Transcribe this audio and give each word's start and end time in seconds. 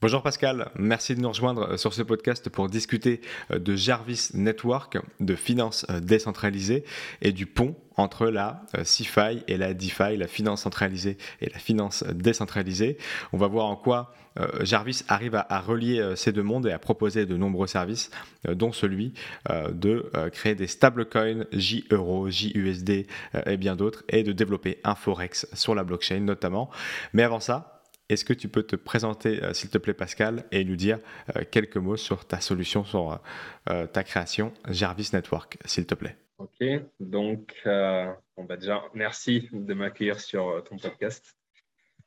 Bonjour 0.00 0.22
Pascal, 0.22 0.70
merci 0.76 1.16
de 1.16 1.20
nous 1.20 1.28
rejoindre 1.28 1.72
euh, 1.72 1.76
sur 1.76 1.92
ce 1.92 2.02
podcast 2.02 2.48
pour 2.50 2.68
discuter 2.68 3.20
euh, 3.50 3.58
de 3.58 3.74
Jarvis 3.74 4.28
Network, 4.32 4.96
de 5.18 5.34
finances 5.34 5.86
euh, 5.90 5.98
décentralisées 5.98 6.84
et 7.20 7.32
du 7.32 7.46
pont 7.46 7.74
entre 7.96 8.28
la 8.28 8.62
CFI 8.76 9.42
et 9.48 9.56
la 9.56 9.74
DeFi, 9.74 10.16
la 10.16 10.28
finance 10.28 10.62
centralisée 10.62 11.18
et 11.40 11.50
la 11.50 11.58
finance 11.58 12.04
décentralisée. 12.04 12.96
On 13.32 13.38
va 13.38 13.48
voir 13.48 13.66
en 13.66 13.74
quoi 13.74 14.14
Jarvis 14.60 15.02
arrive 15.08 15.34
à, 15.34 15.58
relier 15.58 16.12
ces 16.14 16.30
deux 16.30 16.44
mondes 16.44 16.68
et 16.68 16.70
à 16.70 16.78
proposer 16.78 17.26
de 17.26 17.36
nombreux 17.36 17.66
services, 17.66 18.12
dont 18.48 18.70
celui 18.70 19.14
de 19.48 20.12
créer 20.30 20.54
des 20.54 20.68
stablecoins 20.68 21.44
J-Euro, 21.50 22.30
J-USD 22.30 23.08
et 23.46 23.56
bien 23.56 23.74
d'autres, 23.74 24.04
et 24.08 24.22
de 24.22 24.30
développer 24.30 24.78
un 24.84 24.94
Forex 24.94 25.48
sur 25.54 25.74
la 25.74 25.82
blockchain 25.82 26.20
notamment. 26.20 26.70
Mais 27.12 27.24
avant 27.24 27.40
ça, 27.40 27.77
est-ce 28.08 28.24
que 28.24 28.32
tu 28.32 28.48
peux 28.48 28.62
te 28.62 28.76
présenter, 28.76 29.42
euh, 29.42 29.52
s'il 29.52 29.70
te 29.70 29.78
plaît, 29.78 29.94
Pascal, 29.94 30.44
et 30.50 30.64
nous 30.64 30.76
dire 30.76 30.98
euh, 31.36 31.42
quelques 31.50 31.76
mots 31.76 31.96
sur 31.96 32.26
ta 32.26 32.40
solution, 32.40 32.84
sur 32.84 33.20
euh, 33.68 33.86
ta 33.86 34.02
création 34.02 34.52
Jarvis 34.68 35.10
Network, 35.12 35.58
s'il 35.64 35.86
te 35.86 35.94
plaît? 35.94 36.16
Ok, 36.38 36.64
donc 37.00 37.60
bah 37.64 38.56
déjà, 38.56 38.84
merci 38.94 39.48
de 39.52 39.74
m'accueillir 39.74 40.20
sur 40.20 40.62
ton 40.68 40.76
podcast. 40.76 41.36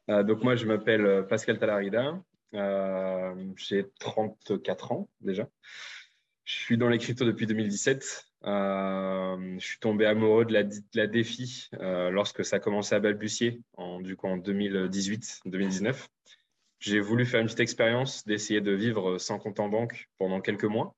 donc 0.08 0.42
moi, 0.42 0.56
je 0.56 0.66
m'appelle 0.66 1.26
Pascal 1.28 1.60
Talarida, 1.60 2.18
j'ai 3.58 3.86
34 4.00 4.94
ans 4.94 5.10
déjà. 5.20 5.50
Je 6.46 6.54
suis 6.54 6.78
dans 6.78 6.88
les 6.88 6.98
cryptos 6.98 7.26
depuis 7.26 7.46
2017. 7.46 8.31
Euh, 8.46 9.56
je 9.60 9.66
suis 9.66 9.80
tombé 9.80 10.06
amoureux 10.06 10.46
de 10.46 10.54
la, 10.54 10.64
la 10.96 11.08
défi 11.08 11.70
euh, 11.76 12.10
lorsque 12.10 12.44
ça 12.44 12.56
a 12.56 12.60
commencé 12.60 12.96
à 12.96 13.00
balbutier, 13.00 13.62
en, 13.78 14.02
du 14.02 14.16
coup 14.16 14.28
en 14.28 14.38
2018-2019. 14.38 16.08
J'ai 16.80 17.00
voulu 17.00 17.26
faire 17.26 17.42
une 17.42 17.46
petite 17.46 17.60
expérience 17.60 18.26
d'essayer 18.26 18.62
de 18.62 18.72
vivre 18.72 19.20
sans 19.20 19.38
compte 19.38 19.60
en 19.60 19.70
banque 19.70 20.10
pendant 20.18 20.42
quelques 20.42 20.66
mois, 20.66 20.96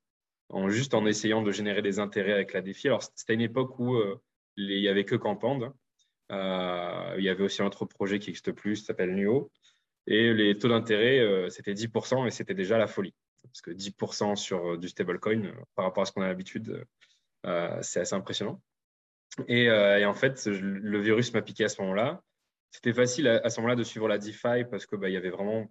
juste 0.67 0.93
en 0.93 1.05
essayant 1.05 1.41
de 1.41 1.51
générer 1.51 1.81
des 1.81 1.99
intérêts 1.99 2.31
avec 2.31 2.53
la 2.53 2.61
défi. 2.61 2.87
Alors 2.87 3.03
c'était 3.03 3.33
une 3.33 3.41
époque 3.41 3.77
où 3.79 3.95
euh, 3.95 4.21
il 4.55 4.67
n'y 4.67 4.87
avait 4.87 5.03
que 5.03 5.15
Campand. 5.15 5.73
il 6.29 7.23
y 7.23 7.29
avait 7.29 7.43
aussi 7.43 7.61
un 7.61 7.65
autre 7.65 7.83
projet 7.83 8.19
qui 8.19 8.29
n'existe 8.29 8.53
plus, 8.53 8.79
qui 8.79 8.85
s'appelle 8.85 9.13
Nuo. 9.13 9.51
Et 10.07 10.33
les 10.33 10.57
taux 10.57 10.69
d'intérêt, 10.69 11.49
c'était 11.49 11.73
10% 11.73 12.27
et 12.27 12.31
c'était 12.31 12.53
déjà 12.53 12.77
la 12.77 12.87
folie. 12.87 13.13
Parce 13.43 13.61
que 13.61 13.71
10% 13.71 14.35
sur 14.35 14.77
du 14.77 14.87
stablecoin, 14.87 15.53
par 15.75 15.85
rapport 15.85 16.03
à 16.03 16.05
ce 16.05 16.11
qu'on 16.11 16.21
a 16.21 16.27
l'habitude, 16.27 16.85
c'est 17.81 17.99
assez 17.99 18.15
impressionnant. 18.15 18.61
Euh, 19.49 19.97
et, 19.97 20.05
en 20.05 20.13
fait, 20.13 20.45
le 20.45 20.99
virus 20.99 21.33
m'a 21.33 21.41
piqué 21.41 21.63
à 21.63 21.69
ce 21.69 21.81
moment-là. 21.81 22.21
C'était 22.71 22.93
facile 22.93 23.27
à, 23.27 23.49
ce 23.49 23.59
moment-là 23.59 23.75
de 23.75 23.83
suivre 23.83 24.07
la 24.07 24.17
DeFi 24.17 24.65
parce 24.69 24.85
qu'il 24.85 24.97
bah, 24.97 25.09
y 25.09 25.17
avait 25.17 25.29
vraiment 25.29 25.69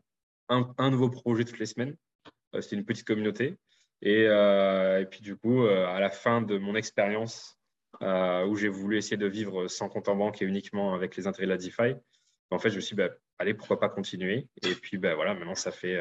un, 0.48 0.90
nouveau 0.90 1.10
projet 1.10 1.44
toutes 1.44 1.58
les 1.58 1.66
semaines. 1.66 1.96
Euh, 2.54 2.60
c'était 2.60 2.76
une 2.76 2.84
petite 2.84 3.06
communauté. 3.06 3.56
Et, 4.02 4.26
puis 5.10 5.20
du 5.20 5.36
coup, 5.36 5.62
à 5.64 6.00
la 6.00 6.10
fin 6.10 6.42
de 6.42 6.58
mon 6.58 6.74
expérience 6.74 7.56
où 8.00 8.56
j'ai 8.56 8.68
voulu 8.68 8.96
essayer 8.96 9.16
de 9.16 9.26
vivre 9.26 9.68
sans 9.68 9.88
compte 9.88 10.08
en 10.08 10.16
banque 10.16 10.42
et 10.42 10.44
uniquement 10.44 10.92
avec 10.94 11.16
les 11.16 11.28
intérêts 11.28 11.46
de 11.46 11.52
la 11.52 11.56
DeFi, 11.56 11.94
en 12.50 12.58
fait, 12.58 12.70
je 12.70 12.76
me 12.76 12.80
suis 12.80 12.96
dit, 12.96 13.02
bah, 13.02 13.10
allez, 13.38 13.54
pourquoi 13.54 13.78
pas 13.78 13.88
continuer? 13.88 14.48
Et 14.62 14.74
puis 14.74 14.98
bah, 14.98 15.14
voilà, 15.14 15.34
maintenant, 15.34 15.54
ça 15.54 15.70
fait 15.70 16.00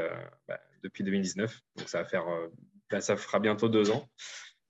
depuis 0.82 1.04
2019, 1.04 1.60
donc 1.78 1.90
ça 1.90 2.00
va 2.00 2.06
faire, 2.06 2.26
ça 3.00 3.16
fera 3.18 3.40
bientôt 3.40 3.70
deux 3.70 3.92
ans. 3.92 4.10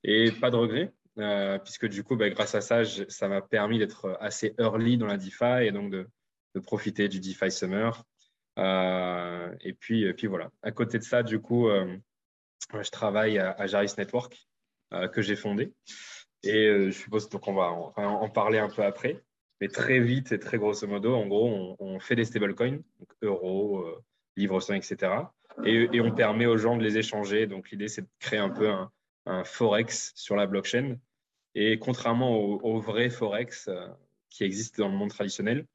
Et 0.04 0.32
pas 0.32 0.50
de 0.50 0.56
regret, 0.56 0.92
euh, 1.18 1.58
puisque 1.58 1.86
du 1.86 2.02
coup, 2.02 2.16
bah, 2.16 2.28
grâce 2.30 2.54
à 2.54 2.60
ça, 2.60 2.82
ça 2.84 3.28
m'a 3.28 3.40
permis 3.40 3.78
d'être 3.78 4.16
assez 4.20 4.54
early 4.58 4.96
dans 4.96 5.06
la 5.06 5.16
DeFi 5.16 5.66
et 5.66 5.72
donc 5.72 5.90
de, 5.90 6.08
profiter 6.64 7.08
du 7.08 7.20
DeFi 7.20 7.50
Summer. 7.50 8.04
Euh, 8.58 9.54
et, 9.60 9.72
puis, 9.72 10.12
puis 10.14 10.26
voilà. 10.26 10.50
À 10.62 10.70
côté 10.70 10.98
de 10.98 11.04
ça, 11.04 11.22
du 11.22 11.40
coup, 11.40 11.68
euh, 11.68 11.96
je 12.80 12.90
travaille 12.90 13.38
à, 13.38 13.66
Jaris 13.66 13.94
Network 13.96 14.46
que 15.12 15.22
j'ai 15.22 15.36
fondé. 15.36 15.72
Et 16.42 16.66
je 16.66 16.90
suppose 16.90 17.28
donc 17.30 17.46
on 17.48 17.54
va 17.54 17.70
en, 17.70 18.28
parler 18.28 18.58
un 18.58 18.68
peu 18.68 18.82
après. 18.82 19.22
Mais 19.60 19.68
très 19.68 20.00
vite 20.00 20.32
et 20.32 20.38
très 20.38 20.58
grosso 20.58 20.86
modo, 20.86 21.14
en 21.14 21.26
gros, 21.26 21.76
on, 21.78 22.00
fait 22.00 22.16
des 22.16 22.24
stablecoins, 22.24 22.80
euros, 23.22 23.86
livres 24.36 24.60
sterling, 24.60 24.82
etc. 24.82 25.12
Et, 25.64 25.88
et, 25.92 26.00
on 26.00 26.12
permet 26.12 26.46
aux 26.46 26.58
gens 26.58 26.76
de 26.76 26.82
les 26.82 26.98
échanger. 26.98 27.46
Donc 27.46 27.70
l'idée, 27.70 27.88
c'est 27.88 28.02
de 28.02 28.08
créer 28.18 28.40
un 28.40 28.50
peu 28.50 28.68
un, 28.68 28.90
un 29.26 29.44
forex 29.44 30.12
sur 30.14 30.36
la 30.36 30.46
blockchain. 30.46 30.96
Et 31.54 31.78
contrairement 31.78 32.34
au, 32.36 32.80
vrai 32.80 33.10
forex 33.10 33.68
euh, 33.68 33.86
qui 34.30 34.44
existe 34.44 34.78
dans 34.78 34.88
le 34.88 34.94
monde 34.94 35.10
traditionnel, 35.10 35.66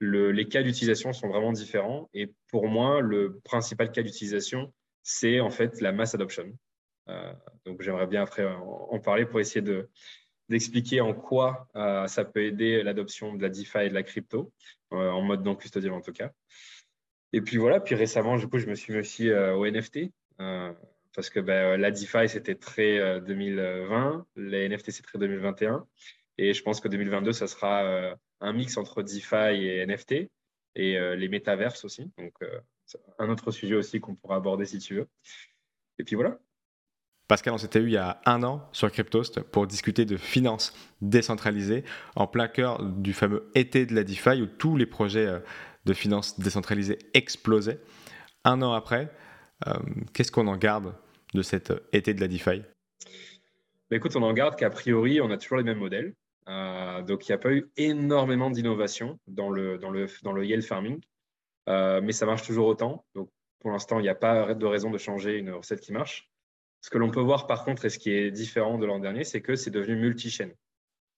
les 0.00 0.48
cas 0.48 0.62
d'utilisation 0.62 1.12
sont 1.12 1.28
vraiment 1.28 1.52
différents. 1.52 2.08
Et 2.14 2.32
pour 2.50 2.68
moi, 2.68 3.00
le 3.00 3.38
principal 3.44 3.92
cas 3.92 4.02
d'utilisation, 4.02 4.72
c'est 5.02 5.40
en 5.40 5.50
fait 5.50 5.80
la 5.80 5.92
mass 5.92 6.14
adoption. 6.14 6.52
Euh, 7.08 7.32
donc 7.64 7.82
j'aimerais 7.82 8.06
bien 8.06 8.22
après 8.22 8.44
en, 8.44 8.98
parler 8.98 9.26
pour 9.26 9.40
essayer 9.40 9.60
de, 9.62 9.88
d'expliquer 10.48 11.00
en 11.00 11.14
quoi 11.14 11.68
euh, 11.76 12.06
ça 12.08 12.24
peut 12.24 12.44
aider 12.44 12.82
l'adoption 12.82 13.34
de 13.34 13.42
la 13.42 13.48
DeFi 13.48 13.78
et 13.84 13.88
de 13.88 13.94
la 13.94 14.02
crypto, 14.02 14.52
en 14.90 15.22
mode 15.22 15.44
non 15.44 15.54
custodial 15.54 15.92
en 15.92 16.00
tout 16.00 16.12
cas. 16.12 16.30
Et 17.32 17.42
puis 17.42 17.58
voilà, 17.58 17.80
puis 17.80 17.94
récemment, 17.94 18.36
du 18.36 18.48
coup, 18.48 18.58
je 18.58 18.66
me 18.66 18.74
suis 18.74 18.92
mis 18.92 19.00
aussi 19.00 19.30
au 19.30 19.66
NFT 19.66 20.10
parce 21.16 21.30
que 21.30 21.40
ben, 21.40 21.80
la 21.80 21.90
DeFi, 21.90 22.28
c'était 22.28 22.54
très 22.54 23.20
2020, 23.22 24.16
euh, 24.16 24.22
les 24.36 24.68
NFT, 24.68 24.90
c'est 24.90 25.02
très 25.02 25.18
2021. 25.18 25.86
Et 26.36 26.52
je 26.52 26.62
pense 26.62 26.80
que 26.80 26.88
2022, 26.88 27.32
ça 27.32 27.46
sera 27.46 27.84
euh, 27.84 28.14
un 28.40 28.52
mix 28.52 28.76
entre 28.76 29.02
DeFi 29.02 29.64
et 29.64 29.86
NFT 29.86 30.30
et 30.74 31.16
les 31.16 31.28
métaverses 31.30 31.86
aussi. 31.86 32.12
Donc, 32.18 32.34
un 33.18 33.30
autre 33.30 33.50
sujet 33.50 33.76
aussi 33.76 33.98
qu'on 33.98 34.14
pourra 34.14 34.36
aborder 34.36 34.66
si 34.66 34.78
tu 34.78 34.96
veux. 34.96 35.08
Et 35.98 36.04
puis 36.04 36.16
voilà. 36.16 36.38
Pascal, 37.28 37.54
on 37.54 37.58
s'était 37.58 37.78
eu 37.78 37.86
il 37.86 37.92
y 37.92 37.96
a 37.96 38.20
un 38.26 38.42
an 38.42 38.68
sur 38.72 38.92
Cryptost 38.92 39.40
pour 39.40 39.66
discuter 39.66 40.04
de 40.04 40.18
finances 40.18 40.74
décentralisées 41.00 41.82
en 42.14 42.26
plein 42.26 42.46
cœur 42.46 42.84
du 42.84 43.14
fameux 43.14 43.50
été 43.54 43.86
de 43.86 43.94
la 43.94 44.04
DeFi 44.04 44.42
où 44.42 44.46
tous 44.46 44.76
les 44.76 44.84
projets 44.84 45.40
de 45.86 45.92
finances 45.94 46.38
décentralisées 46.38 46.98
explosaient. 47.14 47.80
Un 48.44 48.60
an 48.60 48.74
après, 48.74 49.10
qu'est-ce 50.12 50.30
qu'on 50.30 50.46
en 50.46 50.58
garde? 50.58 50.92
De 51.34 51.42
cet 51.42 51.70
euh, 51.70 51.80
été 51.92 52.14
de 52.14 52.20
la 52.20 52.28
DeFi 52.28 52.62
bah, 53.90 53.96
Écoute, 53.96 54.16
on 54.16 54.22
en 54.22 54.32
garde 54.32 54.56
qu'a 54.56 54.70
priori, 54.70 55.20
on 55.20 55.30
a 55.30 55.36
toujours 55.36 55.58
les 55.58 55.64
mêmes 55.64 55.78
modèles. 55.78 56.14
Euh, 56.48 57.02
donc, 57.02 57.26
il 57.26 57.32
n'y 57.32 57.34
a 57.34 57.38
pas 57.38 57.52
eu 57.52 57.68
énormément 57.76 58.50
d'innovation 58.50 59.18
dans 59.26 59.50
le, 59.50 59.78
dans, 59.78 59.92
farming, 60.62 61.00
euh, 61.68 62.00
mais 62.00 62.12
ça 62.12 62.26
marche 62.26 62.46
toujours 62.46 62.68
autant. 62.68 63.04
Donc, 63.14 63.30
pour 63.60 63.70
l'instant, 63.70 63.98
il 63.98 64.02
n'y 64.02 64.08
a 64.08 64.14
pas 64.14 64.54
de 64.54 64.66
raison 64.66 64.90
de 64.90 64.98
changer 64.98 65.38
une 65.38 65.50
recette 65.50 65.80
qui 65.80 65.92
marche. 65.92 66.30
Ce 66.82 66.90
que 66.90 66.98
l'on 66.98 67.10
peut 67.10 67.20
voir, 67.20 67.48
par 67.48 67.64
contre, 67.64 67.84
et 67.84 67.90
ce 67.90 67.98
qui 67.98 68.12
est 68.12 68.30
différent 68.30 68.78
de 68.78 68.86
l'an 68.86 69.00
dernier, 69.00 69.24
c'est 69.24 69.40
que 69.40 69.56
c'est 69.56 69.70
devenu 69.70 69.96
multi-chaîne. 69.96 70.54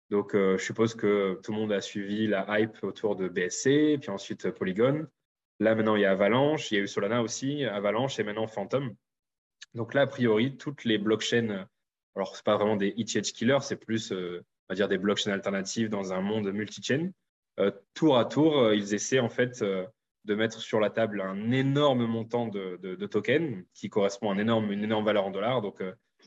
Donc, 0.08 0.30
je 0.32 0.56
suppose 0.56 0.94
que 0.94 1.38
tout 1.42 1.52
le 1.52 1.58
monde 1.58 1.72
a 1.72 1.82
suivi 1.82 2.26
la 2.26 2.46
hype 2.58 2.82
autour 2.82 3.16
de 3.16 3.28
BSC, 3.28 3.98
puis 4.00 4.08
ensuite 4.08 4.50
Polygon. 4.50 5.06
Là, 5.60 5.74
maintenant, 5.74 5.96
il 5.96 6.02
y 6.02 6.06
a 6.06 6.12
Avalanche, 6.12 6.70
il 6.70 6.76
y 6.76 6.80
a 6.80 6.84
eu 6.84 6.88
Solana 6.88 7.22
aussi, 7.22 7.64
Avalanche 7.64 8.18
et 8.18 8.22
maintenant 8.22 8.46
Phantom. 8.46 8.94
Donc 9.74 9.94
là, 9.94 10.02
a 10.02 10.06
priori, 10.06 10.56
toutes 10.56 10.84
les 10.84 10.98
blockchains, 10.98 11.66
alors 12.16 12.36
ce 12.36 12.42
pas 12.42 12.56
vraiment 12.56 12.76
des 12.76 12.94
ETH 12.96 13.32
killers, 13.32 13.60
c'est 13.60 13.76
plus, 13.76 14.12
euh, 14.12 14.44
on 14.68 14.72
va 14.72 14.74
dire, 14.74 14.88
des 14.88 14.98
blockchains 14.98 15.32
alternatives 15.32 15.88
dans 15.88 16.12
un 16.12 16.20
monde 16.20 16.50
multi-chain. 16.52 17.10
Euh, 17.60 17.70
tour 17.94 18.18
à 18.18 18.24
tour, 18.24 18.58
euh, 18.58 18.74
ils 18.74 18.94
essaient 18.94 19.20
en 19.20 19.28
fait 19.28 19.62
de 19.62 20.34
mettre 20.34 20.60
sur 20.60 20.80
la 20.80 20.90
table 20.90 21.20
un 21.20 21.50
énorme 21.52 22.06
montant 22.06 22.48
de, 22.48 23.06
tokens 23.06 23.64
qui 23.74 23.88
correspond 23.88 24.30
à 24.30 24.34
une 24.34 24.40
énorme, 24.40 25.04
valeur 25.04 25.26
en 25.26 25.30
dollars. 25.30 25.62
Donc, 25.62 25.82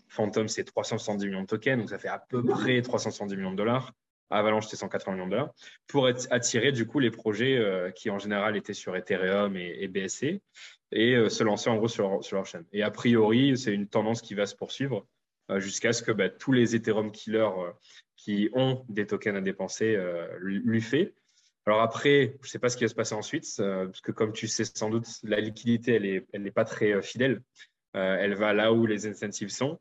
Phantom, 0.08 0.48
c'est 0.48 0.64
370 0.64 1.26
millions 1.26 1.42
de 1.42 1.48
tokens, 1.48 1.78
donc 1.78 1.90
ça 1.90 2.00
fait 2.00 2.08
à 2.08 2.20
peu 2.20 2.44
près 2.44 2.82
370 2.82 3.36
millions 3.36 3.52
de 3.52 3.58
dollars. 3.58 3.94
Avalanche, 4.30 4.68
c'est 4.68 4.78
180 4.78 5.14
millions 5.14 5.26
de 5.26 5.32
dollars, 5.32 5.54
pour 5.88 6.08
attirer 6.08 6.72
du 6.72 6.88
coup 6.88 7.00
les 7.00 7.12
projets 7.12 7.92
qui 7.96 8.10
en 8.10 8.18
général 8.18 8.56
étaient 8.56 8.74
sur 8.74 8.96
Ethereum 8.96 9.58
et, 9.58 9.76
et 9.82 9.88
BSC 9.90 10.42
et 10.92 11.16
euh, 11.16 11.30
se 11.30 11.44
lancer 11.44 11.70
en 11.70 11.78
gros 11.78 11.88
sur, 11.88 12.22
leur 12.32 12.46
chaîne. 12.46 12.66
Et 12.74 12.84
a 12.84 12.92
priori, 12.92 13.58
c'est 13.58 13.74
une 13.74 13.88
tendance 13.88 14.22
qui 14.22 14.34
va 14.34 14.46
se 14.46 14.56
poursuivre 14.56 15.08
euh, 15.50 15.60
jusqu'à 15.60 15.94
ce 15.94 16.04
que 16.04 16.12
bah, 16.12 16.30
tous 16.30 16.52
les 16.52 16.76
Ethereum 16.76 17.12
killers 17.12 17.50
euh, 17.58 17.72
qui 18.18 18.50
ont 18.54 18.86
des 18.90 19.08
tokens 19.08 19.38
à 19.38 19.42
dépenser 19.42 19.98
lui. 20.40 20.84
Alors 21.66 21.82
après, 21.82 22.36
je 22.42 22.48
ne 22.48 22.50
sais 22.50 22.60
pas 22.60 22.70
ce 22.70 22.78
qui 22.78 22.84
va 22.84 22.88
se 22.88 22.96
passer 22.96 23.16
ensuite, 23.16 23.48
parce 23.58 24.02
que 24.02 24.12
comme 24.12 24.32
tu 24.32 24.48
sais 24.48 24.64
sans 24.64 24.92
doute, 24.92 25.08
la 25.24 25.40
liquidité, 25.40 26.24
elle 26.32 26.44
n'est 26.44 26.52
pas 26.52 26.66
très 26.66 27.02
fidèle. 27.02 27.42
elle 27.94 28.36
va 28.36 28.54
là 28.54 28.74
où 28.74 28.86
les 28.86 29.08
incentives 29.08 29.50
sont. 29.50 29.80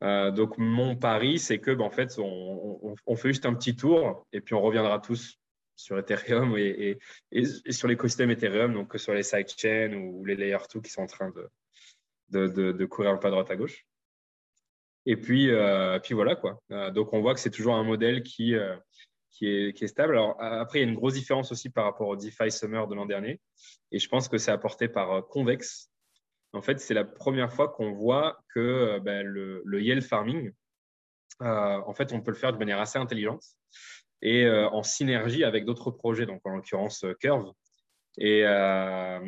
donc 0.00 0.56
mon 0.56 0.96
pari, 0.96 1.38
c'est 1.38 1.58
que 1.58 1.72
bah, 1.72 1.84
en 1.84 1.90
fait, 1.90 2.18
on, 2.18 3.16
fait 3.16 3.28
juste 3.28 3.44
un 3.44 3.52
petit 3.52 3.76
tour 3.76 4.26
et 4.32 4.40
puis 4.40 4.54
on 4.54 4.62
reviendra 4.62 4.98
tous 4.98 5.38
sur 5.76 5.98
Ethereum 5.98 6.56
et, 6.56 6.98
sur 7.70 7.88
l'écosystème 7.88 8.30
Ethereum, 8.30 8.74
donc 8.74 8.88
que 8.88 8.98
sur 8.98 9.14
les 9.14 9.22
sidechains 9.22 9.92
ou 9.94 10.24
les 10.24 10.36
layer 10.36 10.58
2 10.72 10.80
qui 10.80 10.90
sont 10.90 11.02
en 11.02 11.06
train 11.06 11.32
de, 12.30 12.46
de, 12.46 12.84
courir 12.84 13.10
un 13.10 13.16
peu 13.16 13.28
à 13.28 13.30
droite 13.30 13.50
à 13.50 13.56
gauche. 13.56 13.86
Et 15.06 15.16
puis, 15.16 15.50
euh, 15.50 15.98
puis 15.98 16.14
voilà 16.14 16.34
quoi. 16.34 16.60
Euh, 16.70 16.90
donc 16.90 17.12
on 17.12 17.20
voit 17.20 17.34
que 17.34 17.40
c'est 17.40 17.50
toujours 17.50 17.74
un 17.74 17.84
modèle 17.84 18.22
qui, 18.22 18.54
euh, 18.54 18.76
qui, 19.30 19.46
est, 19.46 19.86
stable. 19.86 20.14
Alors 20.14 20.36
après, 20.40 20.78
il 20.78 20.82
y 20.82 20.84
a 20.86 20.88
une 20.88 20.94
grosse 20.94 21.14
différence 21.14 21.52
aussi 21.52 21.68
par 21.70 21.84
rapport 21.84 22.08
au 22.08 22.16
DeFi 22.16 22.50
Summer 22.50 22.86
de 22.86 22.94
l'an 22.94 23.06
dernier. 23.06 23.40
Et 23.90 23.98
je 23.98 24.08
pense 24.08 24.28
que 24.28 24.38
c'est 24.38 24.52
apporté 24.52 24.88
par 24.88 25.26
Convex. 25.28 25.90
En 26.52 26.62
fait, 26.62 26.78
c'est 26.78 26.94
la 26.94 27.04
première 27.04 27.52
fois 27.52 27.68
qu'on 27.68 27.92
voit 27.92 28.38
que 28.54 29.00
ben, 29.00 29.26
le, 29.26 29.60
le, 29.64 29.82
yield 29.82 30.04
farming, 30.04 30.52
en 31.40 31.92
fait, 31.94 32.12
on 32.12 32.20
peut 32.20 32.30
le 32.30 32.36
faire 32.36 32.52
de 32.52 32.58
manière 32.58 32.80
assez 32.80 32.96
intelligente 32.96 33.42
et 34.24 34.48
en 34.48 34.82
synergie 34.82 35.44
avec 35.44 35.66
d'autres 35.66 35.90
projets, 35.90 36.26
donc 36.26 36.40
en 36.44 36.50
l'occurrence 36.50 37.04
Curve. 37.20 37.52
Et, 38.16 38.40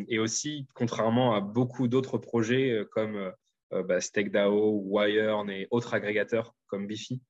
et, 0.09 0.19
aussi, 0.19 0.67
contrairement 0.75 1.35
à 1.35 1.41
beaucoup 1.41 1.87
d'autres 1.87 2.19
projets 2.19 2.83
comme 2.93 3.33
bah, 3.71 4.01
StakeDAO, 4.01 4.83
Wirearn 4.87 5.51
et 5.51 5.69
autres 5.71 5.93
agrégateurs 5.93 6.55
comme 6.69 6.87
Bifi, 6.87 7.21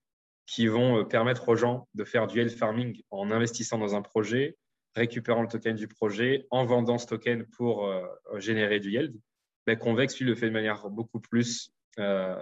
qui 0.47 0.69
vont 0.69 1.05
permettre 1.05 1.49
aux 1.49 1.57
gens 1.57 1.89
de 1.95 2.05
faire 2.05 2.29
du 2.29 2.39
yield 2.39 2.53
farming 2.53 3.03
en 3.11 3.33
investissant 3.33 3.79
dans 3.79 3.97
un 3.97 4.03
projet, 4.03 4.57
récupérant 4.95 5.43
le 5.43 5.49
token 5.49 5.75
du 5.75 5.89
projet, 5.89 6.47
en 6.51 6.65
vendant 6.65 6.99
ce 6.99 7.07
token 7.07 7.47
pour 7.47 7.93
générer 8.37 8.79
du 8.79 8.93
yield. 8.93 9.19
Ben, 9.67 9.77
Convex, 9.77 10.17
lui, 10.21 10.27
le 10.27 10.37
fait 10.37 10.47
de 10.47 10.53
manière 10.53 10.89
beaucoup 10.89 11.19
plus 11.19 11.73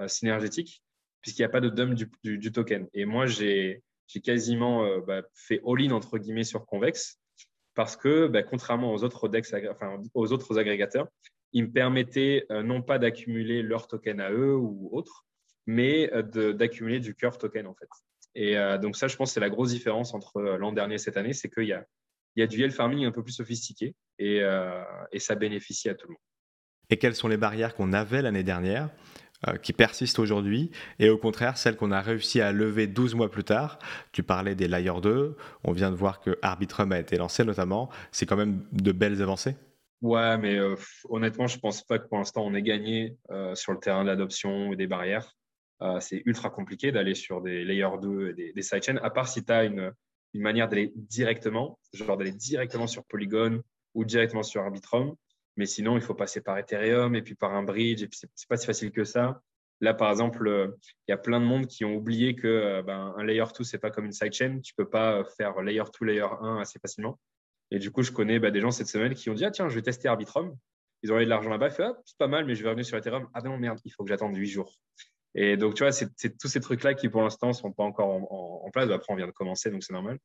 synergétique, 0.06 0.82
puisqu'il 1.22 1.40
n'y 1.40 1.46
a 1.46 1.50
pas 1.50 1.62
de 1.62 1.70
dump 1.70 1.94
du, 1.94 2.38
du 2.38 2.52
token. 2.52 2.88
Et 2.92 3.06
moi, 3.06 3.24
j'ai 3.24 3.82
j'ai 4.06 4.20
quasiment 4.20 4.84
euh, 4.84 5.00
bah, 5.00 5.22
fait 5.34 5.60
all-in 5.66 5.90
entre 5.92 6.18
guillemets 6.18 6.44
sur 6.44 6.66
Convex 6.66 7.18
parce 7.74 7.96
que, 7.96 8.28
bah, 8.28 8.42
contrairement 8.42 8.92
aux 8.92 9.02
autres, 9.02 9.28
aux 10.14 10.32
autres 10.32 10.58
agrégateurs, 10.58 11.08
ils 11.52 11.64
me 11.64 11.70
permettaient 11.70 12.46
euh, 12.50 12.62
non 12.62 12.82
pas 12.82 12.98
d'accumuler 12.98 13.62
leur 13.62 13.88
token 13.88 14.20
à 14.20 14.30
eux 14.30 14.54
ou 14.54 14.90
autre, 14.92 15.24
mais 15.66 16.12
euh, 16.12 16.52
d'accumuler 16.52 17.00
du 17.00 17.14
curve 17.14 17.38
token 17.38 17.66
en 17.66 17.74
fait. 17.74 17.88
Et 18.36 18.56
donc 18.82 18.96
ça, 18.96 19.06
je 19.06 19.14
pense, 19.14 19.32
c'est 19.32 19.38
la 19.38 19.48
grosse 19.48 19.70
différence 19.70 20.12
entre 20.12 20.40
l'an 20.42 20.72
dernier 20.72 20.96
et 20.96 20.98
cette 20.98 21.16
année, 21.16 21.32
c'est 21.32 21.48
qu'il 21.48 21.68
y 21.68 21.72
a, 21.72 21.84
y 22.34 22.42
a 22.42 22.48
du 22.48 22.58
yield 22.58 22.72
farming 22.72 23.04
un 23.04 23.12
peu 23.12 23.22
plus 23.22 23.34
sophistiqué 23.34 23.94
et, 24.18 24.40
et 25.12 25.18
ça 25.20 25.36
bénéficie 25.36 25.88
à 25.88 25.94
tout 25.94 26.08
le 26.08 26.14
monde. 26.14 26.20
Et 26.90 26.96
quelles 26.96 27.14
sont 27.14 27.28
les 27.28 27.36
barrières 27.36 27.76
qu'on 27.76 27.92
avait 27.92 28.22
l'année 28.22 28.42
dernière 28.42 28.90
qui 29.62 29.72
persistent 29.72 30.18
aujourd'hui 30.18 30.70
et 30.98 31.10
au 31.10 31.18
contraire 31.18 31.56
celles 31.56 31.76
qu'on 31.76 31.90
a 31.90 32.00
réussi 32.00 32.40
à 32.40 32.52
lever 32.52 32.86
12 32.86 33.14
mois 33.14 33.30
plus 33.30 33.44
tard. 33.44 33.78
Tu 34.12 34.22
parlais 34.22 34.54
des 34.54 34.68
Layer 34.68 35.00
2, 35.02 35.36
on 35.64 35.72
vient 35.72 35.90
de 35.90 35.96
voir 35.96 36.20
que 36.20 36.38
Arbitrum 36.42 36.92
a 36.92 36.98
été 36.98 37.16
lancé 37.16 37.44
notamment. 37.44 37.90
C'est 38.12 38.26
quand 38.26 38.36
même 38.36 38.64
de 38.72 38.92
belles 38.92 39.22
avancées 39.22 39.56
Ouais, 40.02 40.36
mais 40.36 40.58
euh, 40.58 40.74
honnêtement, 41.08 41.46
je 41.46 41.58
pense 41.58 41.82
pas 41.82 41.98
que 41.98 42.06
pour 42.08 42.18
l'instant 42.18 42.44
on 42.44 42.54
ait 42.54 42.62
gagné 42.62 43.16
euh, 43.30 43.54
sur 43.54 43.72
le 43.72 43.78
terrain 43.78 44.02
de 44.02 44.08
l'adoption 44.08 44.68
ou 44.68 44.76
des 44.76 44.86
barrières. 44.86 45.36
c'est 46.00 46.22
ultra 46.24 46.50
compliqué 46.50 46.92
d'aller 46.92 47.14
sur 47.14 47.40
des 47.42 47.64
Layer 47.64 47.88
2 48.00 48.30
et 48.30 48.34
des, 48.34 48.52
des 48.52 48.62
sidechains, 48.62 48.98
à 49.02 49.10
part 49.10 49.28
si 49.28 49.44
tu 49.44 49.52
as 49.52 49.64
une, 49.64 49.92
une 50.34 50.42
manière 50.42 50.68
d'aller 50.68 50.92
directement, 50.96 51.78
genre 51.92 52.16
d'aller 52.16 52.32
directement 52.32 52.86
sur 52.86 53.04
Polygon 53.04 53.62
ou 53.94 54.04
directement 54.04 54.42
sur 54.42 54.62
Arbitrum. 54.62 55.14
Mais 55.56 55.66
sinon, 55.66 55.96
il 55.96 56.02
faut 56.02 56.14
passer 56.14 56.40
par 56.40 56.58
Ethereum 56.58 57.14
et 57.14 57.22
puis 57.22 57.34
par 57.34 57.54
un 57.54 57.62
bridge. 57.62 58.02
Et 58.02 58.08
puis, 58.08 58.18
c'est 58.34 58.48
pas 58.48 58.56
si 58.56 58.66
facile 58.66 58.90
que 58.90 59.04
ça. 59.04 59.40
Là, 59.80 59.94
par 59.94 60.10
exemple, 60.10 60.46
euh, 60.46 60.68
il 61.06 61.10
y 61.10 61.14
a 61.14 61.18
plein 61.18 61.40
de 61.40 61.44
monde 61.44 61.66
qui 61.66 61.84
ont 61.84 61.94
oublié 61.94 62.34
que 62.34 62.46
euh, 62.46 62.82
ben, 62.82 63.14
layer 63.22 63.44
2, 63.56 63.64
c'est 63.64 63.78
pas 63.78 63.90
comme 63.90 64.06
une 64.06 64.12
sidechain. 64.12 64.60
Tu 64.60 64.74
peux 64.74 64.88
pas 64.88 65.24
faire 65.36 65.60
layer 65.62 65.82
2, 66.00 66.06
layer 66.06 66.26
1 66.40 66.58
assez 66.60 66.78
facilement. 66.78 67.18
Et 67.70 67.78
du 67.78 67.90
coup, 67.90 68.02
je 68.02 68.12
connais 68.12 68.38
bah, 68.38 68.50
des 68.50 68.60
gens 68.60 68.70
cette 68.70 68.88
semaine 68.88 69.14
qui 69.14 69.30
ont 69.30 69.34
dit 69.34 69.44
Ah, 69.44 69.50
tiens, 69.50 69.68
je 69.68 69.74
vais 69.74 69.82
tester 69.82 70.08
Arbitrum. 70.08 70.56
Ils 71.02 71.12
ont 71.12 71.18
eu 71.18 71.24
de 71.24 71.30
l'argent 71.30 71.50
là-bas. 71.50 71.68
Ah, 71.80 71.92
c'est 72.04 72.16
pas 72.18 72.28
mal, 72.28 72.46
mais 72.46 72.54
je 72.54 72.62
vais 72.62 72.68
revenir 72.68 72.86
sur 72.86 72.96
Ethereum. 72.96 73.28
Ah, 73.34 73.42
non, 73.42 73.58
merde, 73.58 73.78
il 73.84 73.90
faut 73.90 74.04
que 74.04 74.08
j'attende 74.08 74.36
8 74.36 74.46
jours. 74.46 74.74
Et 75.34 75.56
donc, 75.56 75.74
tu 75.74 75.82
vois, 75.82 75.92
c'est 75.92 76.38
tous 76.38 76.48
ces 76.48 76.60
trucs-là 76.60 76.94
qui, 76.94 77.08
pour 77.08 77.22
l'instant, 77.22 77.52
sont 77.52 77.72
pas 77.72 77.82
encore 77.82 78.08
en, 78.08 78.70
place. 78.70 78.88
Après, 78.90 79.12
on 79.12 79.16
vient 79.16 79.26
de 79.26 79.32
commencer, 79.32 79.70
donc 79.70 79.82
c'est 79.82 79.92
normal. 79.92 80.18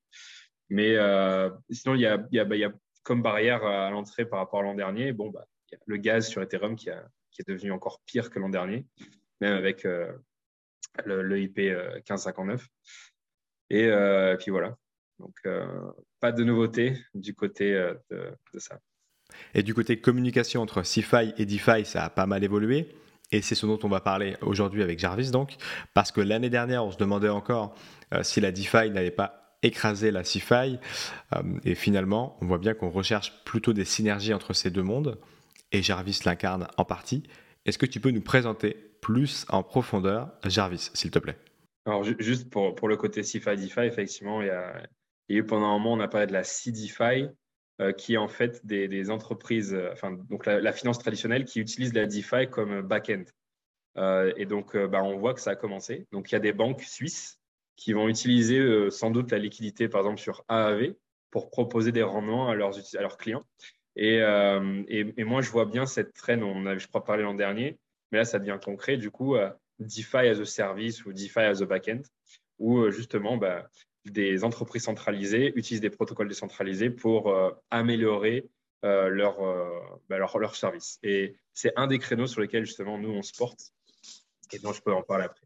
Mais 0.69 0.95
euh, 0.95 1.49
sinon, 1.71 1.95
il 1.95 2.01
y 2.01 2.03
il 2.03 2.35
y 2.35 2.39
a, 2.39 2.45
bah, 2.45 2.55
y 2.55 2.63
comme 3.09 3.23
barrière 3.23 3.65
à 3.65 3.89
l'entrée 3.89 4.23
par 4.23 4.37
rapport 4.37 4.59
à 4.59 4.61
l'an 4.61 4.75
dernier, 4.75 5.13
bon, 5.13 5.31
bah, 5.31 5.47
le 5.87 5.97
gaz 5.97 6.27
sur 6.27 6.43
Ethereum 6.43 6.75
qui, 6.75 6.91
a, 6.91 7.03
qui 7.31 7.41
est 7.41 7.51
devenu 7.51 7.71
encore 7.71 8.03
pire 8.05 8.29
que 8.29 8.37
l'an 8.37 8.49
dernier, 8.49 8.85
même 9.41 9.55
avec 9.55 9.83
euh, 9.83 10.13
le, 11.05 11.41
IP 11.41 11.57
1559. 11.57 12.67
Et 13.71 13.85
euh, 13.85 14.37
puis 14.37 14.51
voilà. 14.51 14.77
Donc, 15.17 15.33
euh, 15.47 15.65
pas 16.19 16.31
de 16.31 16.43
nouveauté 16.43 17.03
du 17.15 17.33
côté 17.33 17.71
de, 18.11 18.31
ça. 18.59 18.77
Et 19.55 19.63
du 19.63 19.73
côté 19.73 19.99
communication 19.99 20.61
entre 20.61 20.83
CeFi 20.83 21.33
et 21.35 21.47
DeFi, 21.47 21.85
ça 21.85 22.03
a 22.03 22.11
pas 22.11 22.27
mal 22.27 22.43
évolué. 22.43 22.95
Et 23.31 23.41
c'est 23.41 23.55
ce 23.55 23.65
dont 23.65 23.79
on 23.81 23.89
va 23.89 24.01
parler 24.01 24.37
aujourd'hui 24.41 24.83
avec 24.83 24.99
Jarvis, 24.99 25.31
donc, 25.31 25.55
parce 25.95 26.11
que 26.11 26.21
l'année 26.21 26.51
dernière, 26.51 26.85
on 26.85 26.91
se 26.91 26.97
demandait 26.97 27.29
encore 27.29 27.73
si 28.21 28.39
la 28.39 28.51
DeFi 28.51 28.91
n'allait 28.91 29.09
pas 29.09 29.48
écraser 29.63 30.11
la 30.11 30.23
CeFi. 30.23 30.79
Euh, 31.35 31.41
et 31.63 31.75
finalement, 31.75 32.37
on 32.41 32.45
voit 32.45 32.57
bien 32.57 32.73
qu'on 32.73 32.89
recherche 32.89 33.43
plutôt 33.43 33.73
des 33.73 33.85
synergies 33.85 34.33
entre 34.33 34.53
ces 34.53 34.69
deux 34.69 34.83
mondes. 34.83 35.19
Et 35.71 35.81
Jarvis 35.81 36.21
l'incarne 36.25 36.67
en 36.77 36.85
partie. 36.85 37.23
Est-ce 37.65 37.77
que 37.77 37.85
tu 37.85 37.99
peux 37.99 38.11
nous 38.11 38.21
présenter 38.21 38.75
plus 39.01 39.45
en 39.49 39.63
profondeur 39.63 40.31
Jarvis, 40.45 40.89
s'il 40.93 41.11
te 41.11 41.19
plaît? 41.19 41.37
Alors, 41.85 42.03
juste 42.03 42.49
pour, 42.49 42.75
pour 42.75 42.87
le 42.87 42.97
côté 42.97 43.23
CeFi, 43.23 43.55
DeFi, 43.55 43.81
effectivement, 43.81 44.41
il 44.41 44.47
y, 44.47 44.51
a, 44.51 44.83
eu 45.29 45.43
pendant 45.43 45.67
un 45.67 45.79
moment, 45.79 45.93
on 45.93 45.99
a 45.99 46.07
parlé 46.07 46.27
de 46.27 46.33
la 46.33 46.43
CDFI, 46.43 47.27
euh, 47.81 47.93
qui 47.93 48.15
est 48.15 48.17
en 48.17 48.27
fait 48.27 48.65
des, 48.65 49.09
entreprises, 49.09 49.73
euh, 49.73 49.89
enfin, 49.93 50.17
donc 50.29 50.45
la, 50.45 50.71
finance 50.73 50.99
traditionnelle 50.99 51.45
qui 51.45 51.59
utilise 51.59 51.93
la 51.93 52.05
DeFi 52.05 52.49
comme 52.49 52.81
back-end. 52.81 53.23
et 54.37 54.45
donc, 54.45 54.75
bah, 54.77 55.03
on 55.03 55.17
voit 55.17 55.33
que 55.33 55.41
ça 55.41 55.51
a 55.51 55.55
commencé. 55.55 56.07
Donc, 56.11 56.31
il 56.31 56.33
y 56.33 56.35
a 56.35 56.39
des 56.39 56.53
banques 56.53 56.81
suisses 56.81 57.38
qui 57.79 57.93
vont 57.93 58.09
utiliser 58.09 58.59
euh, 58.59 58.89
sans 58.89 59.09
doute 59.09 59.31
la 59.31 59.37
liquidité, 59.37 59.87
par 59.87 60.01
exemple, 60.01 60.19
sur 60.19 60.43
AAV 60.49 60.95
pour 61.31 61.49
proposer 61.49 61.93
des 61.93 62.03
rendements 62.03 62.49
à 62.49 62.55
leurs, 62.55 63.17
clients. 63.17 63.45
Euh, 63.97 64.83
et, 64.89 65.23
moi, 65.23 65.41
je 65.41 65.49
vois 65.49 65.65
bien 65.65 65.85
cette 65.85 66.13
traîne, 66.13 66.43
on 66.43 66.65
avait, 66.65 66.79
je 66.79 66.89
crois, 66.89 67.05
parlé 67.05 67.23
l'an 67.23 67.35
dernier, 67.35 67.79
mais 68.11 68.17
là, 68.17 68.25
ça 68.25 68.37
devient 68.37 68.59
concret, 68.61 68.97
du 68.97 69.11
coup, 69.11 69.37
euh, 69.37 69.49
DeFi 69.79 70.17
as 70.17 70.39
a 70.39 70.45
service 70.45 71.05
ou 71.05 71.13
DeFi 71.13 71.39
as 71.39 71.61
a 71.61 71.65
backend, 71.65 72.01
où 72.57 72.89
justement, 72.91 73.37
bah, 73.37 73.69
des 74.03 74.43
entreprises 74.43 74.83
centralisées 74.83 75.53
utilisent 75.55 75.79
des 75.79 75.89
protocoles 75.89 76.27
décentralisés 76.27 76.89
pour 76.89 77.33
améliorer 77.69 78.49
leur, 78.83 79.39
bah, 80.09 80.17
leur, 80.17 80.55
service. 80.55 80.99
Et 81.03 81.37
c'est 81.53 81.71
un 81.77 81.87
des 81.87 81.99
créneaux 81.99 82.27
sur 82.27 82.41
lesquels, 82.41 82.65
justement, 82.65 82.97
nous, 82.97 83.11
on 83.11 83.21
se 83.21 83.31
porte, 83.37 83.71
et 84.51 84.59
dont 84.59 84.73
je 84.73 84.81
peux 84.81 84.91
en 84.91 85.03
parler 85.03 85.25
après. 85.25 85.45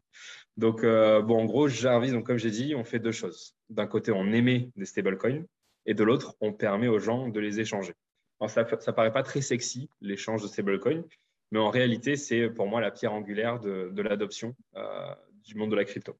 Donc, 0.56 0.84
euh, 0.84 1.20
bon, 1.20 1.42
en 1.42 1.44
gros, 1.46 1.68
Jarvis, 1.68 2.22
comme 2.22 2.38
j'ai 2.38 2.50
dit, 2.50 2.74
on 2.76 2.84
fait 2.84 3.00
deux 3.00 3.12
choses. 3.12 3.56
D'un 3.70 3.86
côté, 3.86 4.12
on 4.12 4.32
émet 4.32 4.70
des 4.76 4.84
stablecoins 4.84 5.44
et 5.86 5.94
de 5.94 6.04
l'autre, 6.04 6.36
on 6.40 6.52
permet 6.52 6.88
aux 6.88 7.00
gens 7.00 7.28
de 7.28 7.40
les 7.40 7.60
échanger. 7.60 7.94
Alors, 8.40 8.50
ça 8.50 8.62
ne 8.62 8.92
paraît 8.92 9.12
pas 9.12 9.22
très 9.22 9.40
sexy, 9.40 9.88
l'échange 10.00 10.42
de 10.42 10.48
stablecoins, 10.48 11.04
mais 11.50 11.58
en 11.58 11.70
réalité, 11.70 12.16
c'est 12.16 12.50
pour 12.50 12.66
moi 12.66 12.80
la 12.80 12.90
pierre 12.90 13.12
angulaire 13.12 13.58
de, 13.60 14.00
l'adoption 14.00 14.54
euh, 14.76 15.14
du 15.44 15.56
monde 15.56 15.70
de 15.70 15.76
la 15.76 15.84
crypto. 15.84 16.16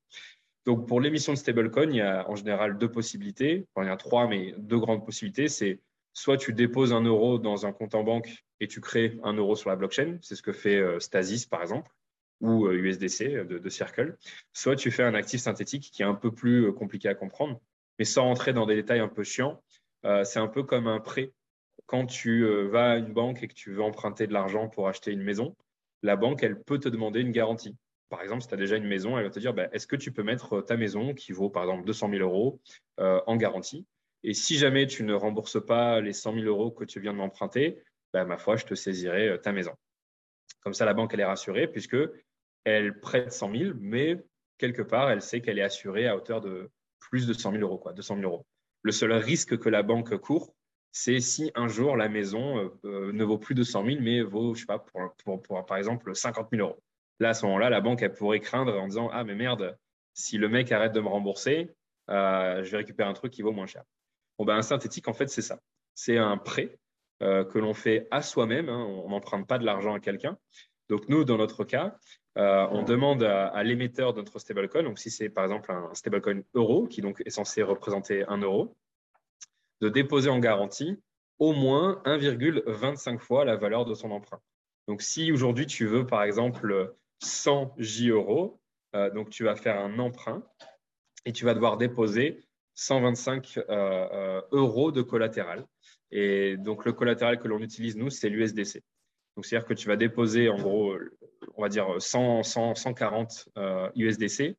Donc, 0.64 0.88
pour 0.88 1.00
l'émission 1.00 1.32
de 1.32 1.38
stablecoin, 1.38 1.90
il 1.90 1.96
y 1.96 2.00
a 2.00 2.28
en 2.28 2.34
général 2.34 2.78
deux 2.78 2.90
possibilités. 2.90 3.66
Enfin, 3.74 3.86
il 3.86 3.90
y 3.90 3.92
a 3.92 3.96
trois, 3.96 4.26
mais 4.26 4.54
deux 4.58 4.78
grandes 4.78 5.04
possibilités. 5.04 5.48
C'est 5.48 5.80
soit 6.12 6.38
tu 6.38 6.52
déposes 6.52 6.92
un 6.92 7.02
euro 7.02 7.38
dans 7.38 7.66
un 7.66 7.72
compte 7.72 7.94
en 7.94 8.02
banque 8.02 8.44
et 8.60 8.66
tu 8.66 8.80
crées 8.80 9.18
un 9.22 9.34
euro 9.34 9.56
sur 9.56 9.70
la 9.70 9.76
blockchain. 9.76 10.18
C'est 10.22 10.36
ce 10.36 10.42
que 10.42 10.52
fait 10.52 10.76
euh, 10.76 10.98
Stasis, 11.00 11.46
par 11.46 11.62
exemple 11.62 11.90
ou 12.44 12.70
USDC 12.70 13.22
euh, 13.22 13.44
de, 13.44 13.68
Circle, 13.70 14.16
soit 14.52 14.76
tu 14.76 14.90
fais 14.90 15.02
un 15.02 15.14
actif 15.14 15.40
synthétique 15.40 15.90
qui 15.90 16.02
est 16.02 16.04
un 16.04 16.14
peu 16.14 16.30
plus 16.30 16.66
euh, 16.66 16.72
compliqué 16.72 17.08
à 17.08 17.14
comprendre, 17.14 17.60
mais 17.98 18.04
sans 18.04 18.24
rentrer 18.24 18.52
dans 18.52 18.66
des 18.66 18.74
détails 18.74 19.00
un 19.00 19.08
peu 19.08 19.24
chiants. 19.24 19.62
Euh, 20.04 20.24
c'est 20.24 20.38
un 20.38 20.48
peu 20.48 20.62
comme 20.62 20.86
un 20.86 21.00
prêt. 21.00 21.32
Quand 21.86 22.06
tu 22.06 22.46
vas 22.68 22.92
à 22.92 22.96
une 22.96 23.12
banque 23.12 23.42
et 23.42 23.48
que 23.48 23.54
tu 23.54 23.72
veux 23.72 23.82
emprunter 23.82 24.26
de 24.26 24.32
l'argent 24.32 24.68
pour 24.68 24.88
acheter 24.88 25.10
une 25.10 25.22
maison, 25.22 25.54
la 26.02 26.16
banque, 26.16 26.42
elle 26.42 26.62
peut 26.62 26.78
te 26.78 26.88
demander 26.88 27.20
une 27.20 27.32
garantie. 27.32 27.76
Par 28.08 28.22
exemple, 28.22 28.42
si 28.42 28.48
tu 28.48 28.54
as 28.54 28.58
déjà 28.58 28.76
une 28.76 28.86
maison, 28.86 29.18
elle 29.18 29.24
va 29.24 29.30
te 29.30 29.38
dire 29.38 29.52
bah, 29.52 29.68
est-ce 29.72 29.86
que 29.86 29.96
tu 29.96 30.12
peux 30.12 30.22
mettre 30.22 30.62
ta 30.62 30.76
maison, 30.76 31.12
qui 31.12 31.32
vaut 31.32 31.50
par 31.50 31.64
exemple 31.64 31.84
200 31.84 32.10
000 32.10 32.22
euros, 32.22 32.60
en 32.96 33.36
garantie? 33.36 33.86
Et 34.22 34.32
si 34.32 34.56
jamais 34.56 34.86
tu 34.86 35.02
ne 35.02 35.12
rembourses 35.12 35.62
pas 35.62 36.00
les 36.00 36.14
100 36.14 36.34
000 36.34 36.46
euros 36.46 36.70
que 36.70 36.84
tu 36.84 37.00
viens 37.00 37.12
de 37.12 37.18
m'emprunter, 37.18 37.82
bah, 38.14 38.24
ma 38.24 38.38
foi, 38.38 38.56
je 38.56 38.64
te 38.64 38.74
saisirai 38.74 39.38
ta 39.42 39.52
maison. 39.52 39.72
Comme 40.60 40.74
ça, 40.74 40.86
la 40.86 40.94
banque, 40.94 41.12
elle 41.12 41.20
est 41.20 41.24
rassurée 41.24 41.68
puisque 41.68 41.98
elle 42.64 42.98
prête 43.00 43.32
100 43.32 43.56
000, 43.56 43.72
mais 43.78 44.24
quelque 44.58 44.82
part, 44.82 45.10
elle 45.10 45.22
sait 45.22 45.40
qu'elle 45.40 45.58
est 45.58 45.62
assurée 45.62 46.08
à 46.08 46.16
hauteur 46.16 46.40
de 46.40 46.70
plus 46.98 47.26
de 47.26 47.32
100 47.32 47.52
000 47.52 47.62
euros, 47.62 47.78
quoi, 47.78 47.92
200 47.92 48.16
000 48.16 48.30
euros. 48.30 48.46
Le 48.82 48.92
seul 48.92 49.12
risque 49.12 49.58
que 49.58 49.68
la 49.68 49.82
banque 49.82 50.16
court, 50.18 50.54
c'est 50.92 51.20
si 51.20 51.50
un 51.54 51.68
jour 51.68 51.96
la 51.96 52.08
maison 52.08 52.58
euh, 52.58 52.68
euh, 52.84 53.12
ne 53.12 53.24
vaut 53.24 53.38
plus 53.38 53.54
de 53.54 53.62
100 53.62 53.84
000, 53.84 53.98
mais 54.00 54.22
vaut, 54.22 54.54
je 54.54 54.60
sais 54.60 54.66
pas, 54.66 54.78
pour, 54.78 55.42
pour, 55.42 55.66
par 55.66 55.76
exemple 55.76 56.14
50 56.14 56.48
000 56.52 56.66
euros. 56.66 56.82
Là, 57.20 57.30
à 57.30 57.34
ce 57.34 57.44
moment-là, 57.46 57.70
la 57.70 57.80
banque, 57.80 58.02
elle 58.02 58.12
pourrait 58.12 58.40
craindre 58.40 58.78
en 58.78 58.86
disant 58.86 59.08
Ah, 59.12 59.24
mais 59.24 59.34
merde, 59.34 59.76
si 60.14 60.38
le 60.38 60.48
mec 60.48 60.70
arrête 60.72 60.92
de 60.92 61.00
me 61.00 61.08
rembourser, 61.08 61.70
euh, 62.10 62.62
je 62.62 62.70
vais 62.70 62.78
récupérer 62.78 63.08
un 63.08 63.12
truc 63.12 63.32
qui 63.32 63.42
vaut 63.42 63.52
moins 63.52 63.66
cher. 63.66 63.82
Bon, 64.38 64.44
ben, 64.44 64.56
un 64.56 64.62
synthétique, 64.62 65.08
en 65.08 65.12
fait, 65.12 65.28
c'est 65.28 65.42
ça. 65.42 65.58
C'est 65.94 66.18
un 66.18 66.36
prêt 66.36 66.78
que 67.20 67.58
l'on 67.58 67.72
fait 67.72 68.06
à 68.10 68.20
soi-même. 68.20 68.68
Hein. 68.68 68.84
On 68.84 69.08
n'emprunte 69.08 69.46
pas 69.46 69.56
de 69.58 69.64
l'argent 69.64 69.94
à 69.94 70.00
quelqu'un. 70.00 70.36
Donc, 70.90 71.08
nous, 71.08 71.24
dans 71.24 71.38
notre 71.38 71.64
cas, 71.64 71.96
euh, 72.36 72.66
on 72.70 72.82
demande 72.82 73.22
à, 73.22 73.62
l'émetteur 73.62 74.12
de 74.12 74.20
notre 74.20 74.38
stablecoin, 74.38 74.82
donc 74.82 74.98
si 74.98 75.10
c'est 75.10 75.28
par 75.28 75.44
exemple 75.44 75.70
un 75.70 75.92
stablecoin 75.94 76.42
euro, 76.54 76.86
qui 76.86 77.00
donc 77.00 77.22
est 77.24 77.30
censé 77.30 77.62
représenter 77.62 78.24
un 78.26 78.38
euro, 78.38 78.76
de 79.80 79.88
déposer 79.88 80.30
en 80.30 80.38
garantie 80.38 80.98
au 81.38 81.52
moins 81.52 82.00
1,25 82.04 83.18
fois 83.18 83.44
la 83.44 83.56
valeur 83.56 83.84
de 83.84 83.94
son 83.94 84.10
emprunt. 84.10 84.40
Donc, 84.86 85.02
si 85.02 85.32
aujourd'hui 85.32 85.66
tu 85.66 85.86
veux, 85.86 86.06
par 86.06 86.22
exemple, 86.22 86.94
100 87.20 87.74
J 87.78 88.10
euros, 88.10 88.60
euh, 88.94 89.10
donc 89.10 89.30
tu 89.30 89.44
vas 89.44 89.56
faire 89.56 89.78
un 89.78 89.98
emprunt 89.98 90.42
et 91.24 91.32
tu 91.32 91.44
vas 91.44 91.54
devoir 91.54 91.76
déposer 91.76 92.44
125 92.74 93.58
euh, 93.58 93.62
euh, 93.68 94.42
euros 94.52 94.92
de 94.92 95.02
collatéral. 95.02 95.66
Et 96.10 96.56
donc, 96.56 96.84
le 96.84 96.92
collatéral 96.92 97.38
que 97.38 97.48
l'on 97.48 97.60
utilise, 97.60 97.96
nous, 97.96 98.10
c'est 98.10 98.28
l'USDC. 98.28 98.82
Donc, 99.36 99.46
c'est-à-dire 99.46 99.66
que 99.66 99.74
tu 99.74 99.88
vas 99.88 99.96
déposer, 99.96 100.48
en 100.48 100.58
gros, 100.58 100.96
on 101.56 101.62
va 101.62 101.68
dire 101.68 101.86
100, 101.98 102.42
100 102.42 102.74
140 102.74 103.48
USDC. 103.94 104.56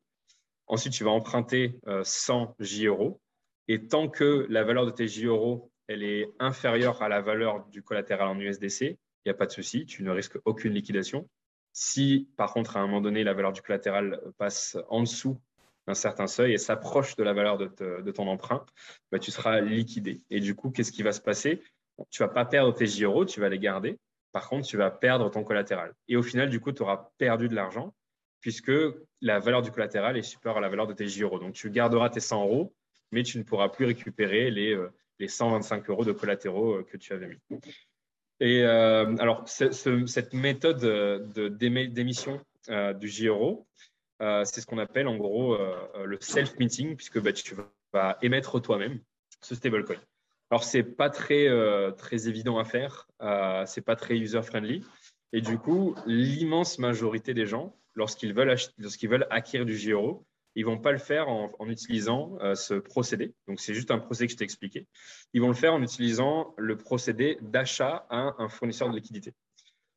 Ensuite, 0.67 0.93
tu 0.93 1.03
vas 1.03 1.11
emprunter 1.11 1.79
100 2.03 2.55
J 2.59 2.87
euros. 2.87 3.21
Et 3.67 3.87
tant 3.87 4.09
que 4.09 4.45
la 4.49 4.63
valeur 4.63 4.85
de 4.85 4.91
tes 4.91 5.07
J 5.07 5.25
euros 5.25 5.71
elle 5.87 6.03
est 6.03 6.27
inférieure 6.39 7.01
à 7.01 7.09
la 7.09 7.21
valeur 7.21 7.65
du 7.67 7.83
collatéral 7.83 8.27
en 8.27 8.39
USDC, 8.39 8.81
il 8.81 8.97
n'y 9.27 9.31
a 9.31 9.35
pas 9.35 9.45
de 9.45 9.51
souci, 9.51 9.85
tu 9.85 10.03
ne 10.03 10.11
risques 10.11 10.37
aucune 10.45 10.73
liquidation. 10.73 11.29
Si, 11.73 12.29
par 12.37 12.53
contre, 12.53 12.77
à 12.77 12.79
un 12.79 12.87
moment 12.87 13.01
donné, 13.01 13.23
la 13.23 13.33
valeur 13.33 13.51
du 13.51 13.61
collatéral 13.61 14.21
passe 14.37 14.77
en 14.89 15.01
dessous 15.01 15.39
d'un 15.87 15.93
certain 15.93 16.27
seuil 16.27 16.53
et 16.53 16.57
s'approche 16.57 17.15
de 17.15 17.23
la 17.23 17.33
valeur 17.33 17.57
de, 17.57 18.11
ton 18.11 18.27
emprunt, 18.27 18.65
bah, 19.11 19.19
tu 19.19 19.29
seras 19.31 19.59
liquidé. 19.61 20.21
Et 20.29 20.39
du 20.39 20.55
coup, 20.55 20.71
qu'est-ce 20.71 20.91
qui 20.91 21.03
va 21.03 21.11
se 21.11 21.21
passer? 21.21 21.61
Tu 22.09 22.21
ne 22.21 22.27
vas 22.27 22.33
pas 22.33 22.45
perdre 22.45 22.73
tes 22.73 22.85
euros, 23.03 23.25
tu 23.25 23.39
vas 23.39 23.49
les 23.49 23.59
garder. 23.59 23.99
Par 24.35 24.49
contre, 24.49 24.67
tu 24.67 24.75
vas 24.75 24.91
perdre 24.91 25.31
ton 25.31 25.45
collatéral. 25.45 25.93
Et 26.09 26.17
au 26.17 26.21
final, 26.21 26.49
du 26.49 26.59
coup, 26.59 26.73
tu 26.73 26.81
auras 26.81 27.09
perdu 27.17 27.47
de 27.47 27.55
l'argent 27.55 27.95
puisque 28.41 28.73
la 29.21 29.39
valeur 29.39 29.61
du 29.61 29.71
collatéral 29.71 30.17
est 30.17 30.23
supérieure 30.23 30.57
à 30.57 30.59
la 30.59 30.67
valeur 30.67 30.87
de 30.87 30.93
tes 30.93 31.07
J 31.07 31.21
euros. 31.21 31.39
Donc, 31.39 31.53
tu 31.53 31.71
garderas 31.71 32.09
tes 32.09 32.19
100 32.19 32.43
euros, 32.43 32.75
mais 33.13 33.23
tu 33.23 33.37
ne 33.37 33.43
pourras 33.43 33.69
plus 33.69 33.85
récupérer 33.85 34.51
les, 34.51 34.75
euh, 34.75 34.89
les 35.19 35.29
125 35.29 35.89
euros 35.89 36.03
de 36.03 36.11
collatéraux 36.11 36.73
euh, 36.73 36.83
que 36.83 36.97
tu 36.97 37.13
avais 37.13 37.27
mis. 37.27 37.59
Et 38.41 38.61
euh, 38.63 39.15
alors, 39.19 39.47
cette 39.47 40.33
méthode 40.33 40.81
d'émission 41.57 42.41
du 42.67 43.07
J-Euro, 43.07 43.65
c'est 44.19 44.59
ce 44.59 44.65
qu'on 44.65 44.79
appelle 44.79 45.07
en 45.07 45.15
gros 45.15 45.57
le 46.03 46.17
self-meeting, 46.19 46.97
puisque 46.97 47.21
bah, 47.21 47.31
tu 47.31 47.55
vas 47.93 48.17
émettre 48.21 48.61
toi-même 48.61 48.99
ce 49.39 49.55
stablecoin. 49.55 49.95
Alors, 50.55 50.63
ce 50.63 50.77
n'est 50.77 50.83
pas 50.83 51.09
très, 51.09 51.49
très 51.97 52.29
évident 52.29 52.57
à 52.57 52.63
faire, 52.63 53.09
ce 53.19 53.77
n'est 53.77 53.83
pas 53.83 53.97
très 53.97 54.17
user-friendly. 54.17 54.85
Et 55.33 55.41
du 55.41 55.57
coup, 55.57 55.95
l'immense 56.05 56.79
majorité 56.79 57.33
des 57.33 57.45
gens, 57.45 57.75
lorsqu'ils 57.93 58.33
veulent, 58.33 58.55
lorsqu'ils 58.77 59.09
veulent 59.09 59.27
acquérir 59.29 59.65
du 59.65 59.75
J-Euro, 59.75 60.25
ils 60.55 60.65
vont 60.65 60.77
pas 60.77 60.93
le 60.93 60.97
faire 60.97 61.27
en, 61.27 61.67
utilisant 61.67 62.37
euh, 62.39 62.55
ce 62.55 62.75
procédé. 62.75 63.33
Donc, 63.49 63.59
c'est 63.59 63.73
juste 63.73 63.91
un 63.91 63.99
procédé 63.99 64.27
que 64.27 64.31
je 64.31 64.37
t'ai 64.37 64.45
expliqué. 64.45 64.87
Ils 65.33 65.41
vont 65.41 65.49
le 65.49 65.55
faire 65.55 65.73
en 65.73 65.83
utilisant 65.83 66.53
le 66.57 66.77
procédé 66.77 67.37
d'achat 67.41 68.07
à 68.09 68.35
un 68.37 68.47
fournisseur 68.47 68.89
de 68.89 68.95
liquidité. 68.95 69.33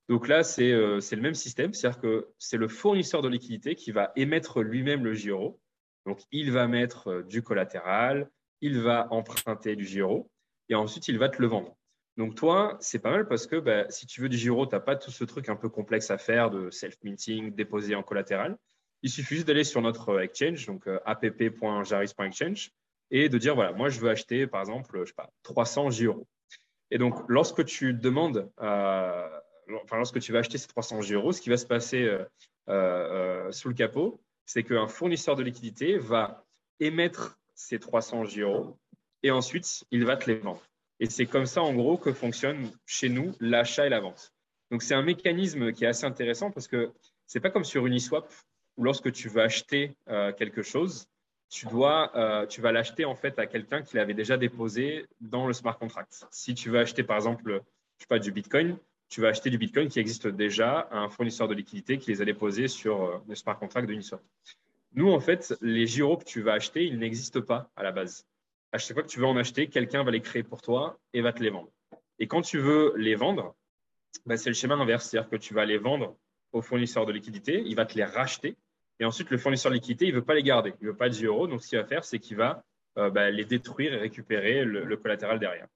Donc 0.08 0.26
là, 0.26 0.42
c'est 0.42 0.72
euh, 0.72 0.98
le 1.12 1.20
même 1.20 1.34
système, 1.34 1.72
c'est-à-dire 1.72 2.00
que 2.00 2.28
c'est 2.38 2.56
le 2.56 2.66
fournisseur 2.66 3.22
de 3.22 3.28
liquidité 3.28 3.76
qui 3.76 3.92
va 3.92 4.10
émettre 4.16 4.62
lui-même 4.62 5.04
le 5.04 5.14
Giro. 5.14 5.60
Donc, 6.04 6.20
il 6.32 6.50
va 6.50 6.66
mettre 6.66 7.08
euh, 7.08 7.22
du 7.22 7.42
collatéral, 7.42 8.28
il 8.60 8.80
va 8.80 9.06
emprunter 9.12 9.76
du 9.76 9.86
Giro 9.86 10.28
et 10.68 10.74
ensuite, 10.74 11.08
il 11.08 11.18
va 11.18 11.28
te 11.28 11.40
le 11.40 11.48
vendre. 11.48 11.76
Donc, 12.16 12.34
toi, 12.34 12.76
c'est 12.80 12.98
pas 12.98 13.10
mal 13.10 13.28
parce 13.28 13.46
que 13.46 13.56
bah, 13.56 13.88
si 13.90 14.06
tu 14.06 14.20
veux 14.20 14.28
du 14.28 14.36
Giro, 14.36 14.66
tu 14.66 14.74
n'as 14.74 14.80
pas 14.80 14.96
tout 14.96 15.12
ce 15.12 15.22
truc 15.24 15.48
un 15.48 15.56
peu 15.56 15.68
complexe 15.68 16.10
à 16.10 16.18
faire 16.18 16.50
de 16.50 16.68
self-minting, 16.70 17.54
déposer 17.54 17.94
en 17.94 18.02
collatéral. 18.02 18.58
Il 19.02 19.10
suffit 19.10 19.36
juste 19.36 19.46
d'aller 19.46 19.62
sur 19.62 19.80
notre 19.80 20.20
exchange, 20.20 20.66
donc 20.66 20.88
euh, 20.88 20.98
app.jaris.exchange, 21.04 22.72
et 23.12 23.28
de 23.28 23.38
dire 23.38 23.54
voilà, 23.54 23.72
moi 23.72 23.88
je 23.88 24.00
veux 24.00 24.10
acheter 24.10 24.48
par 24.48 24.60
exemple, 24.60 25.00
je 25.04 25.06
sais 25.06 25.14
pas, 25.14 25.30
300 25.44 25.90
J 25.90 26.06
euros. 26.06 26.26
Et 26.90 26.98
donc, 26.98 27.14
lorsque 27.28 27.64
tu 27.64 27.94
demandes, 27.94 28.50
euh, 28.60 29.28
enfin, 29.84 29.98
lorsque 29.98 30.18
tu 30.18 30.32
vas 30.32 30.40
acheter 30.40 30.58
ces 30.58 30.66
300 30.66 31.02
J 31.02 31.14
euros, 31.14 31.30
ce 31.30 31.40
qui 31.40 31.50
va 31.50 31.56
se 31.56 31.66
passer 31.66 32.10
euh, 32.68 33.52
sous 33.52 33.68
le 33.68 33.74
capot, 33.74 34.20
c'est 34.44 34.64
qu'un 34.64 34.88
fournisseur 34.88 35.36
de 35.36 35.44
liquidité 35.44 35.98
va 35.98 36.44
émettre 36.80 37.38
ces 37.54 37.78
300 37.78 38.24
J 38.24 38.40
euros 38.40 38.76
et 39.22 39.30
ensuite 39.30 39.84
il 39.90 40.04
va 40.04 40.16
te 40.16 40.30
les 40.30 40.36
vendre. 40.36 40.62
Et 41.00 41.06
c'est 41.06 41.26
comme 41.26 41.46
ça, 41.46 41.62
en 41.62 41.74
gros, 41.74 41.96
que 41.96 42.12
fonctionne 42.12 42.70
chez 42.86 43.08
nous 43.08 43.32
l'achat 43.40 43.86
et 43.86 43.88
la 43.88 44.00
vente. 44.00 44.32
Donc, 44.70 44.82
c'est 44.82 44.94
un 44.94 45.02
mécanisme 45.02 45.72
qui 45.72 45.84
est 45.84 45.88
assez 45.88 46.04
intéressant 46.04 46.50
parce 46.50 46.66
que 46.66 46.90
c'est 47.26 47.40
pas 47.40 47.50
comme 47.50 47.64
sur 47.64 47.86
Uniswap 47.86 48.32
ou 48.76 48.84
lorsque 48.84 49.12
tu 49.12 49.28
veux 49.28 49.42
acheter 49.42 49.94
euh, 50.08 50.32
quelque 50.32 50.62
chose, 50.62 51.08
tu, 51.48 51.66
dois, 51.66 52.16
euh, 52.16 52.46
tu 52.46 52.60
vas 52.60 52.72
l'acheter 52.72 53.04
en 53.04 53.14
fait 53.14 53.38
à 53.38 53.46
quelqu'un 53.46 53.82
qui 53.82 53.96
l'avait 53.96 54.14
déjà 54.14 54.36
déposé 54.36 55.06
dans 55.20 55.46
le 55.46 55.52
smart 55.52 55.78
contract. 55.78 56.26
Si 56.30 56.54
tu 56.54 56.70
veux 56.70 56.78
acheter 56.78 57.02
par 57.02 57.16
exemple, 57.16 57.62
je 57.96 58.02
sais 58.02 58.08
pas, 58.08 58.18
du 58.18 58.32
Bitcoin, 58.32 58.76
tu 59.08 59.20
vas 59.20 59.28
acheter 59.28 59.50
du 59.50 59.58
Bitcoin 59.58 59.88
qui 59.88 60.00
existe 60.00 60.28
déjà 60.28 60.80
à 60.80 60.98
un 60.98 61.08
fournisseur 61.08 61.48
de 61.48 61.54
liquidité 61.54 61.98
qui 61.98 62.10
les 62.10 62.20
a 62.20 62.24
déposés 62.24 62.68
sur 62.68 63.02
euh, 63.02 63.18
le 63.26 63.34
smart 63.34 63.58
contract 63.58 63.88
de 63.88 63.94
Uniswap. 63.94 64.22
Nous, 64.94 65.10
en 65.10 65.20
fait, 65.20 65.54
les 65.60 65.86
gyros 65.86 66.16
que 66.16 66.24
tu 66.24 66.42
vas 66.42 66.54
acheter, 66.54 66.84
ils 66.84 66.98
n'existent 66.98 67.42
pas 67.42 67.70
à 67.76 67.82
la 67.82 67.92
base. 67.92 68.26
À 68.72 68.78
chaque 68.78 68.94
fois 68.94 69.02
que 69.02 69.08
tu 69.08 69.18
veux 69.18 69.26
en 69.26 69.36
acheter, 69.36 69.68
quelqu'un 69.68 70.04
va 70.04 70.10
les 70.10 70.20
créer 70.20 70.42
pour 70.42 70.62
toi 70.62 70.98
et 71.12 71.20
va 71.20 71.32
te 71.32 71.42
les 71.42 71.50
vendre. 71.50 71.70
Et 72.18 72.26
quand 72.26 72.42
tu 72.42 72.58
veux 72.58 72.92
les 72.96 73.14
vendre, 73.14 73.54
bah, 74.26 74.36
c'est 74.36 74.50
le 74.50 74.54
schéma 74.54 74.74
inverse, 74.74 75.08
c'est-à-dire 75.08 75.30
que 75.30 75.36
tu 75.36 75.54
vas 75.54 75.64
les 75.64 75.78
vendre 75.78 76.16
au 76.52 76.62
fournisseur 76.62 77.06
de 77.06 77.12
liquidité, 77.12 77.62
il 77.64 77.76
va 77.76 77.86
te 77.86 77.94
les 77.94 78.04
racheter 78.04 78.56
et 79.00 79.04
ensuite, 79.04 79.30
le 79.30 79.38
fournisseur 79.38 79.70
de 79.70 79.76
liquidité, 79.76 80.06
il 80.06 80.10
ne 80.10 80.16
veut 80.16 80.24
pas 80.24 80.34
les 80.34 80.42
garder. 80.42 80.74
Il 80.80 80.86
ne 80.86 80.90
veut 80.90 80.96
pas 80.96 81.08
de 81.08 81.24
euros. 81.24 81.46
Donc, 81.46 81.62
ce 81.62 81.68
qu'il 81.68 81.78
va 81.78 81.84
faire, 81.84 82.04
c'est 82.04 82.18
qu'il 82.18 82.36
va 82.36 82.64
euh, 82.98 83.10
bah, 83.10 83.30
les 83.30 83.44
détruire 83.44 83.94
et 83.94 83.96
récupérer 83.96 84.64
le, 84.64 84.96
collatéral 84.96 85.38
derrière. 85.38 85.66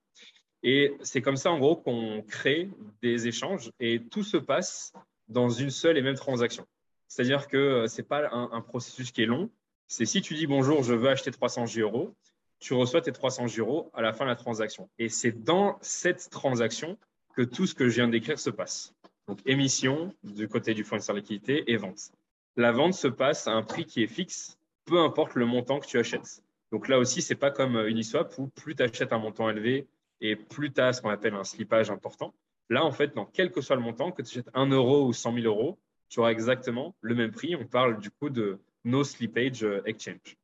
Et 0.63 0.97
c'est 1.03 1.23
comme 1.23 1.37
ça, 1.37 1.51
en 1.51 1.59
gros, 1.59 1.77
qu'on 1.77 2.23
crée 2.23 2.69
des 3.01 3.27
échanges 3.29 3.71
et 3.81 4.01
tout 4.01 4.23
se 4.23 4.37
passe 4.37 4.93
dans 5.29 5.49
une 5.49 5.71
seule 5.71 5.99
et 5.99 6.03
même 6.03 6.15
transaction. 6.15 6.67
C'est-à-dire 7.09 7.49
que 7.49 7.57
euh, 7.57 7.87
ce 7.87 8.01
n'est 8.01 8.07
pas 8.07 8.29
un, 8.33 8.61
processus 8.61 9.13
qui 9.13 9.23
est 9.23 9.27
long. 9.27 9.51
C'est 9.87 10.07
si 10.07 10.23
tu 10.23 10.35
dis 10.35 10.47
bonjour, 10.47 10.83
je 10.83 10.95
veux 10.95 11.09
acheter 11.09 11.31
300 11.31 11.67
euros, 11.79 12.15
tu 12.62 12.75
reçois 12.75 13.02
tes 13.02 13.12
300 13.12 13.47
euros 13.59 13.90
à 13.92 14.00
la 14.00 14.12
fin 14.12 14.25
de 14.25 14.31
la 14.31 14.37
transaction. 14.37 14.88
Et 14.99 15.09
c'est 15.09 15.33
dans 15.45 15.78
cette 15.83 16.31
transaction 16.31 16.97
que 17.37 17.42
tout 17.42 17.66
ce 17.66 17.75
que 17.75 17.88
je 17.88 17.97
viens 17.97 18.09
d'écrire 18.09 18.38
se 18.38 18.50
passe. 18.50 18.95
Donc, 19.28 19.40
émission 19.47 20.14
du 20.23 20.49
côté 20.49 20.73
du 20.73 20.85
fournisseur 20.85 21.14
de 21.14 21.21
liquidité 21.21 21.71
et 21.71 21.76
vente 21.76 22.12
la 22.57 22.73
vente 22.73 22.95
se 22.95 23.09
passe 23.09 23.47
à 23.47 23.52
un 23.52 23.62
prix 23.62 23.85
qui 23.85 24.02
est 24.02 24.09
fixe, 24.09 24.59
peu 24.85 24.99
importe 25.00 25.35
le 25.35 25.47
montant 25.47 25.81
que 25.81 25.87
tu 25.87 25.99
achètes. 25.99 26.42
Donc 26.71 26.88
là 26.88 26.99
aussi, 26.99 27.23
ce 27.23 27.33
n'est 27.33 27.38
pas 27.38 27.50
comme 27.50 27.76
Uniswap 27.87 28.37
où 28.38 28.49
plus 28.49 28.75
tu 28.75 28.83
achètes 28.83 29.12
un 29.12 29.19
montant 29.19 29.49
élevé 29.50 29.87
et 30.21 30.37
plus 30.37 30.73
tu 30.73 30.81
as 30.81 30.92
ce 30.92 31.02
qu'on 31.02 31.11
appelle 31.11 31.35
un 31.35 31.45
slippage 31.45 31.90
important. 31.90 32.35
Là, 32.69 32.85
en 32.85 32.92
fait, 32.92 33.14
dans 33.14 33.26
quel 33.26 33.50
que 33.50 33.61
soit 33.61 33.76
le 33.76 33.83
montant, 33.83 34.12
que 34.12 34.23
tu 34.23 34.38
achètes 34.38 34.50
1 34.54 34.66
euro 34.69 35.07
ou 35.07 35.12
100 35.12 35.35
000 35.35 35.47
euros, 35.47 35.78
tu 36.09 36.21
auras 36.21 36.31
exactement 36.31 36.95
le 37.00 37.14
même 37.14 37.31
prix. 37.31 37.57
On 37.57 37.66
parle 37.66 37.99
du 37.99 38.11
coup 38.11 38.31
de 38.31 38.59
no 38.85 39.04
slippage 39.04 39.66
exchange. 39.85 40.37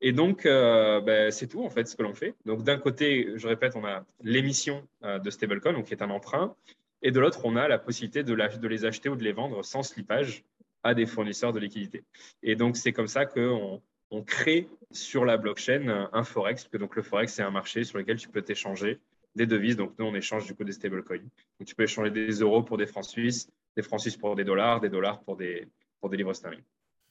Et 0.00 0.12
donc, 0.12 0.46
euh, 0.46 1.00
ben, 1.00 1.30
c'est 1.30 1.46
tout 1.46 1.62
en 1.62 1.70
fait 1.70 1.86
ce 1.86 1.94
que 1.94 2.02
l'on 2.02 2.14
fait. 2.14 2.34
Donc, 2.46 2.62
d'un 2.62 2.78
côté, 2.78 3.32
je 3.36 3.46
répète, 3.46 3.76
on 3.76 3.84
a 3.84 4.04
l'émission 4.22 4.86
euh, 5.04 5.18
de 5.18 5.30
stablecoin, 5.30 5.82
qui 5.82 5.92
est 5.92 6.02
un 6.02 6.10
emprunt, 6.10 6.54
et 7.02 7.10
de 7.10 7.20
l'autre, 7.20 7.40
on 7.44 7.56
a 7.56 7.68
la 7.68 7.78
possibilité 7.78 8.22
de, 8.22 8.34
les 8.34 8.84
acheter 8.84 9.08
ou 9.08 9.16
de 9.16 9.24
les 9.24 9.32
vendre 9.32 9.62
sans 9.62 9.82
slippage 9.82 10.44
à 10.82 10.94
des 10.94 11.06
fournisseurs 11.06 11.52
de 11.52 11.60
liquidités. 11.60 12.02
Et 12.42 12.56
donc, 12.56 12.76
c'est 12.76 12.92
comme 12.92 13.08
ça 13.08 13.26
qu'on 13.26 13.82
on 14.10 14.22
crée 14.22 14.68
sur 14.90 15.24
la 15.24 15.36
blockchain 15.36 16.08
un 16.12 16.24
forex, 16.24 16.64
que 16.64 16.78
donc 16.78 16.96
le 16.96 17.02
forex, 17.02 17.32
c'est 17.32 17.42
un 17.42 17.50
marché 17.50 17.84
sur 17.84 17.98
lequel 17.98 18.16
tu 18.16 18.28
peux 18.28 18.42
t'échanger 18.42 18.98
des 19.34 19.46
devises. 19.46 19.76
Donc, 19.76 19.92
nous, 19.98 20.06
on 20.06 20.14
échange 20.14 20.46
du 20.46 20.54
coup 20.54 20.64
des 20.64 20.72
stablecoins. 20.72 21.18
Donc, 21.58 21.68
tu 21.68 21.74
peux 21.74 21.84
échanger 21.84 22.10
des 22.10 22.40
euros 22.40 22.62
pour 22.62 22.78
des 22.78 22.86
francs 22.86 23.04
suisses, 23.04 23.50
des 23.76 23.82
francs 23.82 24.00
suisses 24.00 24.16
pour 24.16 24.34
des 24.34 24.44
dollars, 24.44 24.80
des 24.80 24.88
dollars 24.88 25.20
pour 25.20 25.36
des 25.36 25.68
livres 26.10 26.32
sterling. 26.32 26.62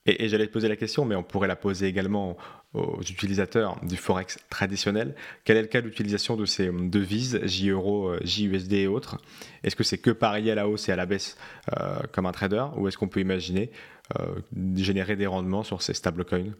Et, 0.06 0.28
j'allais 0.28 0.46
te 0.46 0.52
poser 0.52 0.68
la 0.68 0.76
question, 0.76 1.04
mais 1.04 1.14
on 1.14 1.22
pourrait 1.22 1.48
la 1.48 1.56
poser 1.56 1.86
également 1.86 2.36
aux 2.72 3.02
utilisateurs 3.02 3.78
du 3.84 3.96
Forex 3.96 4.38
traditionnel. 4.48 5.14
Quel 5.44 5.56
est 5.56 5.62
le 5.62 5.68
cas 5.68 5.82
d'utilisation 5.82 6.36
de 6.36 6.46
ces 6.46 6.70
devises, 6.70 7.40
J-Euro, 7.44 8.14
JUSD 8.22 8.72
et 8.74 8.86
autres? 8.86 9.18
Est-ce 9.62 9.76
que 9.76 9.82
c'est 9.82 9.98
que 9.98 10.10
parier 10.10 10.52
à 10.52 10.54
la 10.54 10.68
hausse 10.68 10.88
et 10.88 10.92
à 10.92 10.96
la 10.96 11.04
baisse 11.04 11.36
euh, 11.76 11.98
comme 12.12 12.26
un 12.26 12.32
trader? 12.32 12.66
Ou 12.76 12.88
est-ce 12.88 12.96
qu'on 12.96 13.08
peut 13.08 13.20
imaginer 13.20 13.70
euh, 14.18 14.40
générer 14.76 15.16
des 15.16 15.26
rendements 15.26 15.62
sur 15.62 15.82
ces 15.82 15.92
stablecoins? 15.92 16.54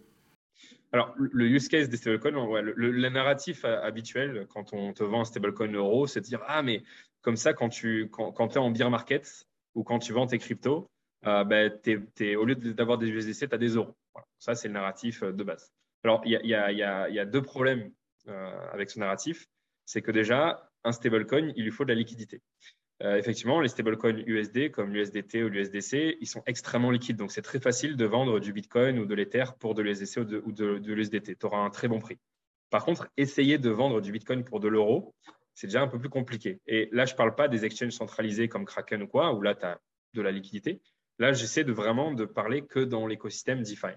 Alors, 0.92 1.14
le 1.16 1.46
use 1.46 1.68
case 1.68 1.88
des 1.88 1.96
stablecoins, 1.96 2.32
le, 2.60 3.08
narratif 3.08 3.64
habituel 3.64 4.46
quand 4.52 4.72
on 4.72 4.92
te 4.92 5.04
vend 5.04 5.22
un 5.22 5.24
stablecoin 5.24 5.72
euro, 5.72 6.06
c'est 6.06 6.20
de 6.20 6.26
dire 6.26 6.42
Ah, 6.46 6.62
mais 6.62 6.82
comme 7.22 7.36
ça, 7.36 7.54
quand 7.54 7.68
tu 7.68 8.08
quand, 8.10 8.32
quand 8.32 8.56
es 8.56 8.58
en 8.58 8.70
bear 8.70 8.90
market 8.90 9.46
ou 9.74 9.84
quand 9.84 10.00
tu 10.00 10.12
vends 10.12 10.26
tes 10.26 10.38
cryptos, 10.38 10.90
euh, 11.26 11.44
ben, 11.44 11.70
au 12.36 12.44
lieu 12.44 12.54
d'avoir 12.54 12.98
des 12.98 13.08
USDC, 13.08 13.48
tu 13.48 13.54
as 13.54 13.58
des 13.58 13.74
euros. 13.74 13.96
Ça, 14.38 14.54
c'est 14.54 14.68
le 14.68 14.74
narratif 14.74 15.22
euh, 15.22 15.32
de 15.32 15.44
base. 15.44 15.72
Alors, 16.02 16.22
il 16.24 16.32
y, 16.32 16.54
a, 16.54 17.24
deux 17.26 17.42
problèmes 17.42 17.92
euh, 18.28 18.70
avec 18.72 18.90
ce 18.90 18.98
narratif. 18.98 19.46
C'est 19.84 20.00
que 20.00 20.10
déjà, 20.10 20.70
un 20.84 20.92
stablecoin, 20.92 21.52
il 21.56 21.64
lui 21.64 21.70
faut 21.70 21.84
de 21.84 21.90
la 21.90 21.94
liquidité. 21.94 22.40
effectivement, 23.02 23.60
les 23.60 23.68
stablecoins 23.68 24.22
USD 24.26 24.70
comme 24.70 24.94
l'USDT 24.94 25.42
ou 25.42 25.48
l'USDC, 25.48 26.16
ils 26.20 26.26
sont 26.26 26.42
extrêmement 26.46 26.90
liquides. 26.90 27.16
Donc, 27.16 27.32
c'est 27.32 27.42
très 27.42 27.60
facile 27.60 27.96
de 27.96 28.04
vendre 28.06 28.40
du 28.40 28.52
Bitcoin 28.52 28.98
ou 28.98 29.04
de 29.04 29.14
l'Ether 29.14 29.44
pour 29.58 29.74
de 29.74 29.82
l'USDC 29.82 30.20
ou 30.20 30.52
de, 30.52 30.92
l'USDT. 30.92 31.36
Tu 31.36 31.46
auras 31.46 31.58
un 31.58 31.70
très 31.70 31.88
bon 31.88 31.98
prix. 31.98 32.18
Par 32.70 32.84
contre, 32.84 33.08
essayer 33.18 33.58
de 33.58 33.68
vendre 33.68 34.00
du 34.00 34.12
Bitcoin 34.12 34.44
pour 34.44 34.60
de 34.60 34.68
l'euro, 34.68 35.14
c'est 35.54 35.66
déjà 35.66 35.82
un 35.82 35.88
peu 35.88 35.98
plus 35.98 36.08
compliqué. 36.08 36.60
Et 36.66 36.88
là, 36.92 37.04
je 37.04 37.12
ne 37.12 37.16
parle 37.16 37.34
pas 37.34 37.48
des 37.48 37.66
exchanges 37.66 37.92
centralisés 37.92 38.48
comme 38.48 38.64
Kraken 38.64 39.02
ou 39.02 39.08
quoi, 39.08 39.34
où 39.34 39.42
là, 39.42 39.54
tu 39.54 39.66
as 39.66 39.78
de 40.14 40.22
la 40.22 40.30
liquidité. 40.30 40.80
Là, 41.20 41.34
j'essaie 41.34 41.64
de 41.64 41.72
vraiment 41.72 42.12
de 42.12 42.24
parler 42.24 42.62
que 42.62 42.80
dans 42.80 43.06
l'écosystème 43.06 43.62
DeFi. 43.62 43.94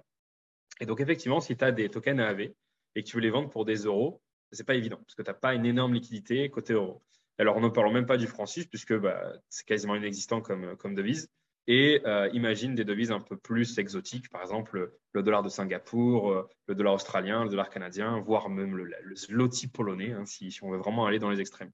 Et 0.81 0.85
donc, 0.85 0.99
effectivement, 0.99 1.39
si 1.39 1.55
tu 1.55 1.63
as 1.63 1.71
des 1.71 1.87
tokens 1.89 2.19
AAV 2.19 2.41
et 2.41 2.53
que 2.95 3.07
tu 3.07 3.15
veux 3.15 3.21
les 3.21 3.29
vendre 3.29 3.49
pour 3.49 3.63
des 3.63 3.85
euros, 3.85 4.21
ce 4.51 4.61
n'est 4.61 4.65
pas 4.65 4.75
évident 4.75 4.97
parce 4.97 5.15
que 5.15 5.21
tu 5.21 5.29
n'as 5.29 5.33
pas 5.33 5.55
une 5.55 5.65
énorme 5.65 5.93
liquidité 5.93 6.49
côté 6.49 6.73
euro. 6.73 7.01
Alors, 7.37 7.61
ne 7.61 7.69
parlons 7.69 7.93
même 7.93 8.05
pas 8.05 8.17
du 8.17 8.27
franc 8.27 8.43
puisque 8.69 8.93
bah, 8.93 9.33
c'est 9.49 9.65
quasiment 9.65 9.95
inexistant 9.95 10.41
comme, 10.41 10.75
comme 10.75 10.95
devise. 10.95 11.29
Et 11.65 12.01
euh, 12.05 12.29
imagine 12.33 12.75
des 12.75 12.83
devises 12.83 13.11
un 13.11 13.21
peu 13.21 13.37
plus 13.37 13.77
exotiques, 13.79 14.29
par 14.29 14.41
exemple 14.41 14.91
le 15.13 15.23
dollar 15.23 15.43
de 15.43 15.49
Singapour, 15.49 16.29
euh, 16.29 16.49
le 16.67 16.75
dollar 16.75 16.93
australien, 16.93 17.45
le 17.45 17.49
dollar 17.49 17.69
canadien, 17.69 18.19
voire 18.19 18.49
même 18.49 18.75
le, 18.75 19.15
zloty 19.15 19.67
polonais, 19.67 20.11
hein, 20.11 20.25
si, 20.25 20.53
on 20.61 20.71
veut 20.71 20.77
vraiment 20.77 21.05
aller 21.05 21.19
dans 21.19 21.29
les 21.29 21.39
extrêmes. 21.39 21.71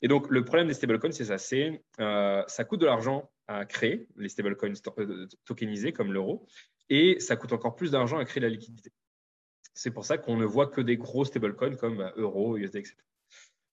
Et 0.00 0.08
donc, 0.08 0.28
le 0.30 0.44
problème 0.44 0.68
des 0.68 0.74
stablecoins, 0.74 1.12
c'est 1.12 1.26
ça, 1.26 1.38
c'est 1.38 1.82
euh, 2.00 2.42
ça 2.46 2.64
coûte 2.64 2.80
de 2.80 2.86
l'argent 2.86 3.30
à 3.48 3.64
créer, 3.64 4.06
les 4.16 4.28
stablecoins 4.28 4.72
tokenisés 5.44 5.92
comme 5.92 6.12
l'euro, 6.12 6.46
et 6.88 7.20
ça 7.20 7.36
coûte 7.36 7.52
encore 7.52 7.76
plus 7.76 7.90
d'argent 7.90 8.18
à 8.18 8.24
créer 8.24 8.42
la 8.42 8.48
liquidité. 8.48 8.92
C'est 9.74 9.90
pour 9.90 10.04
ça 10.04 10.18
qu'on 10.18 10.36
ne 10.36 10.44
voit 10.44 10.66
que 10.66 10.80
des 10.80 10.96
gros 10.96 11.24
stablecoins 11.24 11.76
comme 11.76 11.98
bah, 11.98 12.12
euro, 12.16 12.56
USD, 12.56 12.76
etc. 12.76 12.96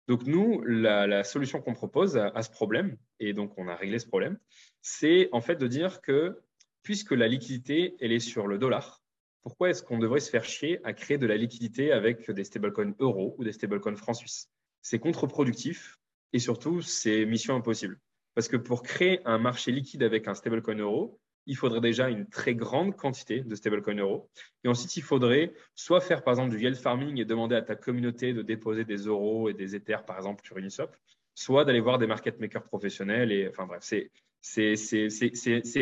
Donc 0.06 0.24
nous, 0.24 0.62
la, 0.64 1.22
solution 1.22 1.60
qu'on 1.60 1.74
propose 1.74 2.16
à, 2.16 2.42
ce 2.42 2.50
problème, 2.50 2.96
et 3.20 3.34
donc 3.34 3.58
on 3.58 3.68
a 3.68 3.76
réglé 3.76 3.98
ce 3.98 4.06
problème, 4.06 4.38
c'est 4.80 5.28
en 5.32 5.42
fait 5.42 5.56
de 5.56 5.66
dire 5.66 6.00
que 6.00 6.40
puisque 6.82 7.12
la 7.12 7.28
liquidité, 7.28 7.94
elle 8.00 8.12
est 8.12 8.20
sur 8.20 8.46
le 8.46 8.56
dollar, 8.56 9.02
pourquoi 9.42 9.68
est-ce 9.68 9.82
qu'on 9.82 9.98
devrait 9.98 10.20
se 10.20 10.30
faire 10.30 10.44
chier 10.44 10.80
à 10.84 10.94
créer 10.94 11.18
de 11.18 11.26
la 11.26 11.36
liquidité 11.36 11.92
avec 11.92 12.30
des 12.30 12.44
stablecoins 12.44 12.94
euros 13.00 13.34
ou 13.38 13.44
des 13.44 13.52
stablecoins 13.52 13.96
francs 13.96 14.16
suisses? 14.16 14.50
C'est 14.90 14.98
contre-productif 14.98 15.98
et 16.32 16.38
surtout, 16.38 16.80
c'est 16.80 17.26
mission 17.26 17.54
impossible. 17.54 17.98
Parce 18.34 18.48
que 18.48 18.56
pour 18.56 18.82
créer 18.82 19.20
un 19.26 19.36
marché 19.36 19.70
liquide 19.70 20.02
avec 20.02 20.28
un 20.28 20.34
stablecoin 20.34 20.78
euro, 20.78 21.20
il 21.44 21.58
faudrait 21.58 21.82
déjà 21.82 22.08
une 22.08 22.26
très 22.26 22.54
grande 22.54 22.96
quantité 22.96 23.42
de 23.42 23.54
stablecoin 23.54 23.96
euros. 23.96 24.30
Et 24.64 24.68
ensuite, 24.68 24.96
il 24.96 25.02
faudrait 25.02 25.52
soit 25.74 26.00
faire, 26.00 26.24
par 26.24 26.32
exemple, 26.32 26.56
du 26.56 26.62
yield 26.62 26.76
farming 26.76 27.20
et 27.20 27.26
demander 27.26 27.54
à 27.54 27.60
ta 27.60 27.76
communauté 27.76 28.32
de 28.32 28.40
déposer 28.40 28.86
des 28.86 28.96
euros 28.96 29.50
et 29.50 29.52
des 29.52 29.76
ethers, 29.76 30.06
par 30.06 30.16
exemple, 30.16 30.42
sur 30.46 30.56
Uniswap, 30.56 30.96
soit 31.34 31.66
d'aller 31.66 31.80
voir 31.80 31.98
des 31.98 32.06
market 32.06 32.40
makers 32.40 32.64
professionnels. 32.64 33.30
Et, 33.30 33.46
enfin 33.46 33.66
bref, 33.66 33.82
c'est, 33.82 34.10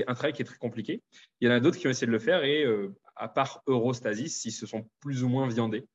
un 0.09 0.15
travail 0.15 0.33
qui 0.33 0.43
est 0.43 0.47
très 0.47 0.59
compliqué. 0.59 1.01
Il 1.41 1.47
y 1.47 1.49
en 1.49 1.55
a 1.55 1.61
d'autres 1.61 1.79
qui 1.79 1.87
ont 1.87 1.91
essayé 1.91 2.09
de 2.09 2.13
le 2.13 2.19
faire 2.19 2.43
et, 2.43 2.65
euh, 2.65 2.93
à 3.15 3.29
part 3.29 3.63
Eurostasis, 3.69 4.45
ils 4.47 4.51
se 4.51 4.67
sont 4.67 4.91
plus 4.99 5.23
ou 5.23 5.29
moins 5.29 5.47
viandés. 5.47 5.87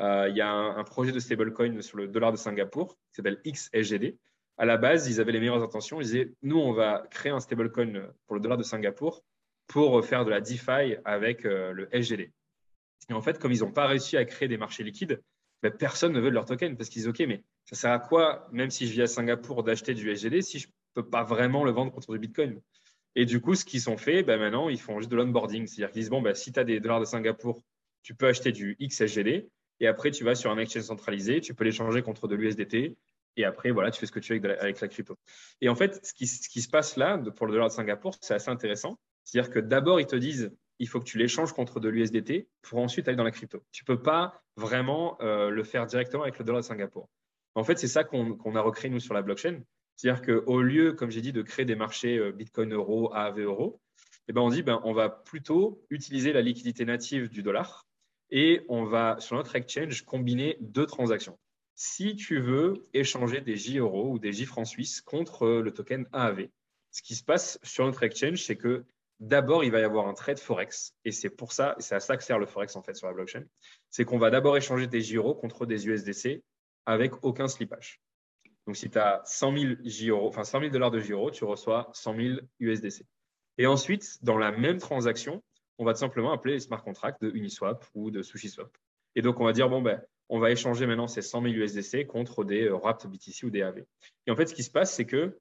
Euh, 0.00 0.28
il 0.28 0.36
y 0.36 0.40
a 0.40 0.50
un, 0.50 0.84
projet 0.84 1.12
de 1.12 1.18
stablecoin 1.18 1.80
sur 1.82 1.98
le 1.98 2.06
dollar 2.06 2.30
de 2.30 2.36
Singapour 2.36 2.94
qui 3.10 3.16
s'appelle 3.16 3.40
XSGD, 3.44 4.16
à 4.56 4.64
la 4.64 4.76
base, 4.76 5.08
ils 5.08 5.20
avaient 5.20 5.32
les 5.32 5.40
meilleures 5.40 5.62
intentions. 5.62 6.00
Ils 6.00 6.04
disaient, 6.04 6.32
nous, 6.42 6.58
on 6.58 6.72
va 6.72 7.04
créer 7.10 7.32
un 7.32 7.40
stablecoin 7.40 8.08
pour 8.26 8.34
le 8.34 8.40
dollar 8.40 8.58
de 8.58 8.62
Singapour 8.62 9.24
pour 9.66 10.04
faire 10.04 10.24
de 10.24 10.30
la 10.30 10.40
DeFi 10.40 10.96
avec 11.04 11.44
euh, 11.44 11.72
le 11.72 11.88
SGD. 11.92 12.32
Et 13.10 13.12
en 13.12 13.20
fait, 13.20 13.38
comme 13.38 13.52
ils 13.52 13.60
n'ont 13.60 13.72
pas 13.72 13.86
réussi 13.86 14.16
à 14.16 14.24
créer 14.24 14.48
des 14.48 14.56
marchés 14.56 14.82
liquides, 14.82 15.22
ben, 15.62 15.72
personne 15.72 16.12
ne 16.12 16.20
veut 16.20 16.30
de 16.30 16.34
leur 16.34 16.44
token 16.44 16.76
parce 16.76 16.88
qu'ils 16.88 17.02
disent, 17.02 17.08
OK, 17.08 17.20
mais 17.20 17.44
ça 17.64 17.76
sert 17.76 17.92
à 17.92 17.98
quoi, 17.98 18.48
même 18.52 18.70
si 18.70 18.86
je 18.86 18.92
vis 18.92 19.02
à 19.02 19.06
Singapour, 19.06 19.62
d'acheter 19.62 19.94
du 19.94 20.14
SGD 20.14 20.42
si 20.42 20.58
je 20.58 20.68
ne 20.68 20.72
peux 21.02 21.08
pas 21.08 21.22
vraiment 21.22 21.64
le 21.64 21.70
vendre 21.70 21.92
contre 21.92 22.12
du 22.12 22.18
Bitcoin? 22.18 22.60
Et 23.14 23.24
du 23.24 23.40
coup, 23.40 23.54
ce 23.54 23.64
qu'ils 23.64 23.90
ont 23.90 23.96
fait, 23.96 24.22
ben, 24.22 24.38
maintenant, 24.38 24.68
ils 24.68 24.80
font 24.80 24.98
juste 24.98 25.10
de 25.10 25.16
l'onboarding. 25.16 25.66
C'est-à-dire 25.66 25.92
qu'ils 25.92 26.02
disent, 26.02 26.10
bon, 26.10 26.22
ben, 26.22 26.34
si 26.34 26.52
tu 26.52 26.60
as 26.60 26.64
des 26.64 26.80
dollars 26.80 27.00
de 27.00 27.04
Singapour, 27.04 27.62
tu 28.02 28.14
peux 28.14 28.26
acheter 28.26 28.52
du 28.52 28.76
XSGD 28.80 29.48
et 29.80 29.86
après, 29.86 30.10
tu 30.10 30.24
vas 30.24 30.34
sur 30.34 30.50
un 30.50 30.58
exchange 30.58 30.84
centralisé, 30.84 31.40
tu 31.40 31.54
peux 31.54 31.64
l'échanger 31.64 32.02
contre 32.02 32.28
de 32.28 32.34
l'USDT 32.34 32.96
et 33.36 33.44
après, 33.44 33.70
voilà, 33.70 33.90
tu 33.90 34.00
fais 34.00 34.06
ce 34.06 34.12
que 34.12 34.18
tu 34.18 34.36
veux 34.36 34.58
avec, 34.60 34.80
la, 34.80 34.88
crypto. 34.88 35.16
Et 35.60 35.68
en 35.68 35.76
fait, 35.76 36.04
ce 36.04 36.12
qui, 36.12 36.26
se 36.26 36.68
passe 36.68 36.96
là 36.96 37.18
pour 37.18 37.46
le 37.46 37.52
dollar 37.52 37.68
de 37.68 37.72
Singapour, 37.72 38.16
c'est 38.20 38.34
assez 38.34 38.50
intéressant. 38.50 38.98
C'est-à-dire 39.22 39.52
que 39.52 39.60
d'abord, 39.60 40.00
ils 40.00 40.06
te 40.06 40.16
disent, 40.16 40.50
il 40.80 40.88
faut 40.88 40.98
que 40.98 41.04
tu 41.04 41.18
l'échanges 41.18 41.52
contre 41.52 41.78
de 41.78 41.88
l'USDT 41.88 42.48
pour 42.62 42.80
ensuite 42.80 43.06
aller 43.06 43.16
dans 43.16 43.24
la 43.24 43.30
crypto. 43.30 43.62
Tu 43.70 43.84
ne 43.84 43.86
peux 43.86 44.02
pas 44.02 44.42
vraiment 44.56 45.16
euh, 45.20 45.50
le 45.50 45.62
faire 45.62 45.86
directement 45.86 46.24
avec 46.24 46.38
le 46.38 46.44
dollar 46.44 46.62
de 46.62 46.66
Singapour. 46.66 47.08
En 47.54 47.62
fait, 47.62 47.78
c'est 47.78 47.88
ça 47.88 48.02
qu'on 48.02 48.54
a 48.56 48.60
recréé, 48.60 48.90
nous, 48.90 49.00
sur 49.00 49.14
la 49.14 49.22
blockchain. 49.22 49.60
C'est-à-dire 49.94 50.22
qu'au 50.22 50.62
lieu, 50.62 50.92
comme 50.92 51.10
j'ai 51.10 51.20
dit, 51.20 51.32
de 51.32 51.42
créer 51.42 51.64
des 51.64 51.76
marchés 51.76 52.18
euh, 52.18 52.32
Bitcoin 52.32 52.72
euro, 52.72 53.12
AAV 53.14 53.40
euro, 53.40 53.80
eh 54.28 54.32
ben, 54.32 54.42
on 54.42 54.48
dit 54.48 54.62
ben, 54.62 54.80
on 54.84 54.92
va 54.92 55.08
plutôt 55.08 55.84
utiliser 55.90 56.32
la 56.32 56.42
liquidité 56.42 56.84
native 56.84 57.28
du 57.28 57.42
dollar 57.42 57.87
et 58.30 58.64
on 58.68 58.84
va, 58.84 59.16
sur 59.20 59.36
notre 59.36 59.56
exchange, 59.56 60.02
combiner 60.02 60.56
deux 60.60 60.86
transactions 60.86 61.38
si 61.78 62.16
tu 62.16 62.40
veux 62.40 62.84
échanger 62.92 63.40
des 63.40 63.56
J 63.56 63.78
euros 63.78 64.10
ou 64.10 64.18
des 64.18 64.32
J 64.32 64.46
francs 64.46 64.66
suisses 64.66 65.00
contre 65.00 65.46
le 65.46 65.72
token 65.72 66.08
AAV, 66.12 66.48
ce 66.90 67.02
qui 67.02 67.14
se 67.14 67.22
passe 67.22 67.60
sur 67.62 67.86
notre 67.86 68.02
exchange, 68.02 68.42
c'est 68.42 68.56
que 68.56 68.84
d'abord, 69.20 69.62
il 69.62 69.70
va 69.70 69.78
y 69.78 69.84
avoir 69.84 70.08
un 70.08 70.14
trade 70.14 70.40
Forex. 70.40 70.96
Et 71.04 71.12
c'est 71.12 71.30
pour 71.30 71.52
ça, 71.52 71.76
c'est 71.78 71.94
à 71.94 72.00
ça 72.00 72.16
que 72.16 72.24
sert 72.24 72.40
le 72.40 72.46
Forex 72.46 72.74
en 72.74 72.82
fait 72.82 72.94
sur 72.94 73.06
la 73.06 73.12
blockchain. 73.12 73.44
C'est 73.90 74.04
qu'on 74.04 74.18
va 74.18 74.30
d'abord 74.30 74.56
échanger 74.56 74.88
des 74.88 75.00
J 75.00 75.16
euros 75.16 75.36
contre 75.36 75.66
des 75.66 75.86
USDC 75.86 76.42
avec 76.84 77.12
aucun 77.22 77.46
slippage. 77.46 78.00
Donc, 78.66 78.76
si 78.76 78.90
tu 78.90 78.98
as 78.98 79.22
100 79.24 79.56
000 79.56 79.74
J 79.84 80.08
euros, 80.10 80.26
enfin 80.26 80.42
100 80.42 80.58
000 80.58 80.72
dollars 80.72 80.90
de 80.90 80.98
J 80.98 81.12
euros, 81.12 81.30
tu 81.30 81.44
reçois 81.44 81.90
100 81.94 82.16
000 82.16 82.40
USDC. 82.58 83.04
Et 83.56 83.68
ensuite, 83.68 84.18
dans 84.22 84.36
la 84.36 84.50
même 84.50 84.78
transaction, 84.78 85.44
on 85.78 85.84
va 85.84 85.94
tout 85.94 86.00
simplement 86.00 86.32
appeler 86.32 86.54
les 86.54 86.60
smart 86.60 86.82
contracts 86.82 87.22
de 87.22 87.30
Uniswap 87.30 87.84
ou 87.94 88.10
de 88.10 88.22
SushiSwap. 88.22 88.76
Et 89.14 89.22
donc, 89.22 89.40
on 89.40 89.44
va 89.44 89.52
dire, 89.52 89.68
bon, 89.68 89.80
ben, 89.80 90.02
on 90.28 90.38
va 90.38 90.50
échanger 90.50 90.86
maintenant 90.86 91.08
ces 91.08 91.22
100 91.22 91.42
000 91.42 91.54
USDC 91.54 92.06
contre 92.06 92.44
des 92.44 92.64
euh, 92.64 92.76
wrapped 92.76 93.10
BTC 93.10 93.46
ou 93.46 93.50
des 93.50 93.62
AV. 93.62 93.84
Et 94.26 94.30
en 94.30 94.36
fait, 94.36 94.46
ce 94.46 94.54
qui 94.54 94.62
se 94.62 94.70
passe, 94.70 94.94
c'est 94.94 95.06
que 95.06 95.38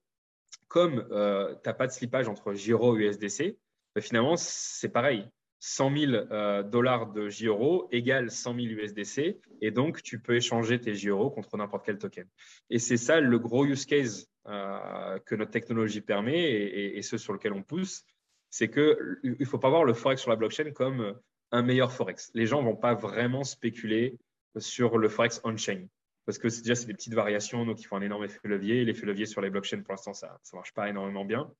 comme 0.67 1.06
euh, 1.12 1.54
tu 1.56 1.69
n'as 1.69 1.73
pas 1.73 1.88
de 1.88 1.91
slippage 1.91 2.28
entre 2.28 2.54
Giro 2.54 2.97
et 2.97 3.06
USDC, 3.06 3.58
bah, 3.95 4.02
finalement, 4.02 4.36
c'est 4.38 4.89
pareil. 4.89 5.28
100 5.60 5.97
000 5.97 6.12
euh, 6.13 6.62
dollars 6.62 7.12
de 7.12 7.30
Giro 7.30 7.88
égale 7.91 8.30
100 8.30 8.54
000 8.54 8.65
USDC, 8.67 9.39
et 9.62 9.71
donc 9.71 10.04
tu 10.04 10.19
peux 10.19 10.36
échanger 10.36 10.80
tes 10.80 10.93
Giro 10.93 11.32
contre 11.32 11.58
n'importe 11.58 11.84
quel 11.84 11.97
token. 11.97 12.28
Et 12.69 12.78
c'est 12.78 12.97
ça 12.97 13.19
le 13.19 13.39
gros 13.39 13.65
use 13.65 13.86
case 13.86 14.30
que 14.45 15.36
notre 15.36 15.52
technologie 15.52 16.00
permet 16.00 16.39
et, 16.39 16.97
et, 16.97 17.02
ce 17.02 17.17
sur 17.17 17.34
lequel 17.34 17.52
on 17.52 17.63
pousse, 17.63 18.06
c'est 18.50 18.70
qu'il 18.70 19.36
ne 19.40 19.46
faut 19.46 19.60
pas 19.60 19.70
voir 19.70 19.84
le 19.84 19.94
forex 19.94 20.22
sur 20.22 20.30
la 20.30 20.36
blockchain 20.36 20.72
comme 20.72 21.16
un 21.52 21.62
meilleur 21.62 21.92
forex. 21.92 22.32
Les 22.34 22.46
gens 22.46 22.62
ne 22.62 22.68
vont 22.68 22.76
pas 22.76 22.94
vraiment 22.94 23.44
spéculer 23.44 24.18
sur 24.60 24.98
le 24.98 25.10
Forex 25.10 25.42
on-chain. 25.44 25.88
Parce 26.26 26.38
que 26.38 26.48
déjà, 26.48 26.76
c'est 26.76 26.88
des 26.88 26.94
petites 26.94 27.14
variations, 27.14 27.66
donc 27.66 27.80
il 27.80 27.86
faut 27.86 27.96
un 27.96 28.02
énorme 28.02 28.26
effet 28.26 28.40
levier. 28.44 28.84
L'effet 28.84 29.06
levier 29.06 29.26
sur 29.26 29.42
les 29.42 29.50
blockchains, 29.50 29.82
pour 29.82 29.94
l'instant, 29.94 30.14
ça 30.14 30.40
ne 30.52 30.58
marche 30.58 30.74
pas 30.74 30.90
énormément 30.90 31.24
bien. 31.24 31.52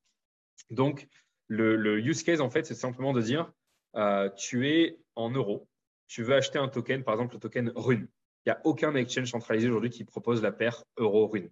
Donc, 0.70 1.08
le, 1.48 2.00
use 2.00 2.24
case, 2.24 2.42
en 2.42 2.50
fait, 2.50 2.66
c'est 2.66 2.76
simplement 2.76 3.14
de 3.14 3.22
dire, 3.22 3.52
euh, 3.96 4.30
tu 4.32 4.70
es 4.70 5.00
en 5.16 5.30
euros, 5.30 5.70
tu 6.08 6.24
veux 6.24 6.36
acheter 6.36 6.60
un 6.60 6.68
token, 6.68 7.04
par 7.04 7.14
exemple 7.14 7.36
le 7.36 7.40
token 7.40 7.72
Rune. 7.76 8.08
Il 8.46 8.50
n'y 8.50 8.52
a 8.52 8.62
aucun 8.66 8.94
exchange 8.96 9.32
centralisé 9.32 9.68
aujourd'hui 9.68 9.90
qui 9.90 10.04
propose 10.04 10.42
la 10.42 10.52
paire 10.52 10.84
euro-rune. 10.98 11.50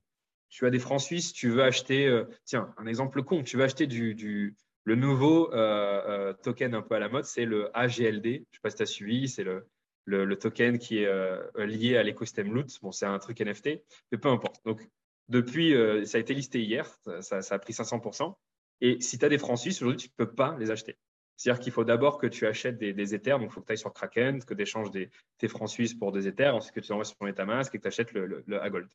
Tu 0.49 0.65
as 0.65 0.69
des 0.69 0.79
francs 0.79 1.01
suisses, 1.01 1.33
tu 1.33 1.49
veux 1.49 1.63
acheter, 1.63 2.07
euh, 2.07 2.25
tiens, 2.43 2.73
un 2.77 2.85
exemple 2.85 3.23
con, 3.23 3.43
tu 3.43 3.57
veux 3.57 3.63
acheter 3.63 3.87
du, 3.87 4.55
le 4.85 4.95
nouveau 4.95 5.53
euh, 5.53 6.33
token 6.33 6.73
un 6.73 6.81
peu 6.81 6.95
à 6.95 6.99
la 6.99 7.09
mode, 7.09 7.25
c'est 7.25 7.45
le 7.45 7.75
AGLD. 7.77 8.23
Je 8.25 8.29
ne 8.29 8.39
sais 8.39 8.59
pas 8.61 8.69
si 8.69 8.77
tu 8.77 8.83
as 8.83 8.87
suivi, 8.87 9.27
c'est 9.27 9.43
le 9.43 9.67
le, 10.05 10.35
token 10.37 10.77
qui 10.77 10.99
est 10.99 11.07
euh, 11.07 11.41
lié 11.57 11.97
à 11.97 12.03
l'écosystème 12.03 12.53
Loot. 12.53 12.79
Bon, 12.81 12.91
c'est 12.91 13.05
un 13.05 13.19
truc 13.19 13.41
NFT, 13.41 13.81
mais 14.11 14.17
peu 14.17 14.29
importe. 14.29 14.63
Donc, 14.65 14.87
depuis, 15.29 15.73
euh, 15.73 16.05
ça 16.05 16.17
a 16.17 16.21
été 16.21 16.33
listé 16.33 16.61
hier, 16.61 16.87
ça, 17.21 17.39
a 17.49 17.59
pris 17.59 17.73
500%. 17.73 18.35
Et 18.81 19.01
si 19.01 19.17
tu 19.17 19.25
as 19.25 19.29
des 19.29 19.37
francs 19.37 19.57
suisses, 19.57 19.81
aujourd'hui, 19.81 20.07
tu 20.07 20.09
ne 20.19 20.25
peux 20.25 20.31
pas 20.31 20.55
les 20.59 20.69
acheter. 20.69 20.97
C'est-à-dire 21.37 21.61
qu'il 21.61 21.73
faut 21.73 21.83
d'abord 21.83 22.17
que 22.17 22.27
tu 22.27 22.45
achètes 22.45 22.77
des, 22.77 22.93
des 22.93 23.13
Ethers, 23.13 23.39
donc 23.39 23.49
il 23.49 23.53
faut 23.53 23.61
que 23.61 23.65
tu 23.65 23.73
ailles 23.73 23.77
sur 23.77 23.93
Kraken, 23.93 24.43
que 24.43 24.53
tu 24.53 24.61
échanges 24.61 24.91
des, 24.91 25.09
tes 25.37 25.47
francs 25.47 25.69
suisses 25.69 25.93
pour 25.93 26.11
des 26.11 26.27
Ethers, 26.27 26.55
ensuite 26.55 26.75
que 26.75 26.79
tu 26.79 26.91
envoies 26.91 27.03
sur 27.03 27.17
Metamask 27.21 27.73
et 27.73 27.77
que 27.77 27.83
tu 27.83 27.87
achètes 27.87 28.13
le, 28.13 28.43
le, 28.45 28.61
Agold. 28.61 28.87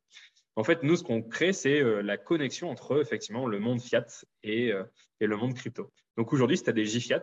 En 0.56 0.64
fait, 0.64 0.82
nous, 0.82 0.96
ce 0.96 1.02
qu'on 1.02 1.22
crée, 1.22 1.52
c'est 1.52 1.80
euh, 1.80 2.02
la 2.02 2.16
connexion 2.16 2.70
entre 2.70 3.00
effectivement 3.00 3.46
le 3.46 3.60
monde 3.60 3.80
fiat 3.80 4.06
et, 4.42 4.72
et 5.20 5.26
le 5.26 5.36
monde 5.36 5.54
crypto. 5.54 5.90
Donc 6.16 6.32
aujourd'hui, 6.32 6.56
si 6.56 6.64
tu 6.64 6.70
as 6.70 6.74
des 6.74 6.84
JFiat, 6.84 7.22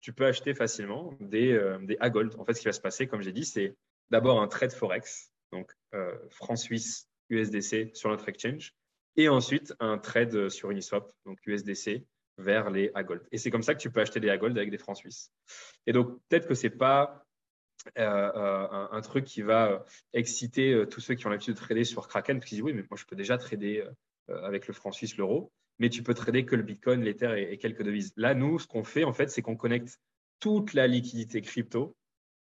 tu 0.00 0.12
peux 0.12 0.26
acheter 0.26 0.54
facilement 0.54 1.14
des, 1.20 1.52
euh, 1.52 1.78
Agold. 2.00 2.34
En 2.38 2.44
fait, 2.44 2.54
ce 2.54 2.60
qui 2.60 2.66
va 2.66 2.72
se 2.72 2.80
passer, 2.80 3.06
comme 3.06 3.22
j'ai 3.22 3.32
dit, 3.32 3.44
c'est 3.44 3.76
d'abord 4.10 4.40
un 4.40 4.48
trade 4.48 4.72
Forex, 4.72 5.32
donc 5.52 5.72
euh, 5.94 6.16
franc 6.30 6.56
suisse, 6.56 7.08
USDC 7.30 7.94
sur 7.94 8.10
notre 8.10 8.28
exchange, 8.28 8.74
et 9.16 9.28
ensuite 9.28 9.74
un 9.80 9.98
trade 9.98 10.48
sur 10.48 10.70
Uniswap, 10.70 11.12
donc 11.26 11.38
USDC 11.46 12.06
vers 12.38 12.70
les 12.70 12.90
Agold. 12.94 13.26
Et 13.32 13.38
c'est 13.38 13.50
comme 13.50 13.62
ça 13.62 13.74
que 13.74 13.80
tu 13.80 13.90
peux 13.90 14.00
acheter 14.00 14.20
des 14.20 14.30
Agold 14.30 14.56
avec 14.56 14.70
des 14.70 14.78
francs 14.78 14.96
suisses. 14.96 15.32
Et 15.86 15.92
donc, 15.92 16.20
peut-être 16.28 16.46
que 16.46 16.54
ce 16.54 16.68
n'est 16.68 16.74
pas 16.74 17.26
euh, 17.96 18.86
un, 18.90 19.00
truc 19.00 19.24
qui 19.24 19.42
va 19.42 19.84
exciter 20.12 20.84
tous 20.90 21.00
ceux 21.00 21.14
qui 21.14 21.26
ont 21.26 21.30
l'habitude 21.30 21.54
de 21.54 21.58
trader 21.58 21.84
sur 21.84 22.08
Kraken, 22.08 22.38
parce 22.38 22.48
qu'ils 22.48 22.56
disent 22.56 22.64
oui, 22.64 22.74
mais 22.74 22.84
moi 22.90 22.98
je 22.98 23.04
peux 23.04 23.16
déjà 23.16 23.38
trader 23.38 23.84
avec 24.28 24.66
le 24.66 24.74
franc 24.74 24.92
suisse, 24.92 25.16
l'euro 25.16 25.52
mais 25.78 25.88
tu 25.90 26.02
peux 26.02 26.14
trader 26.14 26.44
que 26.44 26.56
le 26.56 26.62
Bitcoin, 26.62 27.02
l'Ether 27.02 27.50
et, 27.50 27.58
quelques 27.58 27.82
devises. 27.82 28.12
Là, 28.16 28.34
nous, 28.34 28.58
ce 28.58 28.66
qu'on 28.66 28.84
fait, 28.84 29.04
en 29.04 29.12
fait, 29.12 29.30
c'est 29.30 29.42
qu'on 29.42 29.56
connecte 29.56 30.00
toute 30.40 30.74
la 30.74 30.86
liquidité 30.86 31.40
crypto 31.40 31.96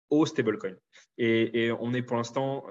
aux 0.10 0.26
stablecoins. 0.26 0.76
Et, 1.18 1.72
on 1.80 1.94
est 1.94 2.02
pour 2.02 2.18
l'instant 2.18 2.66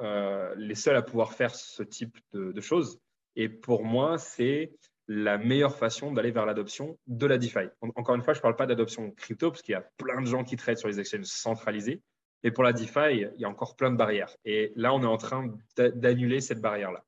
les 0.56 0.74
seuls 0.74 0.96
à 0.96 1.02
pouvoir 1.02 1.32
faire 1.32 1.54
ce 1.54 1.82
type 1.82 2.18
de, 2.32 2.60
choses. 2.60 3.00
Et 3.36 3.48
pour 3.48 3.84
moi, 3.84 4.18
c'est 4.18 4.72
la 5.06 5.38
meilleure 5.38 5.76
façon 5.76 6.12
d'aller 6.12 6.30
vers 6.30 6.46
l'adoption 6.46 6.98
de 7.06 7.26
la 7.26 7.38
DeFi. 7.38 7.68
Encore 7.80 8.14
une 8.14 8.22
fois, 8.22 8.34
je 8.34 8.38
ne 8.38 8.42
parle 8.42 8.56
pas 8.56 8.66
d'adoption 8.66 9.10
crypto, 9.12 9.50
parce 9.50 9.62
qu'il 9.62 9.72
y 9.72 9.76
a 9.76 9.88
plein 9.96 10.20
de 10.20 10.26
gens 10.26 10.44
qui 10.44 10.56
traitent 10.56 10.78
sur 10.78 10.88
les 10.88 11.00
exchanges 11.00 11.24
centralisés. 11.24 12.02
Mais 12.42 12.50
pour 12.50 12.64
la 12.64 12.72
DeFi, 12.72 13.12
il 13.12 13.40
y 13.40 13.44
a 13.44 13.48
encore 13.48 13.76
plein 13.76 13.90
de 13.90 13.96
barrières. 13.96 14.35
Et 14.44 14.72
là, 14.76 14.94
on 14.94 15.03
est 15.03 15.07
en 15.07 15.18
train 15.18 15.53
d'annuler 15.76 16.40
cette 16.40 16.61
barrière-là. 16.61 17.05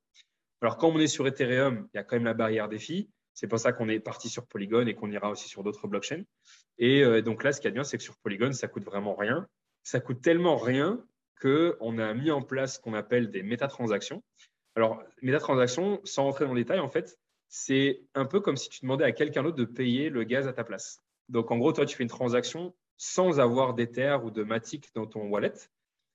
Alors, 0.61 0.77
quand 0.77 0.89
on 0.89 0.99
est 0.99 1.09
sur 1.09 1.27
Ethereum, 1.27 1.89
il 1.93 1.97
y 1.97 2.01
a 2.01 2.05
quand 2.05 2.17
même 2.17 2.25
la 2.25 2.35
barrière 2.35 2.69
des 2.69 2.79
filles. 2.79 3.09
C'est 3.35 3.49
pour 3.49 3.59
ça 3.59 3.73
qu'on 3.73 3.89
est 3.89 3.99
parti 3.99 4.29
sur 4.29 4.47
Polygon 4.47 4.87
et 4.87 4.95
qu'on 4.95 5.11
ira 5.11 5.31
aussi 5.31 5.49
sur 5.49 5.63
d'autres 5.63 5.89
blockchains. 5.89 6.23
Et 6.79 7.03
euh, 7.03 7.23
donc 7.23 7.45
là, 7.45 7.53
ce 7.53 7.61
qui 7.61 7.67
est 7.67 7.73
bien, 7.73 7.85
c'est 7.85 7.97
que 7.97 8.03
sur 8.03 8.17
Polygon, 8.19 8.53
ça 8.53 8.69
coûte 8.69 8.85
vraiment 8.85 9.15
rien. 9.15 9.49
Ça 9.83 10.01
coûte 10.01 10.21
tellement 10.21 10.57
rien 10.57 11.03
qu'on 11.41 11.99
a 11.99 12.15
mis 12.15 12.31
en 12.31 12.43
place 12.43 12.77
ce 12.77 12.81
qu'on 12.81 12.95
appelle 12.95 13.31
des 13.31 13.43
métatransactions. 13.43 14.23
Alors, 14.77 15.03
métatransactions, 15.23 16.01
sans 16.05 16.25
rentrer 16.25 16.45
dans 16.45 16.55
le 16.55 16.61
détail, 16.61 16.79
en 16.79 16.89
fait, 16.89 17.19
c'est 17.49 18.03
un 18.15 18.25
peu 18.25 18.41
comme 18.41 18.57
si 18.57 18.69
tu 18.69 18.81
demandais 18.83 19.05
à 19.05 19.13
quelqu'un 19.13 19.43
d'autre 19.43 19.57
de 19.57 19.65
payer 19.65 20.09
le 20.09 20.25
gaz 20.25 20.47
à 20.47 20.53
ta 20.53 20.65
place. 20.65 21.01
Donc, 21.29 21.51
en 21.51 21.59
gros, 21.59 21.73
toi, 21.73 21.85
tu 21.85 21.97
fais 21.97 22.05
une 22.05 22.09
transaction 22.09 22.75
sans 23.03 23.41
avoir 23.41 23.75
d'Ether 23.75 24.17
ou 24.23 24.31
de 24.31 24.45
Matic 24.45 24.95
dans 24.95 25.07
ton 25.07 25.27
wallet. 25.29 25.55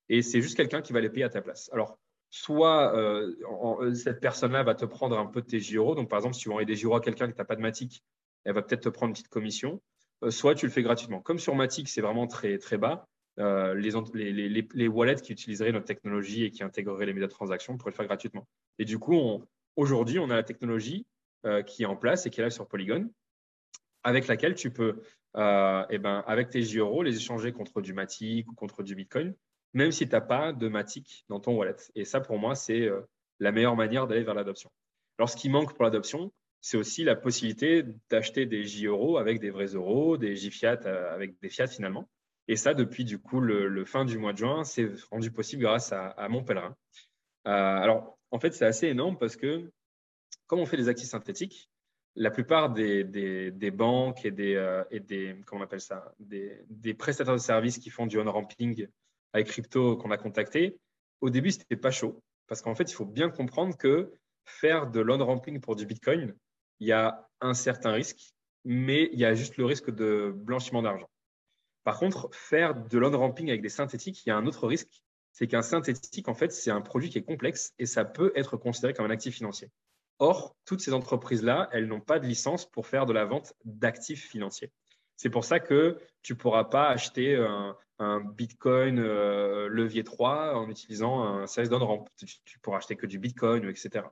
Et 0.07 0.21
c'est 0.21 0.41
juste 0.41 0.55
quelqu'un 0.55 0.81
qui 0.81 0.93
va 0.93 1.01
les 1.01 1.09
payer 1.09 1.25
à 1.25 1.29
ta 1.29 1.41
place. 1.41 1.69
Alors, 1.73 1.99
soit 2.29 2.95
euh, 2.95 3.35
euh, 3.81 3.93
cette 3.93 4.21
personne-là 4.21 4.63
va 4.63 4.73
te 4.73 4.85
prendre 4.85 5.19
un 5.19 5.25
peu 5.25 5.41
de 5.41 5.47
tes 5.47 5.59
gyros. 5.59 5.95
Donc, 5.95 6.09
par 6.09 6.19
exemple, 6.19 6.35
si 6.35 6.43
tu 6.43 6.49
envoyer 6.49 6.65
des 6.65 6.77
gyros 6.77 6.95
à 6.95 7.01
quelqu'un 7.01 7.29
qui 7.29 7.37
n'a 7.37 7.43
pas 7.43 7.57
de 7.57 7.61
Matic, 7.61 8.05
elle 8.45 8.53
va 8.53 8.61
peut-être 8.61 8.83
te 8.83 8.89
prendre 8.89 9.09
une 9.09 9.15
petite 9.15 9.27
commission. 9.27 9.81
Euh, 10.23 10.31
soit 10.31 10.55
tu 10.55 10.65
le 10.65 10.71
fais 10.71 10.81
gratuitement. 10.81 11.19
Comme 11.19 11.39
sur 11.39 11.55
Matic, 11.55 11.89
c'est 11.89 11.99
vraiment 11.99 12.25
très, 12.25 12.57
très 12.57 12.77
bas. 12.77 13.05
les, 13.35 13.91
les, 14.31 14.65
les, 14.73 14.87
wallets 14.87 15.21
qui 15.21 15.33
utiliseraient 15.33 15.73
notre 15.73 15.87
technologie 15.87 16.45
et 16.45 16.51
qui 16.51 16.63
intégreraient 16.63 17.05
les 17.05 17.27
transaction 17.27 17.77
pourraient 17.77 17.91
le 17.91 17.97
faire 17.97 18.07
gratuitement. 18.07 18.47
Et 18.79 18.85
du 18.85 18.97
coup, 18.97 19.43
aujourd'hui, 19.75 20.19
on 20.19 20.29
a 20.29 20.35
la 20.35 20.43
technologie 20.43 21.05
qui 21.65 21.83
est 21.83 21.85
en 21.85 21.97
place 21.97 22.25
et 22.25 22.29
qui 22.29 22.39
est 22.39 22.43
là 22.43 22.49
sur 22.49 22.67
Polygon, 22.67 23.09
avec 24.03 24.27
laquelle 24.27 24.55
tu 24.55 24.71
peux, 24.71 25.01
eh 25.35 25.97
ben, 25.97 26.23
avec 26.27 26.49
tes 26.49 26.61
gyros, 26.61 27.03
les 27.03 27.15
échanger 27.15 27.51
contre 27.51 27.81
du 27.81 27.93
Matic 27.93 28.49
ou 28.49 28.55
contre 28.55 28.83
du 28.83 28.95
Bitcoin 28.95 29.35
même 29.73 29.91
si 29.91 30.07
tu 30.07 30.11
n'as 30.11 30.21
pas 30.21 30.53
de 30.53 30.67
Matic 30.67 31.25
dans 31.29 31.39
ton 31.39 31.55
wallet. 31.55 31.75
Et 31.95 32.05
ça, 32.05 32.19
pour 32.19 32.37
moi, 32.39 32.55
c'est 32.55 32.81
euh, 32.81 33.01
la 33.39 33.51
meilleure 33.51 33.75
manière 33.75 34.07
d'aller 34.07 34.23
vers 34.23 34.33
l'adoption. 34.33 34.71
Alors, 35.17 35.29
ce 35.29 35.37
qui 35.37 35.49
manque 35.49 35.73
pour 35.75 35.83
l'adoption, 35.83 36.33
c'est 36.61 36.77
aussi 36.77 37.03
la 37.03 37.15
possibilité 37.15 37.83
d'acheter 38.09 38.45
des 38.45 38.63
J-euros 38.63 39.17
avec 39.17 39.39
des 39.39 39.51
vrais 39.51 39.67
euros, 39.67 40.17
des 40.17 40.35
J-fiat 40.35 40.79
euh, 40.85 41.13
avec 41.13 41.39
des 41.41 41.49
fiat 41.49 41.67
finalement. 41.67 42.09
Et 42.47 42.55
ça, 42.55 42.73
depuis 42.73 43.03
du 43.03 43.19
coup 43.19 43.39
le, 43.41 43.85
fin 43.85 44.05
du 44.05 44.17
mois 44.17 44.33
de 44.33 44.37
juin, 44.37 44.63
c'est 44.63 44.89
rendu 45.11 45.31
possible 45.31 45.61
grâce 45.61 45.91
à, 45.91 46.27
mon 46.29 46.43
pèlerin. 46.43 46.75
Euh, 47.45 47.51
alors, 47.51 48.17
en 48.31 48.39
fait, 48.39 48.53
c'est 48.53 48.65
assez 48.65 48.87
énorme 48.87 49.17
parce 49.17 49.35
que 49.35 49.69
comme 50.47 50.59
on 50.59 50.65
fait 50.65 50.77
des 50.77 50.87
actifs 50.87 51.09
synthétiques, 51.09 51.69
la 52.17 52.31
plupart 52.31 52.71
des, 52.71 53.03
banques 53.71 54.25
et 54.25 54.31
des, 54.31 54.83
et 54.89 54.99
des, 54.99 55.35
comment 55.45 55.61
on 55.61 55.63
appelle 55.63 55.81
ça, 55.81 56.13
des, 56.19 56.93
prestataires 56.95 57.35
de 57.35 57.39
services 57.39 57.77
qui 57.77 57.91
font 57.91 58.07
du 58.07 58.19
on-ramping 58.19 58.87
avec 59.33 59.47
crypto 59.47 59.97
qu'on 59.97 60.09
a 60.09 60.17
contacté, 60.17 60.79
au 61.21 61.29
début, 61.29 61.51
ce 61.51 61.59
n'était 61.59 61.77
pas 61.77 61.91
chaud. 61.91 62.21
Parce 62.47 62.61
qu'en 62.61 62.73
fait, 62.73 62.89
il 62.89 62.93
faut 62.93 63.05
bien 63.05 63.29
comprendre 63.29 63.77
que 63.77 64.13
faire 64.45 64.87
de 64.89 64.99
l'on-ramping 64.99 65.59
pour 65.59 65.75
du 65.75 65.85
Bitcoin, 65.85 66.35
il 66.79 66.87
y 66.87 66.91
a 66.91 67.27
un 67.39 67.53
certain 67.53 67.91
risque, 67.91 68.33
mais 68.65 69.09
il 69.13 69.19
y 69.19 69.25
a 69.25 69.35
juste 69.35 69.57
le 69.57 69.65
risque 69.65 69.91
de 69.91 70.33
blanchiment 70.35 70.81
d'argent. 70.81 71.09
Par 71.83 71.99
contre, 71.99 72.29
faire 72.33 72.73
de 72.73 72.97
l'on-ramping 72.97 73.49
avec 73.49 73.61
des 73.61 73.69
synthétiques, 73.69 74.25
il 74.25 74.29
y 74.29 74.31
a 74.31 74.37
un 74.37 74.47
autre 74.47 74.67
risque, 74.67 75.03
c'est 75.33 75.47
qu'un 75.47 75.61
synthétique, 75.61 76.27
en 76.29 76.33
fait, 76.33 76.51
c'est 76.51 76.71
un 76.71 76.81
produit 76.81 77.09
qui 77.09 77.19
est 77.19 77.23
complexe 77.23 77.73
et 77.77 77.85
ça 77.85 78.05
peut 78.05 78.31
être 78.35 78.57
considéré 78.57 78.93
comme 78.93 79.05
un 79.05 79.11
actif 79.11 79.35
financier. 79.35 79.69
Or, 80.19 80.55
toutes 80.65 80.81
ces 80.81 80.93
entreprises-là, 80.93 81.69
elles 81.71 81.87
n'ont 81.87 82.01
pas 82.01 82.19
de 82.19 82.25
licence 82.25 82.65
pour 82.65 82.87
faire 82.87 83.05
de 83.05 83.13
la 83.13 83.25
vente 83.25 83.53
d'actifs 83.65 84.27
financiers. 84.27 84.71
C'est 85.15 85.29
pour 85.29 85.45
ça 85.45 85.59
que 85.59 85.97
tu 86.21 86.33
ne 86.33 86.37
pourras 86.37 86.65
pas 86.65 86.89
acheter 86.89 87.35
un, 87.35 87.75
Bitcoin 88.35 88.99
euh, 88.99 89.67
levier 89.69 90.03
3 90.03 90.55
en 90.55 90.69
utilisant 90.69 91.23
un 91.23 91.47
service 91.47 91.71
d'on-ramp. 91.71 92.05
Tu, 92.45 92.59
pourras 92.59 92.77
acheter 92.77 92.95
que 92.95 93.07
du 93.07 93.17
Bitcoin, 93.17 93.67
etc. 93.67 94.05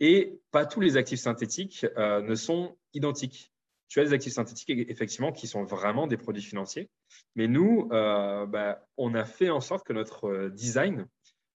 Et 0.00 0.40
pas 0.50 0.64
tous 0.64 0.80
les 0.80 0.96
actifs 0.96 1.20
synthétiques 1.20 1.84
euh, 1.98 2.22
ne 2.22 2.34
sont 2.34 2.78
identiques. 2.94 3.52
Tu 3.88 4.00
as 4.00 4.04
des 4.04 4.14
actifs 4.14 4.32
synthétiques, 4.32 4.70
effectivement, 4.70 5.32
qui 5.32 5.46
sont 5.46 5.64
vraiment 5.64 6.06
des 6.06 6.16
produits 6.16 6.42
financiers. 6.42 6.88
Mais 7.34 7.46
nous, 7.46 7.90
euh, 7.92 8.46
bah, 8.46 8.86
on 8.96 9.14
a 9.14 9.26
fait 9.26 9.50
en 9.50 9.60
sorte 9.60 9.86
que 9.86 9.92
notre 9.92 10.48
design 10.48 11.06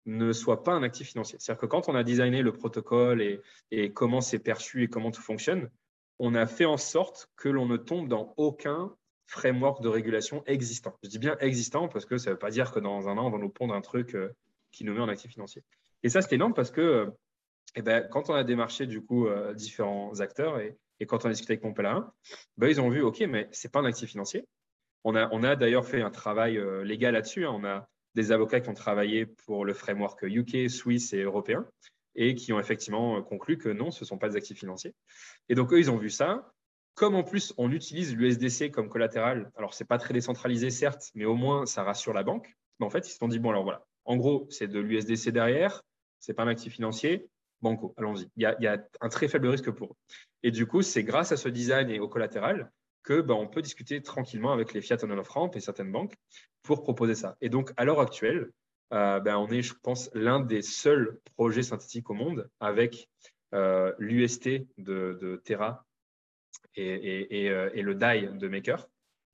ne 0.05 0.33
soit 0.33 0.63
pas 0.63 0.73
un 0.73 0.83
actif 0.83 1.09
financier. 1.09 1.37
C'est-à-dire 1.39 1.61
que 1.61 1.65
quand 1.65 1.89
on 1.89 1.95
a 1.95 2.03
designé 2.03 2.41
le 2.41 2.51
protocole 2.51 3.21
et, 3.71 3.93
comment 3.93 4.21
c'est 4.21 4.39
perçu 4.39 4.83
et 4.83 4.87
comment 4.87 5.11
tout 5.11 5.21
fonctionne, 5.21 5.69
on 6.19 6.35
a 6.35 6.45
fait 6.45 6.65
en 6.65 6.77
sorte 6.77 7.29
que 7.35 7.49
l'on 7.49 7.65
ne 7.65 7.77
tombe 7.77 8.07
dans 8.07 8.33
aucun 8.37 8.95
framework 9.27 9.81
de 9.81 9.87
régulation 9.87 10.43
existant. 10.45 10.95
Je 11.03 11.09
dis 11.09 11.19
bien 11.19 11.37
existant 11.39 11.87
parce 11.87 12.05
que 12.05 12.17
ça 12.17 12.29
ne 12.29 12.35
veut 12.35 12.39
pas 12.39 12.51
dire 12.51 12.71
que 12.71 12.79
dans 12.79 13.07
un 13.07 13.17
an, 13.17 13.27
on 13.27 13.31
va 13.31 13.37
nous 13.37 13.49
pondre 13.49 13.73
un 13.73 13.81
truc 13.81 14.15
euh, 14.15 14.35
qui 14.71 14.83
nous 14.83 14.93
met 14.93 14.99
en 14.99 15.07
actif 15.07 15.31
financier. 15.31 15.63
Et 16.03 16.09
ça, 16.09 16.21
c'était 16.21 16.35
énorme 16.35 16.53
parce 16.53 16.71
que 16.71 16.81
euh, 16.81 17.09
eh 17.75 17.81
ben, 17.81 18.07
quand 18.11 18.29
on 18.29 18.33
a 18.33 18.43
démarché 18.43 18.85
du 18.85 19.01
coup 19.01 19.27
euh, 19.27 19.53
différents 19.53 20.19
acteurs 20.19 20.59
et, 20.59 20.77
quand 21.07 21.25
on 21.25 21.27
a 21.27 21.31
discuté 21.31 21.53
avec 21.53 21.63
mon 21.65 21.73
pèlerin, 21.73 22.13
ben, 22.55 22.67
ils 22.67 22.79
ont 22.79 22.87
vu, 22.87 23.01
OK, 23.01 23.19
mais 23.27 23.49
ce 23.51 23.67
n'est 23.67 23.71
pas 23.71 23.79
un 23.79 23.85
actif 23.85 24.09
financier. 24.09 24.47
On 25.03 25.15
a, 25.15 25.27
on 25.33 25.43
a 25.43 25.57
d'ailleurs 25.57 25.85
fait 25.85 26.01
un 26.01 26.11
travail 26.11 26.61
légal 26.85 27.13
là-dessus. 27.13 27.45
Hein. 27.45 27.51
On 27.53 27.65
a 27.65 27.89
des 28.15 28.31
avocats 28.31 28.59
qui 28.59 28.69
ont 28.69 28.73
travaillé 28.73 29.25
pour 29.25 29.65
le 29.65 29.73
framework 29.73 30.23
UK, 30.23 30.69
suisse 30.69 31.13
et 31.13 31.21
européen 31.21 31.65
et 32.15 32.35
qui 32.35 32.53
ont 32.53 32.59
effectivement 32.59 33.21
conclu 33.23 33.57
que 33.57 33.69
non, 33.69 33.91
ce 33.91 34.03
ne 34.03 34.07
sont 34.07 34.17
pas 34.17 34.29
des 34.29 34.35
actifs 34.35 34.59
financiers. 34.59 34.93
Et 35.49 35.55
donc, 35.55 35.73
eux, 35.73 35.79
ils 35.79 35.89
ont 35.89 35.97
vu 35.97 36.09
ça. 36.09 36.53
Comme 36.95 37.15
en 37.15 37.23
plus, 37.23 37.53
on 37.57 37.71
utilise 37.71 38.15
l'USDC 38.15 38.69
comme 38.71 38.87
collatéral, 38.87 39.51
alors 39.55 39.73
ce 39.73 39.83
n'est 39.83 39.87
pas 39.87 39.97
très 39.97 40.13
décentralisé, 40.13 40.69
certes, 40.69 41.09
mais 41.15 41.25
au 41.25 41.33
moins, 41.33 41.65
ça 41.65 41.83
rassure 41.83 42.13
la 42.13 42.23
banque. 42.23 42.55
Mais 42.79 42.85
en 42.85 42.91
fait, 42.91 43.07
ils 43.07 43.11
se 43.11 43.17
sont 43.17 43.27
dit, 43.27 43.39
bon, 43.39 43.49
alors 43.49 43.63
voilà, 43.63 43.83
en 44.05 44.15
gros, 44.15 44.47
c'est 44.51 44.67
de 44.67 44.79
l'USDC 44.79 45.29
derrière, 45.29 45.81
ce 46.19 46.31
n'est 46.31 46.35
pas 46.35 46.43
un 46.43 46.47
actif 46.47 46.73
financier, 46.73 47.27
banco, 47.61 47.95
allons-y. 47.97 48.29
Il, 48.35 48.43
y, 48.43 48.67
a, 48.67 48.87
un 49.01 49.09
très 49.09 49.27
faible 49.27 49.47
risque 49.47 49.71
pour 49.71 49.91
eux. 49.91 49.95
Et 50.43 50.51
du 50.51 50.67
coup, 50.67 50.83
c'est 50.83 51.03
grâce 51.03 51.31
à 51.31 51.37
ce 51.37 51.49
design 51.49 51.89
et 51.89 51.99
au 51.99 52.07
collatéral 52.07 52.71
que 53.03 53.21
ben, 53.21 53.35
on 53.35 53.47
peut 53.47 53.61
discuter 53.61 54.01
tranquillement 54.01 54.53
avec 54.53 54.73
les 54.73 54.81
fiat 54.81 54.97
on 55.03 55.17
off 55.17 55.29
ramp 55.29 55.51
et 55.51 55.59
certaines 55.59 55.91
banques 55.91 56.15
pour 56.61 56.83
proposer 56.83 57.15
ça. 57.15 57.37
Et 57.41 57.49
donc, 57.49 57.71
à 57.77 57.85
l'heure 57.85 57.99
actuelle, 57.99 58.51
euh, 58.93 59.19
ben, 59.19 59.37
on 59.37 59.47
est, 59.49 59.61
je 59.61 59.73
pense, 59.81 60.09
l'un 60.13 60.39
des 60.39 60.61
seuls 60.61 61.19
projets 61.35 61.63
synthétiques 61.63 62.09
au 62.09 62.13
monde 62.13 62.49
avec 62.59 63.09
euh, 63.53 63.93
l'UST 63.99 64.65
de, 64.77 65.41
Terra 65.45 65.85
et, 66.75 67.49
euh, 67.49 67.69
le 67.73 67.93
DAI 67.93 68.27
de 68.27 68.47
Maker, 68.47 68.87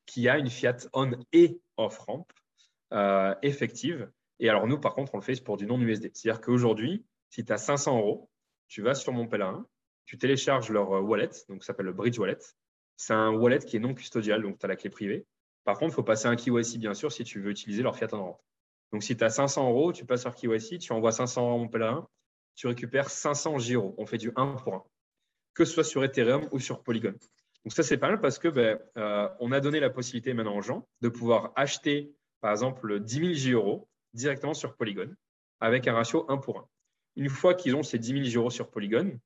qui 0.05 0.27
a 0.27 0.37
une 0.37 0.49
fiat 0.49 0.75
on 0.93 1.11
et 1.31 1.61
off 1.77 1.99
ramp 1.99 2.27
euh, 2.91 3.33
effective. 3.43 4.11
Et 4.39 4.49
alors 4.49 4.67
nous, 4.67 4.79
par 4.79 4.93
contre, 4.93 5.15
on 5.15 5.19
le 5.19 5.23
fait 5.23 5.41
pour 5.41 5.55
du 5.55 5.65
non-USD. 5.65 6.11
C'est-à-dire 6.13 6.41
qu'aujourd'hui, 6.41 7.05
si 7.29 7.45
tu 7.45 7.53
as 7.53 7.57
500 7.57 7.97
euros, 7.97 8.29
tu 8.67 8.81
vas 8.81 8.93
sur 8.93 9.13
mon 9.13 9.27
pèlerin, 9.27 9.65
tu 10.05 10.17
télécharges 10.17 10.69
leur 10.69 10.89
wallet, 10.89 11.29
donc 11.47 11.63
ça 11.63 11.67
s'appelle 11.67 11.85
le 11.85 11.93
Bridge 11.93 12.17
Wallet. 12.17 12.39
C'est 12.99 13.13
un 13.13 13.31
wallet 13.31 13.59
qui 13.59 13.77
est 13.77 13.79
non 13.79 13.93
custodial, 13.93 14.41
donc 14.41 14.59
tu 14.59 14.65
as 14.65 14.67
la 14.67 14.75
clé 14.75 14.89
privée. 14.89 15.25
Par 15.63 15.79
contre, 15.79 15.93
il 15.93 15.95
faut 15.95 16.03
passer 16.03 16.27
un 16.27 16.35
KYC, 16.35 16.79
bien 16.79 16.93
sûr, 16.93 17.13
si 17.13 17.23
tu 17.23 17.39
veux 17.39 17.49
utiliser 17.49 17.81
leur 17.81 17.95
fiat 17.95 18.09
on 18.11 18.21
ramp. 18.21 18.41
Donc, 18.91 19.03
si 19.03 19.15
tu 19.15 19.23
as 19.23 19.29
500 19.29 19.69
euros, 19.69 19.93
tu 19.93 20.05
passes 20.05 20.19
sur 20.23 20.35
KYC, 20.35 20.79
tu 20.79 20.91
envoies 20.91 21.13
500 21.13 21.41
euros 21.41 21.55
à 21.55 21.57
mon 21.59 21.69
pèlerin, 21.69 22.05
tu 22.55 22.67
récupères 22.67 23.09
500 23.09 23.57
gyros. 23.59 23.95
On 23.97 24.05
fait 24.05 24.17
du 24.17 24.33
1 24.35 24.47
pour 24.55 24.73
1, 24.73 24.83
que 25.53 25.63
ce 25.63 25.75
soit 25.75 25.85
sur 25.85 26.03
Ethereum 26.03 26.49
ou 26.51 26.59
sur 26.59 26.83
Polygon. 26.83 27.15
Donc 27.63 27.71
ça, 27.71 27.83
c'est 27.83 27.97
pas 27.97 28.09
mal 28.09 28.19
parce 28.19 28.37
que 28.37 28.49
ben, 28.49 28.77
euh, 28.97 29.29
on 29.39 29.53
a 29.53 29.61
donné 29.61 29.79
la 29.79 29.89
possibilité 29.89 30.33
maintenant 30.33 30.57
aux 30.57 30.61
gens 30.61 30.85
de 30.99 31.07
pouvoir 31.07 31.53
acheter, 31.55 32.13
par 32.41 32.51
exemple, 32.51 32.99
10 32.99 33.15
000 33.15 33.33
gyros 33.33 33.87
directement 34.13 34.53
sur 34.53 34.75
Polygon 34.75 35.15
avec 35.61 35.87
un 35.87 35.93
ratio 35.93 36.25
1 36.27 36.35
pour 36.35 36.59
1. 36.59 36.67
Une 37.15 37.29
fois 37.29 37.53
qu'ils 37.53 37.77
ont 37.77 37.83
ces 37.83 37.97
10 37.97 38.11
000 38.11 38.23
gyros 38.25 38.49
sur 38.49 38.69
Polygon, 38.69 39.17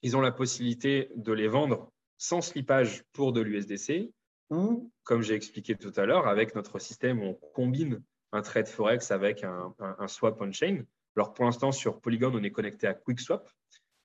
ils 0.00 0.16
ont 0.16 0.22
la 0.22 0.32
possibilité 0.32 1.10
de 1.14 1.32
les 1.34 1.48
vendre 1.48 1.91
sans 2.22 2.40
slippage 2.40 3.04
pour 3.12 3.32
de 3.32 3.40
l'USDC 3.40 4.12
ou, 4.50 4.90
comme 5.04 5.22
j'ai 5.22 5.34
expliqué 5.34 5.76
tout 5.76 5.92
à 5.96 6.04
l'heure, 6.04 6.28
avec 6.28 6.54
notre 6.54 6.78
système, 6.78 7.22
on 7.22 7.34
combine 7.54 8.02
un 8.32 8.42
trade 8.42 8.68
forex 8.68 9.10
avec 9.10 9.44
un 9.44 10.08
swap 10.08 10.40
on-chain 10.40 10.84
alors 11.16 11.34
pour 11.34 11.44
l'instant, 11.44 11.72
sur 11.72 12.00
Polygon, 12.00 12.32
on 12.34 12.42
est 12.42 12.50
connecté 12.50 12.86
à 12.86 12.94
QuickSwap. 12.94 13.48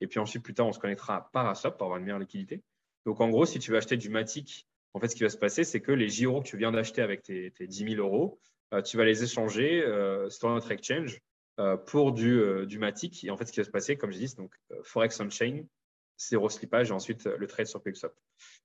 Et 0.02 0.08
puis 0.08 0.20
ensuite, 0.20 0.44
plus 0.44 0.54
tard, 0.54 0.68
on 0.68 0.74
se 0.74 0.80
connectera 0.80 1.16
à 1.18 1.30
Paraswap 1.32 1.78
pour 1.78 1.86
avoir 1.86 2.00
une 2.00 2.06
meilleure 2.06 2.20
liquidité. 2.20 2.62
Donc 3.06 3.22
en 3.22 3.30
gros, 3.30 3.46
si 3.46 3.60
tu 3.60 3.72
veux 3.72 3.78
acheter 3.78 3.98
du 3.98 4.10
Matic, 4.10 4.68
en 4.94 5.00
fait, 5.00 5.08
ce 5.08 5.16
qui 5.16 5.24
va 5.24 5.30
se 5.30 5.38
passer, 5.38 5.64
c'est 5.64 5.82
que 5.82 5.92
les 5.92 6.10
gyros 6.10 6.42
que 6.42 6.48
tu 6.48 6.58
viens 6.58 6.72
d'acheter 6.72 7.02
avec 7.02 7.24
tes, 7.24 7.52
10 7.60 7.96
000 7.96 7.96
euros, 7.96 8.40
euh, 8.74 8.82
tu 8.82 8.98
vas 8.98 9.06
les 9.06 9.24
échanger 9.24 9.84
euh, 9.84 10.30
sur 10.30 10.50
notre 10.50 10.72
exchange 10.72 11.20
euh, 11.60 11.78
pour 11.78 12.12
du, 12.12 12.78
Matic. 12.78 13.24
Et 13.24 13.30
en 13.30 13.38
fait, 13.38 13.46
ce 13.46 13.52
qui 13.54 13.60
va 13.60 13.64
se 13.64 13.72
passer, 13.72 13.96
comme 13.96 14.12
je 14.12 14.18
dis, 14.18 14.36
donc 14.36 14.54
Forex 14.84 15.20
on-chain, 15.20 15.64
zéro 16.18 16.50
slippage 16.50 16.90
et 16.90 16.94
ensuite 16.94 17.26
le 17.26 17.48
trade 17.48 17.68
sur 17.68 17.82
QuickSwap. 17.82 18.14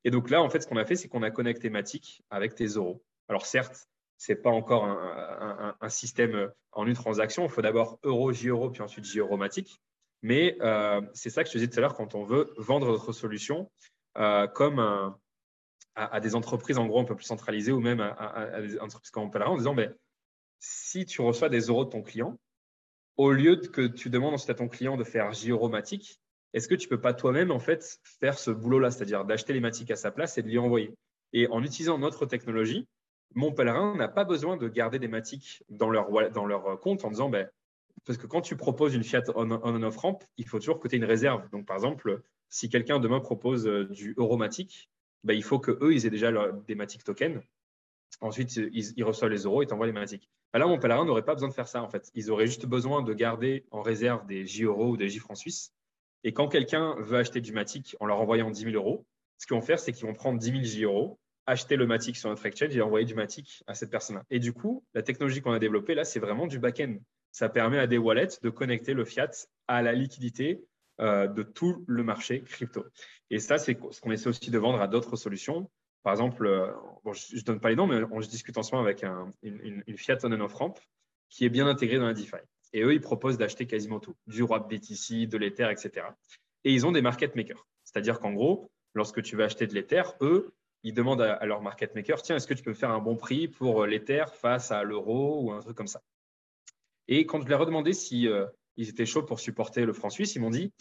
Et 0.04 0.10
donc 0.10 0.30
là, 0.30 0.42
en 0.42 0.48
fait, 0.48 0.60
ce 0.60 0.66
qu'on 0.66 0.76
a 0.76 0.84
fait, 0.84 0.96
c'est 0.96 1.08
qu'on 1.08 1.22
a 1.22 1.30
connecté 1.30 1.70
Matic 1.70 2.22
avec 2.30 2.54
tes 2.54 2.66
euros. 2.66 3.02
Alors 3.28 3.46
certes, 3.46 3.88
c'est 4.18 4.36
pas 4.36 4.50
encore 4.50 4.84
un, 4.84 5.88
système 5.88 6.52
en 6.70 6.86
une 6.86 6.94
transaction. 6.94 7.44
Il 7.44 7.50
faut 7.50 7.62
d'abord 7.62 7.98
euro, 8.04 8.32
J-euro, 8.32 8.70
puis 8.70 8.80
ensuite 8.80 9.04
J-euromatique. 9.04 9.80
Mais 10.22 10.56
euh, 10.60 11.00
c'est 11.12 11.30
ça 11.30 11.42
que 11.42 11.48
je 11.48 11.54
te 11.54 11.58
disais 11.58 11.68
tout 11.68 11.78
à 11.78 11.80
l'heure 11.80 11.94
quand 11.94 12.14
on 12.14 12.22
veut 12.22 12.54
vendre 12.56 12.86
notre 12.86 13.12
solution 13.12 13.68
euh, 14.18 14.46
comme 14.46 14.78
à, 15.96 16.20
des 16.20 16.34
entreprises 16.36 16.78
en 16.78 16.86
gros 16.86 17.00
un 17.00 17.04
peu 17.04 17.16
plus 17.16 17.24
centralisées 17.24 17.72
ou 17.72 17.80
même 17.80 18.00
à, 18.00 18.60
des 18.60 18.78
entreprises 18.78 19.10
comme 19.10 19.28
on 19.34 19.40
en 19.40 19.56
disant 19.56 19.74
ben, 19.74 19.92
si 20.60 21.04
tu 21.04 21.20
reçois 21.20 21.48
des 21.48 21.62
euros 21.62 21.84
de 21.84 21.90
ton 21.90 22.02
client, 22.02 22.38
au 23.16 23.32
lieu 23.32 23.56
que 23.56 23.86
tu 23.88 24.08
demandes 24.08 24.34
ensuite 24.34 24.50
à 24.50 24.54
ton 24.54 24.68
client 24.68 24.96
de 24.96 25.04
faire 25.04 25.32
J-euromatique, 25.32 26.21
est-ce 26.52 26.68
que 26.68 26.74
tu 26.74 26.88
peux 26.88 27.00
pas 27.00 27.14
toi-même 27.14 27.50
en 27.50 27.58
fait 27.58 28.00
faire 28.20 28.38
ce 28.38 28.50
boulot-là, 28.50 28.90
c'est-à-dire 28.90 29.24
d'acheter 29.24 29.52
les 29.52 29.60
matiques 29.60 29.90
à 29.90 29.96
sa 29.96 30.10
place 30.10 30.38
et 30.38 30.42
de 30.42 30.48
lui 30.48 30.58
envoyer? 30.58 30.94
Et 31.32 31.48
en 31.48 31.62
utilisant 31.62 31.98
notre 31.98 32.26
technologie, 32.26 32.86
mon 33.34 33.52
pèlerin 33.52 33.96
n'a 33.96 34.08
pas 34.08 34.24
besoin 34.24 34.56
de 34.56 34.68
garder 34.68 34.98
des 34.98 35.08
matiques 35.08 35.62
dans 35.70 35.88
leur, 35.88 36.10
dans 36.30 36.44
leur 36.44 36.78
compte 36.80 37.04
en 37.04 37.10
disant, 37.10 37.30
ben, 37.30 37.48
parce 38.04 38.18
que 38.18 38.26
quand 38.26 38.40
tu 38.40 38.56
proposes 38.56 38.94
une 38.94 39.04
Fiat 39.04 39.22
en 39.34 39.50
on 39.50 39.82
off 39.82 39.96
ramp, 39.96 40.18
il 40.36 40.46
faut 40.46 40.58
toujours 40.58 40.80
que 40.80 40.88
tu 40.88 40.96
aies 40.96 40.98
une 40.98 41.04
réserve. 41.04 41.48
Donc, 41.50 41.66
par 41.66 41.76
exemple, 41.76 42.22
si 42.48 42.68
quelqu'un 42.68 42.98
demain 43.00 43.20
propose 43.20 43.66
euh, 43.66 43.84
du 43.86 44.14
Euromatic, 44.16 44.90
ben, 45.24 45.34
il 45.34 45.42
faut 45.42 45.58
qu'eux, 45.58 45.94
ils 45.94 46.04
aient 46.04 46.10
déjà 46.10 46.32
des 46.66 46.74
Matic 46.74 47.04
tokens. 47.04 47.40
Ensuite, 48.20 48.56
ils, 48.56 49.04
reçoivent 49.04 49.30
les 49.30 49.44
euros 49.44 49.62
et 49.62 49.66
t'envoient 49.66 49.86
les 49.86 49.92
Matic. 49.92 50.28
Ben 50.52 50.58
là, 50.58 50.66
mon 50.66 50.78
pèlerin 50.78 51.04
n'aurait 51.04 51.24
pas 51.24 51.34
besoin 51.34 51.48
de 51.48 51.54
faire 51.54 51.68
ça, 51.68 51.82
en 51.82 51.88
fait. 51.88 52.10
Ils 52.14 52.30
auraient 52.30 52.46
juste 52.46 52.66
besoin 52.66 53.02
de 53.02 53.14
garder 53.14 53.64
en 53.70 53.80
réserve 53.82 54.26
des 54.26 54.44
J-euros 54.46 54.90
ou 54.90 54.96
des 54.96 55.08
J-francs 55.08 55.38
suisses. 55.38 55.72
Et 56.24 56.32
quand 56.32 56.48
quelqu'un 56.48 56.94
veut 56.98 57.18
acheter 57.18 57.40
du 57.40 57.52
Matic 57.52 57.96
en 58.00 58.06
leur 58.06 58.20
envoyant 58.20 58.50
10 58.50 58.62
000 58.62 58.74
euros, 58.74 59.04
ce 59.38 59.46
qu'ils 59.46 59.56
vont 59.56 59.62
faire, 59.62 59.78
c'est 59.78 59.92
qu'ils 59.92 60.06
vont 60.06 60.14
prendre 60.14 60.38
10 60.38 60.50
000 60.50 60.62
J-euros 60.62 61.18
acheter 61.46 61.76
le 61.76 61.86
Matic 61.86 62.16
sur 62.16 62.28
notre 62.28 62.46
exchange 62.46 62.76
et 62.76 62.80
envoyer 62.80 63.04
du 63.04 63.14
Matic 63.14 63.62
à 63.66 63.74
cette 63.74 63.90
personne-là. 63.90 64.24
Et 64.30 64.38
du 64.38 64.52
coup, 64.52 64.84
la 64.94 65.02
technologie 65.02 65.40
qu'on 65.40 65.52
a 65.52 65.58
développée 65.58 65.94
là, 65.94 66.04
c'est 66.04 66.20
vraiment 66.20 66.46
du 66.46 66.58
back-end. 66.58 66.96
Ça 67.32 67.48
permet 67.48 67.78
à 67.78 67.86
des 67.86 67.98
wallets 67.98 68.38
de 68.42 68.50
connecter 68.50 68.94
le 68.94 69.04
fiat 69.04 69.30
à 69.66 69.82
la 69.82 69.92
liquidité 69.92 70.64
euh, 71.00 71.26
de 71.26 71.42
tout 71.42 71.84
le 71.88 72.04
marché 72.04 72.42
crypto. 72.42 72.84
Et 73.30 73.38
ça, 73.38 73.58
c'est 73.58 73.78
ce 73.90 74.00
qu'on 74.00 74.12
essaie 74.12 74.28
aussi 74.28 74.50
de 74.50 74.58
vendre 74.58 74.80
à 74.80 74.86
d'autres 74.86 75.16
solutions. 75.16 75.70
Par 76.02 76.12
exemple, 76.12 76.46
euh, 76.46 76.70
je 77.12 77.36
ne 77.36 77.40
donne 77.40 77.60
pas 77.60 77.70
les 77.70 77.76
noms, 77.76 77.86
mais 77.86 78.02
on 78.10 78.20
discute 78.20 78.56
en 78.58 78.62
ce 78.62 78.74
moment 78.74 78.84
avec 78.84 79.04
une, 79.42 79.82
fiat 79.96 80.18
on 80.22 80.32
and 80.32 80.40
off 80.40 80.54
ramp 80.54 80.74
qui 81.28 81.44
est 81.44 81.48
bien 81.48 81.66
intégrée 81.66 81.98
dans 81.98 82.06
la 82.06 82.14
DeFi. 82.14 82.36
Et 82.72 82.82
eux, 82.82 82.94
ils 82.94 83.00
proposent 83.00 83.38
d'acheter 83.38 83.66
quasiment 83.66 84.00
tout, 84.00 84.14
du 84.26 84.42
de 84.42 84.46
BTC, 84.46 85.26
de 85.26 85.36
l'Ether, 85.36 85.70
etc. 85.70 86.06
Et 86.64 86.72
ils 86.72 86.86
ont 86.86 86.92
des 86.92 87.02
market 87.02 87.36
makers. 87.36 87.66
C'est-à-dire 87.84 88.20
qu'en 88.20 88.32
gros, 88.32 88.70
lorsque 88.94 89.22
tu 89.22 89.36
veux 89.36 89.44
acheter 89.44 89.66
de 89.66 89.74
l'Ether, 89.74 90.02
eux, 90.20 90.54
ils 90.82 90.94
demandent 90.94 91.22
à, 91.22 91.44
leur 91.46 91.62
market 91.62 91.94
maker, 91.94 92.22
tiens, 92.22 92.36
est-ce 92.36 92.46
que 92.46 92.54
tu 92.54 92.62
peux 92.62 92.74
faire 92.74 92.90
un 92.90 92.98
bon 92.98 93.16
prix 93.16 93.46
pour 93.46 93.82
euh, 93.82 93.86
l'Ether 93.86 94.24
face 94.32 94.72
à 94.72 94.82
l'euro 94.82 95.42
ou 95.42 95.52
un 95.52 95.60
truc 95.60 95.76
comme 95.76 95.86
ça 95.86 96.02
Et 97.08 97.24
quand 97.24 97.40
je 97.42 97.48
leur 97.48 97.62
ai 97.62 97.66
demandé 97.66 97.92
si 97.92 98.26
euh, 98.26 98.46
ils 98.76 98.88
étaient 98.88 99.06
chauds 99.06 99.22
pour 99.22 99.38
supporter 99.38 99.84
le 99.84 99.92
franc 99.92 100.10
suisse, 100.10 100.34
ils 100.34 100.40
m'ont 100.40 100.50
dit, 100.50 100.72